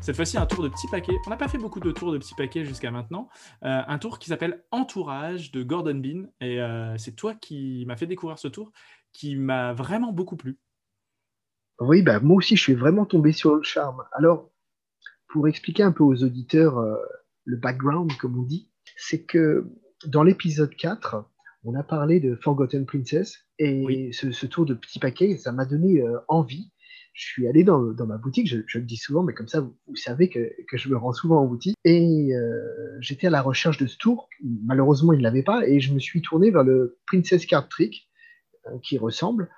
Cette 0.10 0.15
fois-ci, 0.15 0.39
un 0.39 0.48
tour 0.48 0.63
de 0.63 0.69
petit 0.69 0.88
paquet. 0.88 1.13
On 1.28 1.30
n'a 1.30 1.38
pas 1.38 1.48
fait 1.48 1.60
beaucoup 1.60 1.80
de 1.80 1.91
tours 1.91 2.12
de 2.12 2.17
petits 2.17 2.34
paquets 2.34 2.65
jusqu'à 2.65 2.89
maintenant. 2.89 3.30
Euh, 3.63 3.82
un 3.86 4.00
tour 4.00 4.17
qui 4.17 4.30
s'appelle 4.30 4.63
Entourage 4.72 5.52
de 5.52 5.62
Gordon 5.62 5.93
Bean. 5.93 6.24
Et 6.41 6.60
euh, 6.60 6.98
c'est 6.98 7.15
toi 7.15 7.36
qui 7.36 7.86
m'as 7.86 7.95
fait 7.95 8.08
découvrir 8.08 8.39
ce 8.39 8.48
tour, 8.48 8.72
qui 9.13 9.36
m'a 9.36 9.72
vraiment 9.74 10.12
beaucoup 10.12 10.36
plu. 10.36 10.58
Oui, 11.80 12.02
bah, 12.02 12.19
moi 12.22 12.38
aussi, 12.38 12.56
je 12.56 12.62
suis 12.63 12.74
vraiment 12.74 13.06
tombé 13.06 13.34
sur 13.34 13.56
le 13.56 13.62
charme. 13.62 14.04
Alors, 14.13 14.50
pour 15.28 15.48
expliquer 15.48 15.84
un 15.84 15.91
peu 15.91 16.04
aux 16.04 16.24
auditeurs 16.24 16.80
euh, 16.80 16.95
le 17.45 17.58
background, 17.58 18.12
comme 18.17 18.39
on 18.39 18.43
dit, 18.43 18.72
c'est 18.98 19.22
que 19.22 19.69
dans 20.08 20.24
l'épisode 20.24 20.76
4, 20.76 21.24
on 21.65 21.76
a 21.76 21.84
parlé 21.84 22.19
de 22.19 22.36
Forgotten 22.36 22.88
Princess. 22.88 23.45
Et 23.60 24.10
ce, 24.12 24.45
tour 24.48 24.65
de 24.65 24.74
petit 24.74 24.98
paquet, 24.98 25.38
ça 25.38 25.52
m'a 25.52 25.65
donné 25.65 26.04
envie 26.28 26.72
je 27.19 27.25
suis 27.25 27.47
allé 27.49 27.65
dans, 27.65 27.93
ma 28.08 28.17
boutique, 28.17 28.47
je, 28.47 28.77
le 28.77 28.86
dis 28.86 28.95
souvent, 28.95 29.23
mais 29.23 29.34
comme 29.34 29.49
ça, 29.49 29.60
vous, 29.60 29.95
savez 29.97 30.29
que, 30.29 30.49
je 30.71 30.88
me 30.88 30.95
rends 30.95 31.12
souvent 31.12 31.41
en 31.41 31.47
boutique. 31.47 31.75
Et 31.84 32.34
euh, 32.34 32.97
j'étais 33.01 33.27
à 33.27 33.29
la 33.29 33.41
recherche 33.41 33.77
de 33.77 33.88
ce 33.88 33.97
tour. 33.97 34.29
Malheureusement, 34.65 35.12
il 35.12 35.17
ne 35.17 35.23
l'avait 35.23 35.43
pas. 35.43 35.67
Et 35.67 35.82
je 35.82 35.93
me 35.93 35.99
suis 35.99 36.21
tourné 36.21 36.49
vers 36.49 36.63
le 36.63 36.97
Princess 37.08 37.45
Card 37.45 37.67
Trick, 37.67 38.10
euh, 38.67 38.77
qui 38.82 38.97
ressemble. 38.97 39.49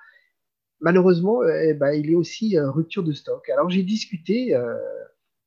Malheureusement, 0.80 1.44
eh 1.44 1.74
ben, 1.74 1.92
il 1.92 2.10
est 2.10 2.16
aussi 2.16 2.58
euh, 2.58 2.68
rupture 2.68 3.04
de 3.04 3.12
stock. 3.12 3.48
Alors, 3.48 3.70
j'ai 3.70 3.84
discuté 3.84 4.56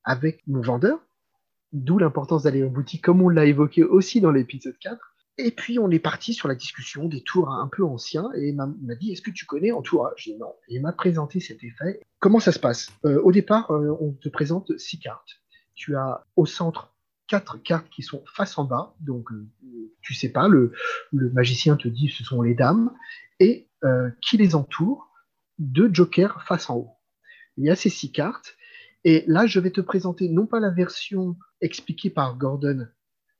avec 0.05 0.41
mon 0.47 0.61
vendeur, 0.61 1.05
d'où 1.73 1.97
l'importance 1.97 2.43
d'aller 2.43 2.63
en 2.63 2.69
boutique, 2.69 3.03
comme 3.03 3.21
on 3.21 3.27
l'a 3.27 3.43
évoqué 3.43 3.83
aussi 3.83 4.21
dans 4.21 4.31
l'épisode 4.31 4.77
4. 4.79 5.14
Et 5.37 5.51
puis 5.51 5.79
on 5.79 5.91
est 5.91 5.99
parti 5.99 6.33
sur 6.33 6.47
la 6.47 6.55
discussion 6.55 7.07
des 7.07 7.21
tours 7.21 7.49
un 7.49 7.67
peu 7.67 7.83
anciens 7.83 8.29
et 8.35 8.49
il 8.49 8.55
m'a 8.55 8.67
dit 8.95 9.11
est-ce 9.11 9.21
que 9.21 9.31
tu 9.31 9.45
connais 9.45 9.71
Entourage? 9.71 10.29
Non. 10.39 10.53
Et 10.69 10.75
il 10.75 10.81
m'a 10.81 10.93
présenté 10.93 11.39
cet 11.41 11.63
effet. 11.63 11.99
Comment 12.19 12.39
ça 12.39 12.53
se 12.53 12.59
passe? 12.59 12.89
Euh, 13.05 13.21
Au 13.21 13.31
départ, 13.31 13.69
euh, 13.71 13.97
on 13.99 14.13
te 14.13 14.29
présente 14.29 14.77
six 14.79 14.97
cartes. 14.97 15.41
Tu 15.75 15.95
as 15.97 16.23
au 16.37 16.45
centre 16.45 16.95
quatre 17.27 17.57
cartes 17.57 17.89
qui 17.89 18.01
sont 18.01 18.23
face 18.33 18.57
en 18.57 18.63
bas, 18.63 18.95
donc 19.01 19.29
euh, 19.31 19.49
tu 20.01 20.13
sais 20.13 20.29
pas, 20.29 20.47
le, 20.47 20.71
le, 21.11 21.29
magicien 21.31 21.75
te 21.75 21.87
dit 21.87 22.07
ce 22.07 22.23
sont 22.23 22.41
les 22.41 22.53
dames, 22.53 22.93
et 23.39 23.67
qui 24.21 24.37
les 24.37 24.55
entoure, 24.55 25.11
deux 25.59 25.93
jokers 25.93 26.43
face 26.43 26.69
en 26.71 26.77
haut. 26.77 26.91
Il 27.57 27.65
y 27.65 27.69
a 27.69 27.75
ces 27.75 27.89
six 27.89 28.11
cartes, 28.11 28.55
et 29.03 29.23
là 29.27 29.45
je 29.45 29.59
vais 29.59 29.71
te 29.71 29.81
présenter 29.81 30.29
non 30.29 30.47
pas 30.47 30.59
la 30.59 30.71
version 30.71 31.35
expliquée 31.61 32.09
par 32.09 32.37
Gordon 32.37 32.87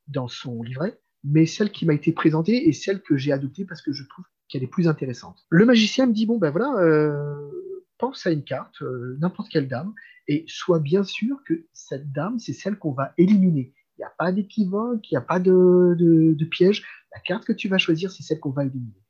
dans 0.08 0.28
son 0.28 0.62
livret, 0.62 1.00
mais 1.26 1.46
celle 1.46 1.72
qui 1.72 1.86
m'a 1.86 1.94
été 1.94 2.12
présentée 2.12 2.70
est 2.70 2.74
celle 2.74 3.02
que 3.02 3.18
j'ai 3.18 3.32
adoptée 3.32 3.66
parce 3.66 3.82
que 3.82 3.92
je 3.92 4.04
trouve 4.08 4.26
qu'elle 4.48 4.64
est 4.64 4.68
plus 4.68 4.88
intéressante. 4.88 5.46
Le 5.50 5.66
magicien 5.66 6.06
me 6.06 6.14
dit 6.14 6.26
bon 6.26 6.38
ben 6.38 6.52
voilà, 6.52 6.72
euh, 6.80 7.50
pense 7.98 8.26
à 8.28 8.32
une 8.32 8.44
carte, 8.44 8.82
euh, 8.82 9.18
n'importe 9.20 9.50
quelle 9.50 9.68
dame, 9.68 9.94
et 10.28 10.46
sois 10.48 10.80
bien 10.80 11.04
sûr 11.04 11.38
que 11.46 11.66
cette 11.74 12.12
dame, 12.12 12.40
c'est 12.40 12.54
celle 12.54 12.78
qu'on 12.78 12.94
va 12.94 13.14
éliminer. 13.18 13.74
Il 13.98 14.02
n'y 14.02 14.06
a 14.06 14.14
pas 14.18 14.32
d'équivoque, 14.32 15.10
il 15.10 15.14
n'y 15.14 15.18
a 15.18 15.22
pas 15.22 15.40
de, 15.40 15.96
de, 15.98 16.46
piège. 16.46 16.84
La 17.14 17.22
carte 17.22 17.46
que 17.46 17.54
tu 17.54 17.70
vas 17.70 17.78
choisir, 17.78 18.12
c'est 18.12 18.24
celle 18.24 18.40
qu'on 18.40 18.52
va 18.52 18.66
éliminer. 18.66 19.02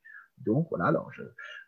Donc 0.44 0.68
voilà, 0.70 0.86
alors 0.86 1.10
je, 1.12 1.22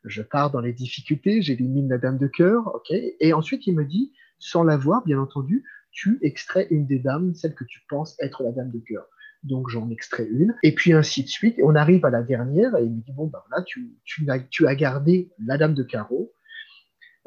je 0.05 0.23
pars 0.23 0.51
dans 0.51 0.61
les 0.61 0.73
difficultés, 0.73 1.43
j'élimine 1.43 1.89
la 1.89 1.99
dame 1.99 2.19
de 2.19 2.29
cœur, 2.29 2.75
ok. 2.75 2.93
Et 2.93 3.33
ensuite, 3.33 3.67
il 3.67 3.75
me 3.75 3.85
dit, 3.85 4.13
sans 4.39 4.63
la 4.63 4.77
voir, 4.77 5.05
bien 5.05 5.19
entendu, 5.19 5.65
tu 5.91 6.19
extrais 6.23 6.69
une 6.71 6.87
des 6.87 7.01
dames, 7.01 7.35
celle 7.35 7.55
que 7.55 7.65
tu 7.65 7.81
penses 7.89 8.15
être 8.21 8.45
la 8.45 8.53
dame 8.53 8.71
de 8.71 8.79
cœur. 8.79 9.09
Donc 9.45 9.69
j'en 9.69 9.89
extrais 9.91 10.27
une, 10.27 10.55
et 10.63 10.75
puis 10.75 10.93
ainsi 10.93 11.23
de 11.23 11.29
suite. 11.29 11.59
Et 11.59 11.63
on 11.63 11.75
arrive 11.75 12.05
à 12.05 12.11
la 12.11 12.23
dernière, 12.23 12.77
et 12.77 12.85
il 12.85 12.91
me 12.91 13.01
dit, 13.01 13.13
bon, 13.13 13.27
ben 13.27 13.43
là, 13.51 13.63
tu, 13.63 13.95
tu, 14.05 14.29
as, 14.31 14.41
tu 14.41 14.67
as 14.67 14.75
gardé 14.75 15.31
la 15.45 15.57
dame 15.59 15.75
de 15.75 15.83
carreau. 15.83 16.33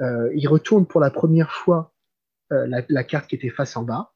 Euh, 0.02 0.32
il 0.36 0.48
retourne 0.48 0.86
pour 0.86 1.00
la 1.00 1.10
première 1.10 1.52
fois 1.52 1.94
euh, 2.52 2.68
la, 2.90 3.04
carte 3.04 3.30
qui 3.30 3.36
était 3.36 3.50
face 3.50 3.78
en 3.78 3.84
bas. 3.84 4.14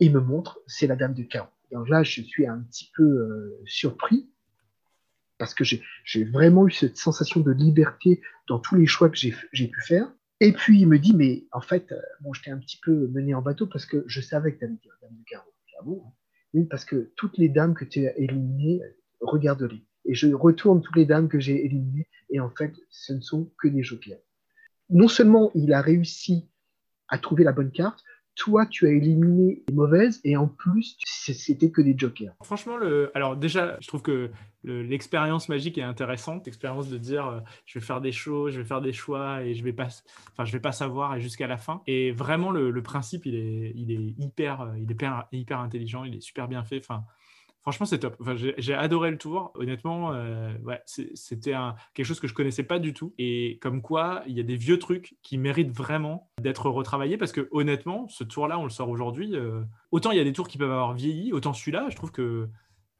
Il 0.00 0.12
me 0.12 0.20
montre, 0.20 0.60
c'est 0.66 0.86
la 0.86 0.96
dame 0.96 1.14
de 1.14 1.22
carreau. 1.22 1.50
Donc 1.70 1.88
là, 1.88 2.02
je 2.02 2.22
suis 2.22 2.46
un 2.46 2.60
petit 2.62 2.90
peu 2.96 3.04
euh, 3.04 3.60
surpris 3.66 4.28
parce 5.38 5.54
que 5.54 5.64
j'ai 5.64 6.24
vraiment 6.24 6.66
eu 6.66 6.70
cette 6.70 6.98
sensation 6.98 7.40
de 7.40 7.52
liberté 7.52 8.20
dans 8.46 8.58
tous 8.58 8.74
les 8.74 8.86
choix 8.86 9.08
que 9.08 9.16
j'ai 9.16 9.68
pu 9.68 9.80
faire. 9.82 10.12
Et 10.40 10.52
puis 10.52 10.80
il 10.80 10.86
me 10.86 10.98
dit, 10.98 11.14
mais 11.14 11.46
en 11.52 11.60
fait, 11.60 11.94
bon, 12.20 12.34
je 12.34 12.42
t'ai 12.42 12.50
un 12.50 12.58
petit 12.58 12.78
peu 12.82 13.08
mené 13.08 13.32
en 13.32 13.40
bateau 13.40 13.66
parce 13.66 13.86
que 13.86 14.04
je 14.06 14.20
savais 14.20 14.52
que 14.52 14.58
tu 14.58 14.64
avais 14.64 14.74
la 14.74 15.08
dame 15.08 15.16
de 15.16 15.24
carreau. 15.24 16.12
Parce 16.68 16.84
que 16.84 17.12
toutes 17.16 17.38
les 17.38 17.48
dames 17.48 17.74
que 17.74 17.84
tu 17.84 18.06
as 18.06 18.16
éliminées, 18.18 18.80
regarde-les. 19.20 19.84
Et 20.04 20.14
je 20.14 20.32
retourne 20.32 20.82
toutes 20.82 20.96
les 20.96 21.06
dames 21.06 21.28
que 21.28 21.38
j'ai 21.38 21.64
éliminées, 21.64 22.08
et 22.30 22.40
en 22.40 22.50
fait, 22.50 22.74
ce 22.88 23.12
ne 23.12 23.20
sont 23.20 23.50
que 23.58 23.68
des 23.68 23.82
jokers 23.82 24.18
non 24.90 25.08
seulement 25.08 25.50
il 25.54 25.72
a 25.72 25.80
réussi 25.80 26.50
à 27.08 27.18
trouver 27.18 27.44
la 27.44 27.52
bonne 27.52 27.70
carte, 27.70 28.02
toi, 28.34 28.66
tu 28.66 28.86
as 28.86 28.90
éliminé 28.90 29.62
les 29.68 29.74
mauvaises 29.74 30.20
et 30.24 30.36
en 30.36 30.46
plus, 30.46 30.96
c'était 31.04 31.70
que 31.70 31.82
des 31.82 31.94
jokers. 31.96 32.34
Franchement, 32.42 32.76
le... 32.76 33.10
alors 33.14 33.36
déjà, 33.36 33.76
je 33.80 33.88
trouve 33.88 34.02
que 34.02 34.30
l'expérience 34.64 35.48
magique 35.48 35.78
est 35.78 35.82
intéressante. 35.82 36.46
L'expérience 36.46 36.88
de 36.88 36.98
dire 36.98 37.26
euh, 37.26 37.40
je 37.66 37.78
vais 37.78 37.84
faire 37.84 38.00
des 38.00 38.12
choses, 38.12 38.54
je 38.54 38.60
vais 38.60 38.66
faire 38.66 38.80
des 38.80 38.92
choix 38.92 39.42
et 39.42 39.54
je 39.54 39.64
vais 39.64 39.72
pas, 39.72 39.88
enfin, 40.32 40.44
je 40.44 40.52
vais 40.52 40.60
pas 40.60 40.72
savoir 40.72 41.18
jusqu'à 41.18 41.46
la 41.46 41.56
fin. 41.56 41.82
Et 41.86 42.12
vraiment, 42.12 42.50
le, 42.50 42.82
principe, 42.82 43.26
il 43.26 43.34
est, 43.34 43.72
il 43.74 43.90
est 43.90 44.22
hyper, 44.22 44.62
euh, 44.62 44.78
il 44.78 44.90
est 44.90 45.38
hyper, 45.38 45.60
intelligent, 45.60 46.04
il 46.04 46.16
est 46.16 46.20
super 46.20 46.48
bien 46.48 46.62
fait. 46.64 46.78
Enfin, 46.78 47.04
Franchement, 47.62 47.84
c'est 47.84 47.98
top. 47.98 48.16
Enfin, 48.20 48.36
j'ai 48.36 48.74
adoré 48.74 49.10
le 49.10 49.18
tour. 49.18 49.52
Honnêtement, 49.54 50.14
euh, 50.14 50.56
ouais, 50.64 50.80
c'était 50.86 51.54
quelque 51.94 52.06
chose 52.06 52.18
que 52.18 52.26
je 52.26 52.32
connaissais 52.32 52.62
pas 52.62 52.78
du 52.78 52.94
tout. 52.94 53.14
Et 53.18 53.58
comme 53.60 53.82
quoi, 53.82 54.22
il 54.26 54.34
y 54.34 54.40
a 54.40 54.42
des 54.42 54.56
vieux 54.56 54.78
trucs 54.78 55.18
qui 55.22 55.36
méritent 55.36 55.76
vraiment 55.76 56.30
d'être 56.40 56.70
retravaillés 56.70 57.18
parce 57.18 57.32
que 57.32 57.48
honnêtement, 57.50 58.08
ce 58.08 58.24
tour-là, 58.24 58.58
on 58.58 58.64
le 58.64 58.70
sort 58.70 58.88
aujourd'hui. 58.88 59.36
Euh, 59.36 59.62
autant 59.90 60.10
il 60.10 60.16
y 60.16 60.20
a 60.20 60.24
des 60.24 60.32
tours 60.32 60.48
qui 60.48 60.56
peuvent 60.56 60.70
avoir 60.70 60.94
vieilli, 60.94 61.34
autant 61.34 61.52
celui-là, 61.52 61.88
je 61.90 61.96
trouve 61.96 62.12
que 62.12 62.48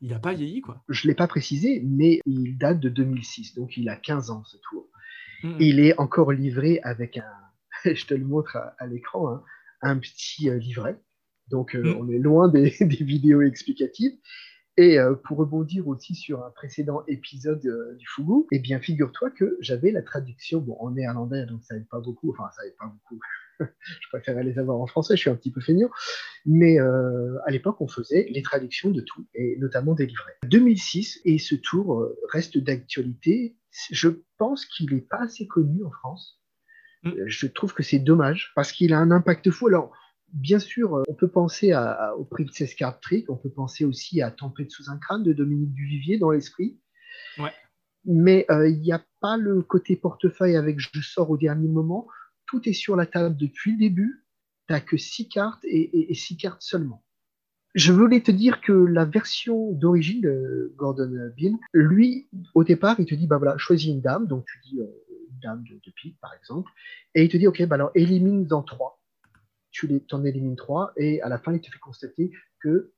il 0.02 0.10
n'a 0.10 0.18
pas 0.18 0.34
vieilli. 0.34 0.60
quoi. 0.60 0.82
Je 0.88 1.06
ne 1.06 1.10
l'ai 1.10 1.14
pas 1.14 1.26
précisé, 1.26 1.82
mais 1.84 2.20
il 2.26 2.58
date 2.58 2.80
de 2.80 2.88
2006, 2.90 3.54
donc 3.54 3.76
il 3.76 3.88
a 3.88 3.96
15 3.96 4.30
ans 4.30 4.44
ce 4.44 4.58
tour. 4.58 4.88
Mmh. 5.42 5.56
Il 5.58 5.80
est 5.80 5.98
encore 5.98 6.32
livré 6.32 6.80
avec 6.82 7.16
un, 7.16 7.32
je 7.94 8.04
te 8.04 8.14
le 8.14 8.26
montre 8.26 8.56
à, 8.56 8.86
l'écran, 8.86 9.30
hein, 9.30 9.42
un 9.80 9.98
petit 9.98 10.50
euh, 10.50 10.58
livret. 10.58 10.98
Donc 11.48 11.74
mmh. 11.74 11.96
on 11.98 12.08
est 12.10 12.18
loin 12.18 12.48
des, 12.48 12.74
des 12.80 13.04
vidéos 13.04 13.40
explicatives. 13.40 14.12
Et 14.76 14.98
euh, 14.98 15.14
pour 15.14 15.38
rebondir 15.38 15.88
aussi 15.88 16.14
sur 16.14 16.44
un 16.44 16.50
précédent 16.50 17.02
épisode 17.08 17.64
euh, 17.66 17.94
du 17.96 18.06
Fugu, 18.06 18.46
eh 18.52 18.58
bien, 18.58 18.80
figure-toi 18.80 19.30
que 19.30 19.56
j'avais 19.60 19.90
la 19.90 20.02
traduction 20.02 20.60
bon, 20.60 20.76
en 20.78 20.92
néerlandais, 20.92 21.44
donc 21.46 21.62
ça 21.64 21.74
n'aide 21.74 21.88
pas 21.88 22.00
beaucoup, 22.00 22.30
enfin, 22.30 22.48
ça 22.56 22.62
n'aide 22.64 22.76
pas 22.76 22.86
beaucoup. 22.86 23.20
je 23.60 24.08
préférais 24.08 24.44
les 24.44 24.58
avoir 24.58 24.80
en 24.80 24.86
français, 24.86 25.16
je 25.16 25.20
suis 25.20 25.30
un 25.30 25.34
petit 25.34 25.50
peu 25.50 25.60
feignant. 25.60 25.90
Mais 26.46 26.80
euh, 26.80 27.36
à 27.44 27.50
l'époque, 27.50 27.80
on 27.80 27.88
faisait 27.88 28.26
les 28.30 28.42
traductions 28.42 28.90
de 28.90 29.00
tout, 29.00 29.26
et 29.34 29.56
notamment 29.58 29.94
des 29.94 30.06
livrets. 30.06 30.36
2006, 30.46 31.20
et 31.24 31.38
ce 31.38 31.56
tour 31.56 32.08
reste 32.32 32.56
d'actualité. 32.56 33.56
Je 33.90 34.08
pense 34.38 34.64
qu'il 34.66 34.94
n'est 34.94 35.00
pas 35.00 35.20
assez 35.22 35.46
connu 35.46 35.84
en 35.84 35.90
France. 35.90 36.40
Mm. 37.02 37.10
Je 37.26 37.46
trouve 37.48 37.74
que 37.74 37.82
c'est 37.82 37.98
dommage, 37.98 38.52
parce 38.54 38.72
qu'il 38.72 38.92
a 38.92 38.98
un 38.98 39.10
impact 39.10 39.50
fou. 39.50 39.66
Alors, 39.66 39.92
Bien 40.32 40.58
sûr, 40.60 40.96
euh, 40.96 41.02
on 41.08 41.14
peut 41.14 41.28
penser 41.28 41.72
à, 41.72 42.14
au 42.16 42.24
Princess 42.24 42.74
Card 42.74 43.00
Trick, 43.00 43.28
on 43.30 43.36
peut 43.36 43.50
penser 43.50 43.84
aussi 43.84 44.22
à 44.22 44.30
Tempête 44.30 44.70
sous 44.70 44.90
un 44.90 44.98
crâne 44.98 45.24
de 45.24 45.32
Dominique 45.32 45.72
Duvivier 45.72 46.18
dans 46.18 46.30
l'esprit. 46.30 46.78
Mais 48.06 48.46
euh, 48.50 48.66
il 48.68 48.80
n'y 48.80 48.92
a 48.92 49.04
pas 49.20 49.36
le 49.36 49.60
côté 49.60 49.94
portefeuille 49.94 50.56
avec 50.56 50.80
je 50.80 51.00
sors 51.02 51.28
au 51.28 51.36
dernier 51.36 51.68
moment. 51.68 52.06
Tout 52.46 52.66
est 52.66 52.72
sur 52.72 52.96
la 52.96 53.04
table 53.04 53.36
depuis 53.36 53.72
le 53.72 53.78
début. 53.78 54.24
Tu 54.68 54.72
n'as 54.72 54.80
que 54.80 54.96
six 54.96 55.28
cartes 55.28 55.62
et, 55.64 56.14
six 56.14 56.36
cartes 56.36 56.62
seulement. 56.62 57.04
Je 57.74 57.92
voulais 57.92 58.22
te 58.22 58.30
dire 58.30 58.60
que 58.62 58.72
la 58.72 59.04
version 59.04 59.72
d'origine 59.72 60.22
de 60.22 60.72
Gordon 60.76 61.12
Bean, 61.38 61.58
lui, 61.72 62.28
au 62.54 62.64
départ, 62.64 62.98
il 62.98 63.06
te 63.06 63.14
dit 63.14 63.26
bah 63.26 63.36
voilà, 63.36 63.58
choisis 63.58 63.88
une 63.88 64.00
dame. 64.00 64.26
Donc 64.26 64.46
tu 64.46 64.58
dis 64.64 64.80
euh, 64.80 64.86
une 65.30 65.38
dame 65.40 65.64
de, 65.68 65.74
de 65.74 65.92
pique, 65.94 66.18
par 66.20 66.32
exemple. 66.32 66.70
Et 67.14 67.24
il 67.24 67.28
te 67.28 67.36
dit 67.36 67.46
ok, 67.46 67.66
bah 67.66 67.74
alors 67.74 67.90
élimine 67.94 68.46
dans 68.46 68.62
trois 68.62 68.99
tu 69.70 70.02
en 70.12 70.24
élimines 70.24 70.56
trois, 70.56 70.92
et 70.96 71.20
à 71.22 71.28
la 71.28 71.38
fin, 71.38 71.52
il 71.52 71.60
te 71.60 71.70
fait 71.70 71.78
constater 71.78 72.32
que 72.60 72.92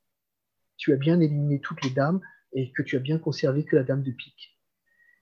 tu 0.76 0.92
as 0.92 0.96
bien 0.96 1.20
éliminé 1.20 1.60
toutes 1.60 1.82
les 1.84 1.90
dames 1.90 2.20
et 2.52 2.72
que 2.72 2.82
tu 2.82 2.96
as 2.96 3.00
bien 3.00 3.18
conservé 3.18 3.64
que 3.64 3.76
la 3.76 3.82
dame 3.82 4.02
de 4.02 4.10
pique. 4.10 4.58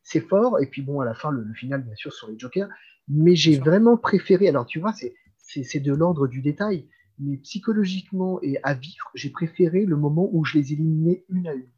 C'est 0.02 0.20
fort, 0.20 0.60
et 0.60 0.66
puis 0.66 0.82
bon, 0.82 1.00
à 1.00 1.04
la 1.04 1.14
fin, 1.14 1.30
le, 1.30 1.52
final, 1.54 1.82
bien 1.82 1.94
sûr, 1.94 2.12
sur 2.12 2.28
les 2.28 2.38
jokers, 2.38 2.68
mais 3.08 3.36
j'ai 3.36 3.58
vraiment 3.58 3.96
préféré, 3.96 4.48
alors 4.48 4.66
tu 4.66 4.80
vois, 4.80 4.94
c'est 5.38 5.80
de 5.80 5.92
l'ordre 5.92 6.26
du 6.26 6.42
détail, 6.42 6.88
mais 7.18 7.36
psychologiquement 7.38 8.40
et 8.42 8.58
à 8.62 8.74
vivre, 8.74 9.10
j'ai 9.14 9.30
préféré 9.30 9.84
le 9.84 9.96
moment 9.96 10.28
où 10.32 10.44
je 10.44 10.56
les 10.58 10.72
éliminais 10.72 11.24
une 11.28 11.46
à 11.46 11.54
une, 11.54 11.70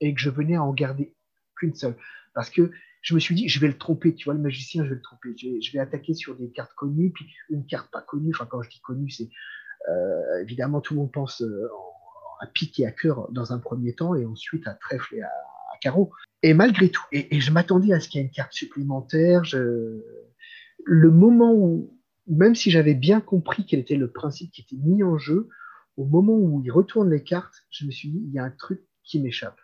et 0.00 0.14
que 0.14 0.20
je 0.20 0.30
venais 0.30 0.54
à 0.54 0.62
en 0.62 0.72
garder 0.72 1.14
qu'une 1.56 1.74
seule. 1.74 1.96
Parce 2.34 2.50
que 2.50 2.70
je 3.02 3.14
me 3.14 3.20
suis 3.20 3.34
dit, 3.34 3.48
je 3.48 3.60
vais 3.60 3.68
le 3.68 3.78
tromper, 3.78 4.14
tu 4.14 4.24
vois, 4.24 4.34
le 4.34 4.40
magicien, 4.40 4.84
je 4.84 4.90
vais 4.90 4.96
le 4.96 5.02
tromper. 5.02 5.34
Je 5.36 5.72
vais, 5.72 5.78
attaquer 5.78 6.14
sur 6.14 6.36
des 6.36 6.50
cartes 6.50 6.74
connues, 6.74 7.10
puis 7.10 7.26
une 7.50 7.64
carte 7.66 7.90
pas 7.90 8.02
connue. 8.02 8.32
Enfin, 8.34 8.46
quand 8.46 8.62
je 8.62 8.70
dis 8.70 8.80
connue, 8.80 9.10
c'est 9.10 9.30
euh, 9.88 10.42
évidemment 10.42 10.80
tout 10.80 10.94
le 10.94 11.00
monde 11.00 11.12
pense 11.12 11.42
euh, 11.42 11.68
à 12.40 12.46
pique 12.46 12.80
et 12.80 12.86
à 12.86 12.92
cœur 12.92 13.30
dans 13.30 13.52
un 13.52 13.58
premier 13.58 13.94
temps, 13.94 14.14
et 14.14 14.24
ensuite 14.24 14.66
à 14.66 14.74
trèfle 14.74 15.16
et 15.16 15.22
à, 15.22 15.30
carreau. 15.80 16.10
Et 16.42 16.54
malgré 16.54 16.90
tout, 16.90 17.02
et, 17.12 17.40
je 17.40 17.50
m'attendais 17.52 17.92
à 17.92 18.00
ce 18.00 18.08
qu'il 18.08 18.20
y 18.20 18.24
ait 18.24 18.26
une 18.26 18.32
carte 18.32 18.52
supplémentaire. 18.52 19.42
Le 20.84 21.10
moment 21.10 21.52
où, 21.54 21.96
même 22.26 22.56
si 22.56 22.72
j'avais 22.72 22.94
bien 22.94 23.20
compris 23.20 23.64
quel 23.64 23.80
était 23.80 23.96
le 23.96 24.10
principe 24.10 24.50
qui 24.50 24.62
était 24.62 24.82
mis 24.82 25.04
en 25.04 25.18
jeu, 25.18 25.48
au 25.96 26.04
moment 26.04 26.34
où 26.34 26.60
il 26.64 26.70
retourne 26.70 27.10
les 27.10 27.22
cartes, 27.22 27.54
je 27.70 27.84
me 27.84 27.92
suis 27.92 28.08
dit, 28.08 28.22
il 28.26 28.32
y 28.32 28.38
a 28.38 28.44
un 28.44 28.50
truc 28.50 28.82
qui 29.04 29.20
m'échappe. 29.20 29.60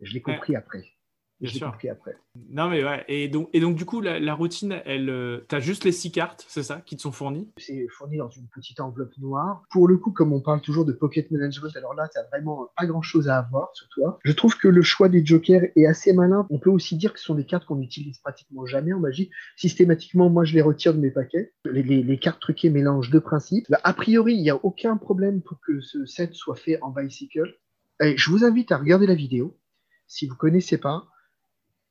Je 0.00 0.12
l'ai 0.12 0.22
compris 0.22 0.54
après. 0.54 0.95
Bien 1.40 1.50
sûr. 1.50 1.68
après. 1.90 2.16
Non, 2.50 2.68
mais 2.68 2.82
ouais. 2.82 3.04
Et 3.08 3.28
donc, 3.28 3.50
et 3.52 3.60
donc 3.60 3.76
du 3.76 3.84
coup, 3.84 4.00
la, 4.00 4.34
routine, 4.34 4.80
elle, 4.86 5.10
euh, 5.10 5.44
tu 5.48 5.54
as 5.54 5.60
juste 5.60 5.84
les 5.84 5.92
six 5.92 6.10
cartes, 6.10 6.44
c'est 6.48 6.62
ça, 6.62 6.82
qui 6.86 6.96
te 6.96 7.02
sont 7.02 7.12
fournies? 7.12 7.50
C'est 7.58 7.86
fourni 7.88 8.16
dans 8.16 8.30
une 8.30 8.48
petite 8.48 8.80
enveloppe 8.80 9.16
noire. 9.18 9.62
Pour 9.70 9.86
le 9.86 9.98
coup, 9.98 10.12
comme 10.12 10.32
on 10.32 10.40
parle 10.40 10.62
toujours 10.62 10.86
de 10.86 10.92
pocket 10.92 11.30
management, 11.30 11.76
alors 11.76 11.94
là, 11.94 12.08
tu 12.08 12.18
vraiment 12.30 12.68
pas 12.76 12.86
grand-chose 12.86 13.28
à 13.28 13.38
avoir 13.38 13.70
sur 13.74 13.88
toi. 13.88 14.18
Je 14.24 14.32
trouve 14.32 14.56
que 14.56 14.68
le 14.68 14.82
choix 14.82 15.08
des 15.08 15.24
jokers 15.24 15.62
est 15.76 15.86
assez 15.86 16.12
malin. 16.14 16.46
On 16.48 16.58
peut 16.58 16.70
aussi 16.70 16.96
dire 16.96 17.12
que 17.12 17.18
ce 17.18 17.26
sont 17.26 17.34
des 17.34 17.44
cartes 17.44 17.66
qu'on 17.66 17.76
n'utilise 17.76 18.18
pratiquement 18.18 18.64
jamais 18.64 18.92
en 18.92 19.00
magie. 19.00 19.30
Systématiquement, 19.56 20.30
moi, 20.30 20.44
je 20.44 20.54
les 20.54 20.62
retire 20.62 20.94
de 20.94 21.00
mes 21.00 21.10
paquets. 21.10 21.52
Les, 21.66 22.18
cartes 22.18 22.40
truquées 22.40 22.70
mélangent 22.70 23.10
deux 23.10 23.20
principes. 23.20 23.66
Bah, 23.68 23.80
a 23.84 23.92
priori, 23.92 24.34
il 24.34 24.42
n'y 24.42 24.50
a 24.50 24.56
aucun 24.64 24.96
problème 24.96 25.42
pour 25.42 25.60
que 25.60 25.80
ce 25.80 26.06
set 26.06 26.32
soit 26.32 26.56
fait 26.56 26.80
en 26.80 26.90
bicycle. 26.90 27.58
Et 28.00 28.16
je 28.16 28.30
vous 28.30 28.44
invite 28.44 28.72
à 28.72 28.78
regarder 28.78 29.06
la 29.06 29.14
vidéo. 29.14 29.58
Si 30.06 30.26
vous 30.26 30.36
connaissez 30.36 30.78
pas, 30.78 31.08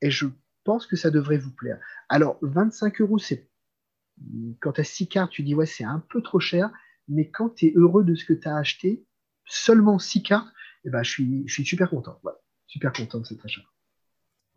et 0.02 0.12
je 0.12 0.28
pense 0.64 0.88
que 0.88 0.96
ça 0.96 1.12
devrait 1.12 1.38
vous 1.38 1.52
plaire. 1.52 1.80
Alors, 2.10 2.38
25 2.42 3.02
euros, 3.02 3.18
c'est. 3.18 3.50
Quand 4.62 4.74
tu 4.74 4.82
as 4.82 4.86
6 4.86 5.08
cartes, 5.08 5.32
tu 5.32 5.44
dis, 5.44 5.56
ouais, 5.56 5.66
c'est 5.66 5.84
un 5.84 6.00
peu 6.00 6.22
trop 6.22 6.40
cher, 6.40 6.70
mais 7.08 7.30
quand 7.30 7.50
tu 7.50 7.68
es 7.68 7.74
heureux 7.76 8.04
de 8.04 8.16
ce 8.16 8.24
que 8.24 8.34
tu 8.34 8.48
as 8.48 8.56
acheté, 8.56 9.04
seulement 9.46 10.00
6 10.00 10.24
cartes, 10.24 10.48
eh 10.86 10.90
ben, 10.90 11.04
je, 11.04 11.12
suis, 11.12 11.44
je 11.48 11.54
suis 11.54 11.66
super 11.66 11.90
content. 11.90 12.20
super 12.68 12.94
content 12.94 13.20
de 13.20 13.26
cet 13.26 13.44
achat. 13.44 13.62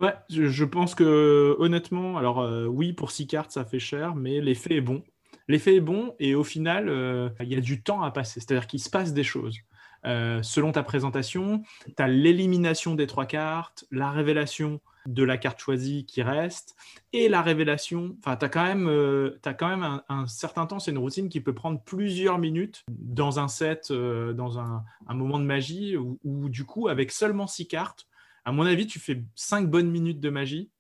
Ouais, 0.01 0.15
je, 0.31 0.65
pense 0.65 0.95
que 0.95 1.57
honnêtement, 1.59 2.19
alors 2.19 2.41
euh, 2.41 2.67
oui, 2.67 2.93
pour 2.93 3.11
6 3.11 3.27
cartes, 3.27 3.51
ça 3.51 3.65
fait 3.65 3.81
cher, 3.81 4.15
mais 4.15 4.41
l'effet 4.41 4.77
est 4.77 4.81
bon. 4.81 5.03
L'effet 5.49 5.77
est 5.77 5.81
bon 5.81 6.15
et 6.21 6.35
au 6.35 6.45
final, 6.45 6.89
euh, 6.89 7.31
il 7.41 7.49
y 7.49 7.57
a 7.57 7.61
du 7.61 7.83
temps 7.83 8.03
à 8.03 8.11
passer, 8.13 8.39
c'est-à-dire 8.39 8.69
qu'il 8.69 8.81
se 8.81 8.91
passe 8.91 9.13
des 9.13 9.25
choses. 9.25 9.59
Euh, 10.05 10.41
selon 10.43 10.71
ta 10.71 10.85
présentation, 10.85 11.63
tu 11.85 12.03
as 12.03 12.07
l'élimination 12.07 12.95
des 12.95 13.09
trois 13.09 13.27
cartes, 13.27 13.85
la 13.91 14.11
révélation 14.11 14.81
de 15.09 15.25
la 15.25 15.39
carte 15.39 15.59
choisie 15.59 16.05
qui 16.05 16.23
reste 16.23 16.77
et 17.13 17.29
la 17.29 17.43
révélation. 17.43 18.17
Enfin, 18.19 18.37
tu 18.37 18.45
as 18.45 18.49
quand 18.49 18.63
même, 18.63 18.87
euh, 18.89 19.41
as 19.45 19.55
quand 19.55 19.69
même 19.69 20.03
un, 20.09 20.27
certain 20.27 20.67
temps, 20.67 20.79
c'est 20.79 20.91
une 20.91 20.99
routine 20.99 21.29
qui 21.29 21.41
peut 21.41 21.55
prendre 21.55 21.83
plusieurs 21.83 22.39
minutes 22.39 22.85
dans 22.91 23.41
un 23.41 23.49
set, 23.49 23.91
euh, 23.91 24.33
dans 24.35 24.59
un, 24.59 24.85
moment 25.09 25.39
de 25.39 25.45
magie 25.45 25.97
où, 25.97 26.49
du 26.49 26.65
coup, 26.65 26.89
avec 26.89 27.11
seulement 27.11 27.47
six 27.47 27.67
cartes, 27.67 28.07
à 28.45 28.53
mon 28.53 28.67
avis, 28.67 28.87
tu 28.87 28.99
fais 28.99 29.25
cinq 29.35 29.69
bonnes 29.69 29.91
minutes 29.91 30.21
de 30.21 30.31
magie 30.31 30.71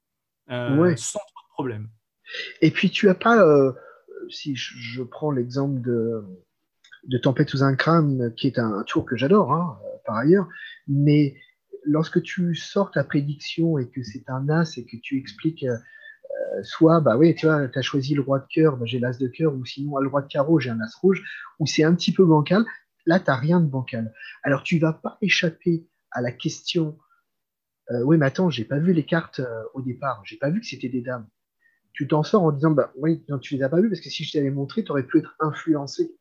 euh, 0.50 0.96
sans 0.96 1.18
trop 1.18 1.46
de 1.48 1.52
problème. 1.52 1.88
Et 2.60 2.70
puis 2.70 2.90
tu 2.90 3.08
as 3.08 3.14
pas, 3.14 3.42
euh, 3.42 3.72
si 4.28 4.54
je 4.54 5.02
prends 5.02 5.30
l'exemple 5.30 5.80
de, 5.80 6.24
de 7.04 7.18
Tempête 7.18 7.48
sous 7.48 7.62
un 7.62 7.74
crâne, 7.74 8.32
qui 8.36 8.46
est 8.46 8.58
un, 8.58 8.82
tour 8.84 9.04
que 9.04 9.16
j'adore 9.16 9.52
hein, 9.52 9.78
par 10.06 10.16
ailleurs, 10.16 10.48
mais 10.86 11.34
lorsque 11.88 12.22
tu 12.22 12.54
sors 12.54 12.90
ta 12.90 13.02
prédiction 13.02 13.78
et 13.78 13.88
que 13.88 14.02
c'est 14.02 14.28
un 14.28 14.48
as 14.48 14.76
et 14.76 14.84
que 14.84 14.96
tu 14.96 15.18
expliques 15.18 15.64
euh, 15.64 16.62
soit, 16.62 17.00
bah 17.00 17.16
oui, 17.16 17.34
tu 17.34 17.46
vois, 17.46 17.68
tu 17.68 17.78
as 17.78 17.82
choisi 17.82 18.14
le 18.14 18.20
roi 18.20 18.38
de 18.38 18.46
cœur, 18.46 18.76
bah, 18.76 18.84
j'ai 18.86 18.98
l'as 18.98 19.18
de 19.18 19.28
cœur, 19.28 19.54
ou 19.54 19.64
sinon, 19.64 19.98
le 19.98 20.08
roi 20.08 20.22
de 20.22 20.28
carreau, 20.28 20.60
j'ai 20.60 20.70
un 20.70 20.80
as 20.80 20.94
rouge, 21.00 21.24
ou 21.58 21.66
c'est 21.66 21.84
un 21.84 21.94
petit 21.94 22.12
peu 22.12 22.24
bancal, 22.24 22.64
là, 23.06 23.18
tu 23.18 23.26
n'as 23.28 23.36
rien 23.36 23.60
de 23.60 23.66
bancal. 23.66 24.12
Alors, 24.42 24.62
tu 24.62 24.78
vas 24.78 24.92
pas 24.92 25.18
échapper 25.22 25.86
à 26.10 26.20
la 26.20 26.30
question, 26.32 26.98
euh, 27.90 28.02
oui, 28.02 28.18
mais 28.18 28.26
attends, 28.26 28.50
j'ai 28.50 28.64
pas 28.64 28.78
vu 28.78 28.92
les 28.92 29.04
cartes 29.04 29.40
euh, 29.40 29.62
au 29.74 29.80
départ, 29.80 30.22
j'ai 30.24 30.36
pas 30.36 30.50
vu 30.50 30.60
que 30.60 30.66
c'était 30.66 30.88
des 30.88 31.00
dames. 31.00 31.26
Tu 31.92 32.06
t'en 32.06 32.22
sors 32.22 32.42
en 32.42 32.52
disant, 32.52 32.70
bah 32.70 32.92
oui, 32.96 33.24
non, 33.28 33.38
tu 33.38 33.56
les 33.56 33.62
as 33.62 33.68
pas 33.68 33.80
vues, 33.80 33.88
parce 33.88 34.00
que 34.00 34.10
si 34.10 34.24
je 34.24 34.32
t'avais 34.32 34.50
montré, 34.50 34.84
tu 34.84 34.90
aurais 34.90 35.02
pu 35.02 35.18
être 35.18 35.34
influencé. 35.40 36.14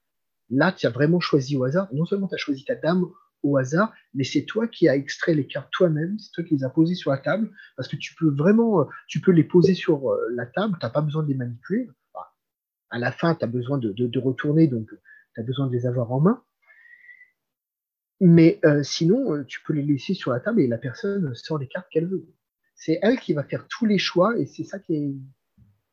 Là, 0.50 0.72
tu 0.72 0.88
as 0.88 0.90
vraiment 0.90 1.20
choisi 1.20 1.58
au 1.58 1.66
hasard. 1.66 1.88
Non 1.94 2.06
seulement 2.06 2.28
tu 2.28 2.36
as 2.36 2.38
choisi 2.38 2.64
ta 2.64 2.74
dame 2.74 3.06
au 3.44 3.58
hasard, 3.58 3.94
mais 4.14 4.24
c'est 4.24 4.46
toi 4.46 4.68
qui 4.68 4.88
as 4.88 4.96
extrait 4.96 5.34
les 5.34 5.48
cartes 5.48 5.70
toi-même, 5.72 6.18
c'est 6.20 6.32
toi 6.32 6.44
qui 6.44 6.56
les 6.56 6.64
as 6.64 6.70
posées 6.70 6.96
sur 6.96 7.12
la 7.12 7.18
table, 7.18 7.52
parce 7.76 7.88
que 7.88 7.96
tu 7.96 8.16
peux 8.16 8.30
vraiment, 8.30 8.82
euh, 8.82 8.86
tu 9.08 9.22
peux 9.22 9.32
les 9.32 9.44
poser 9.44 9.74
sur 9.74 10.12
euh, 10.12 10.18
la 10.34 10.46
table, 10.46 10.78
tu 10.80 10.86
n'as 10.86 10.90
pas 10.90 11.02
besoin 11.02 11.24
de 11.24 11.30
les 11.30 11.36
manipuler. 11.36 11.90
à 12.90 13.00
la 13.00 13.12
fin, 13.12 13.36
tu 13.36 13.44
as 13.44 13.48
besoin 13.48 13.78
de, 13.78 14.20
retourner, 14.20 14.68
donc 14.68 14.90
tu 14.90 15.42
as 15.42 15.44
besoin 15.44 15.68
de 15.68 15.74
les 15.74 15.86
avoir 15.86 16.12
en 16.12 16.22
main. 16.22 16.44
Mais 18.20 18.60
euh, 18.66 18.82
sinon, 18.82 19.44
tu 19.44 19.62
peux 19.64 19.74
les 19.74 19.84
laisser 19.84 20.16
sur 20.16 20.32
la 20.32 20.40
table 20.40 20.62
et 20.62 20.68
la 20.68 20.80
personne 20.80 21.36
sort 21.36 21.60
les 21.60 21.68
cartes 21.68 21.88
qu'elle 21.92 22.08
veut. 22.08 22.26
C'est 22.74 22.98
elle 23.02 23.20
qui 23.20 23.34
va 23.34 23.44
faire 23.44 23.68
tous 23.68 23.86
les 23.86 24.00
choix 24.00 24.38
et 24.40 24.46
c'est 24.46 24.64
ça 24.64 24.80
qui 24.80 24.96
est, 24.96 25.16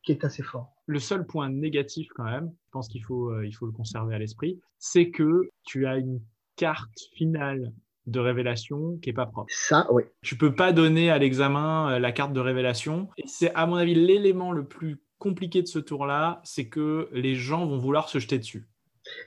qui 0.03 0.11
est 0.11 0.23
assez 0.23 0.41
fort. 0.41 0.73
Le 0.87 0.99
seul 0.99 1.25
point 1.25 1.49
négatif 1.49 2.07
quand 2.15 2.23
même, 2.23 2.51
je 2.65 2.71
pense 2.71 2.87
qu'il 2.87 3.03
faut, 3.03 3.39
il 3.41 3.51
faut 3.51 3.65
le 3.67 3.71
conserver 3.71 4.15
à 4.15 4.19
l'esprit, 4.19 4.59
c'est 4.79 5.11
que 5.11 5.49
tu 5.65 5.85
as 5.85 5.97
une 5.97 6.19
carte 6.55 7.09
finale 7.15 7.73
de 8.07 8.19
révélation 8.19 8.97
qui 9.01 9.09
est 9.09 9.13
pas 9.13 9.25
propre. 9.25 9.51
Ça, 9.51 9.87
oui. 9.91 10.03
Tu 10.21 10.37
peux 10.37 10.53
pas 10.53 10.71
donner 10.71 11.09
à 11.09 11.17
l'examen 11.17 11.91
euh, 11.91 11.99
la 11.99 12.11
carte 12.11 12.33
de 12.33 12.39
révélation. 12.39 13.09
C'est, 13.25 13.53
à 13.55 13.65
mon 13.65 13.75
avis, 13.75 13.95
l'élément 13.95 14.51
le 14.51 14.67
plus 14.67 15.01
compliqué 15.17 15.61
de 15.61 15.67
ce 15.67 15.79
tour-là, 15.79 16.41
c'est 16.43 16.67
que 16.67 17.09
les 17.13 17.35
gens 17.35 17.65
vont 17.65 17.77
vouloir 17.77 18.09
se 18.09 18.19
jeter 18.19 18.37
dessus. 18.37 18.67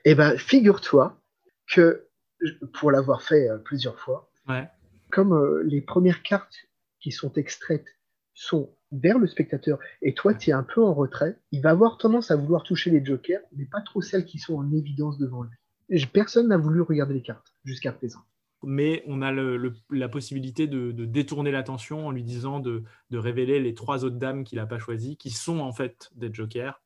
Eh 0.04 0.14
ben, 0.14 0.36
figure-toi 0.36 1.20
que, 1.66 2.08
pour 2.74 2.90
l'avoir 2.90 3.22
fait 3.22 3.48
euh, 3.48 3.58
plusieurs 3.58 3.98
fois, 3.98 4.30
comme 5.10 5.32
euh, 5.32 5.62
les 5.64 5.80
premières 5.80 6.22
cartes 6.22 6.56
qui 7.00 7.10
sont 7.10 7.32
extraites 7.34 7.86
sont 8.34 8.74
vers 8.92 9.18
le 9.18 9.26
spectateur 9.26 9.78
et 10.00 10.14
toi 10.14 10.32
tu 10.32 10.50
es 10.50 10.52
un 10.52 10.62
peu 10.62 10.82
en 10.82 10.94
retrait, 10.94 11.36
il 11.50 11.60
va 11.60 11.70
avoir 11.70 11.98
tendance 11.98 12.30
à 12.30 12.36
vouloir 12.36 12.62
toucher 12.62 12.90
les 12.90 13.04
jokers, 13.04 13.42
mais 13.54 13.66
pas 13.66 13.82
trop 13.82 14.00
celles 14.00 14.24
qui 14.24 14.38
sont 14.38 14.54
en 14.54 14.72
évidence 14.72 15.18
devant 15.18 15.42
lui 15.42 15.56
personne 16.12 16.48
n'a 16.48 16.56
voulu 16.56 16.80
regarder 16.82 17.14
les 17.14 17.22
cartes 17.22 17.54
jusqu'à 17.64 17.92
présent. 17.92 18.20
Mais 18.64 19.04
on 19.06 19.22
a 19.22 19.32
la 19.32 20.08
possibilité 20.08 20.66
de, 20.66 20.90
détourner 21.04 21.50
l'attention 21.50 22.06
en 22.06 22.10
lui 22.10 22.24
disant 22.24 22.60
de, 22.60 22.84
révéler 23.12 23.60
les 23.60 23.74
trois 23.74 24.04
autres 24.04 24.16
dames 24.16 24.44
qu'il 24.44 24.58
n'a 24.58 24.66
pas 24.66 24.78
choisies, 24.78 25.16
qui 25.16 25.30
sont 25.30 25.60
en 25.60 25.72
fait 25.72 26.10
des 26.16 26.32
jokers 26.32 26.80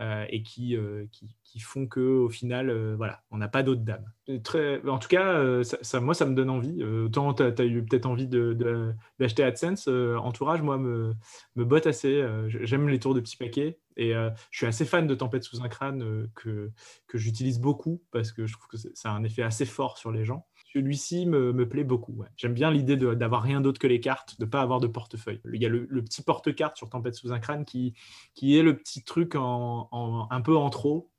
euh, 0.00 0.24
et 0.30 0.42
euh, 0.72 1.06
qui, 1.44 1.60
font 1.60 1.86
que 1.86 2.00
au 2.00 2.28
final, 2.28 2.70
euh, 2.70 2.94
voilà, 2.96 3.22
on 3.30 3.36
n'a 3.36 3.46
pas 3.46 3.62
d'autres 3.62 3.82
dames. 3.82 4.10
En 4.28 4.98
tout 4.98 5.08
cas, 5.08 5.62
ça, 5.62 6.00
moi, 6.00 6.14
ça 6.14 6.26
me 6.26 6.34
donne 6.34 6.50
envie. 6.50 6.82
autant 6.82 7.34
tu 7.34 7.42
as, 7.42 7.64
eu 7.64 7.84
peut-être 7.84 8.06
envie 8.06 8.26
d'acheter 8.26 9.44
AdSense, 9.44 9.88
Entourage, 9.88 10.62
moi, 10.62 10.78
me, 10.78 11.14
me 11.56 11.64
botte 11.64 11.86
assez. 11.86 12.26
J'aime 12.48 12.88
les 12.88 12.98
tours 12.98 13.14
de 13.14 13.20
petits 13.20 13.36
paquets. 13.36 13.78
Et 13.96 14.12
je 14.12 14.56
suis 14.56 14.66
assez 14.66 14.84
fan 14.84 15.06
de 15.06 15.14
Tempête 15.14 15.44
sous 15.44 15.62
un 15.62 15.68
crâne 15.68 16.28
que, 16.34 16.70
que 17.06 17.18
j'utilise 17.18 17.60
beaucoup 17.60 18.02
parce 18.10 18.32
que 18.32 18.46
je 18.46 18.52
trouve 18.54 18.68
que 18.68 18.76
ça 18.76 19.10
a 19.10 19.12
un 19.12 19.24
effet 19.24 19.42
assez 19.42 19.66
fort 19.66 19.98
sur 19.98 20.12
les 20.12 20.24
gens. 20.24 20.46
Celui-ci 20.72 21.26
me, 21.26 21.52
me, 21.52 21.68
plaît 21.68 21.84
beaucoup. 21.84 22.22
J'aime 22.36 22.54
bien 22.54 22.70
l'idée 22.70 22.96
d'avoir 22.96 23.42
rien 23.42 23.60
d'autre 23.60 23.78
que 23.78 23.86
les 23.86 24.00
cartes, 24.00 24.38
de 24.38 24.44
ne 24.44 24.50
pas 24.50 24.62
avoir 24.62 24.80
de 24.80 24.86
portefeuille. 24.86 25.40
Il 25.52 25.60
y 25.60 25.66
a 25.66 25.68
le, 25.68 25.86
petit 26.02 26.22
porte-carte 26.22 26.76
sur 26.76 26.88
Tempête 26.88 27.14
sous 27.14 27.32
un 27.32 27.40
crâne 27.40 27.64
qui, 27.64 27.94
qui 28.34 28.58
est 28.58 28.62
le 28.62 28.76
petit 28.76 29.04
truc 29.04 29.34
en, 29.34 30.28
un 30.30 30.40
peu 30.40 30.56
en 30.56 30.70
trop. 30.70 31.10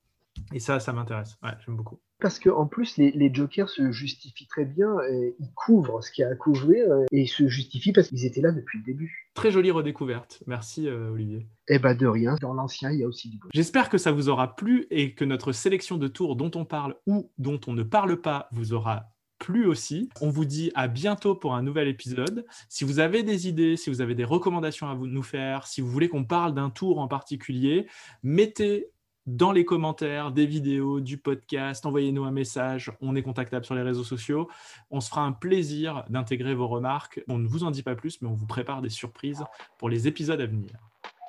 Et 0.52 0.60
ça, 0.60 0.80
ça 0.80 0.94
m'intéresse. 0.94 1.38
J'aime 1.66 1.76
beaucoup. 1.76 2.00
Parce 2.24 2.40
qu'en 2.40 2.68
plus, 2.68 2.96
les, 2.96 3.12
les, 3.12 3.34
jokers 3.34 3.68
se 3.70 3.92
justifient 3.92 4.48
très 4.48 4.64
bien. 4.64 4.96
Et 5.12 5.36
ils 5.42 5.52
couvrent 5.54 6.02
ce 6.02 6.10
qu'il 6.10 6.22
y 6.22 6.26
a 6.26 6.32
à 6.32 6.36
couvrir 6.36 6.90
euh, 6.90 7.04
et 7.12 7.24
ils 7.24 7.28
se 7.28 7.50
justifient 7.50 7.92
parce 7.92 8.08
qu'ils 8.08 8.26
étaient 8.26 8.40
là 8.40 8.54
depuis 8.54 8.78
le 8.78 8.86
début. 8.86 9.30
Très 9.34 9.52
jolie 9.52 9.72
redécouverte. 9.72 10.42
Merci, 10.48 10.88
euh, 10.88 11.12
Olivier. 11.12 11.46
Eh 11.68 11.80
ben 11.80 11.94
de 11.96 12.08
rien. 12.08 12.36
Dans 12.40 12.54
l'ancien, 12.54 12.92
il 12.92 13.00
y 13.00 13.04
a 13.04 13.08
aussi 13.08 13.30
du 13.30 13.40
J'espère 13.54 13.90
que 13.90 13.98
ça 13.98 14.14
vous 14.14 14.30
aura 14.30 14.56
plu 14.56 14.88
et 14.90 15.14
que 15.14 15.26
notre 15.26 15.52
sélection 15.52 15.98
de 15.98 16.08
tours 16.08 16.38
dont 16.38 16.52
on 16.56 16.64
parle 16.64 16.96
ou 17.08 17.30
dont 17.38 17.60
on 17.68 17.74
ne 17.74 17.84
parle 17.84 18.22
pas 18.22 18.48
vous 18.54 18.72
aura 18.72 19.10
plu 19.38 19.66
aussi. 19.66 20.08
On 20.22 20.30
vous 20.30 20.46
dit 20.46 20.72
à 20.76 20.88
bientôt 20.88 21.36
pour 21.36 21.56
un 21.56 21.62
nouvel 21.62 21.90
épisode. 21.90 22.46
Si 22.70 22.86
vous 22.86 23.00
avez 23.00 23.24
des 23.24 23.50
idées, 23.50 23.76
si 23.76 23.90
vous 23.90 24.00
avez 24.00 24.16
des 24.16 24.24
recommandations 24.24 24.88
à 24.88 24.94
vous, 24.94 25.08
nous 25.08 25.24
faire, 25.24 25.68
si 25.68 25.82
vous 25.82 25.90
voulez 25.90 26.08
qu'on 26.08 26.24
parle 26.24 26.54
d'un 26.54 26.70
tour 26.70 27.00
en 27.00 27.10
particulier, 27.10 27.88
mettez 28.24 28.93
dans 29.26 29.52
les 29.52 29.66
commentaires 29.66 30.32
des 30.32 30.46
vidéos, 30.46 31.00
du 31.00 31.18
podcast, 31.18 31.86
envoyez-nous 31.86 32.26
un 32.26 32.32
message, 32.32 32.92
on 33.02 33.16
est 33.16 33.22
contactable 33.22 33.66
sur 33.66 33.76
les 33.76 33.82
réseaux 33.82 34.04
sociaux. 34.04 34.50
On 34.92 35.00
se 35.00 35.10
fera 35.10 35.22
un 35.22 35.32
plaisir 35.32 36.04
d'intégrer 36.10 36.56
vos 36.56 36.68
remarques. 36.68 37.24
On 37.30 37.38
ne 37.38 37.48
vous 37.48 37.64
en 37.64 37.72
dit 37.72 37.84
pas 37.84 37.96
plus, 37.96 38.22
mais 38.22 38.28
on 38.28 38.34
vous 38.34 38.48
prépare 38.48 38.82
des 38.82 38.90
surprises 38.90 39.44
pour 39.78 39.90
les 39.90 40.08
épisodes 40.08 40.42
à 40.42 40.46
venir. 40.46 40.72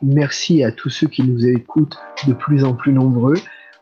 Merci 0.02 0.64
à 0.64 0.72
tous 0.72 0.90
ceux 0.90 1.06
qui 1.06 1.22
nous 1.22 1.46
écoutent 1.46 1.98
de 2.26 2.32
plus 2.32 2.64
en 2.64 2.74
plus 2.74 2.92
nombreux. 2.92 3.36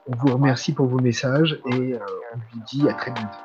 On 0.06 0.16
vous 0.16 0.34
remercie 0.34 0.72
pour 0.72 0.86
vos 0.86 0.98
messages 0.98 1.58
et 1.66 1.94
euh, 1.94 1.98
on 2.34 2.38
vous 2.38 2.62
dit 2.70 2.88
à 2.88 2.94
très 2.94 3.12
bientôt. 3.12 3.38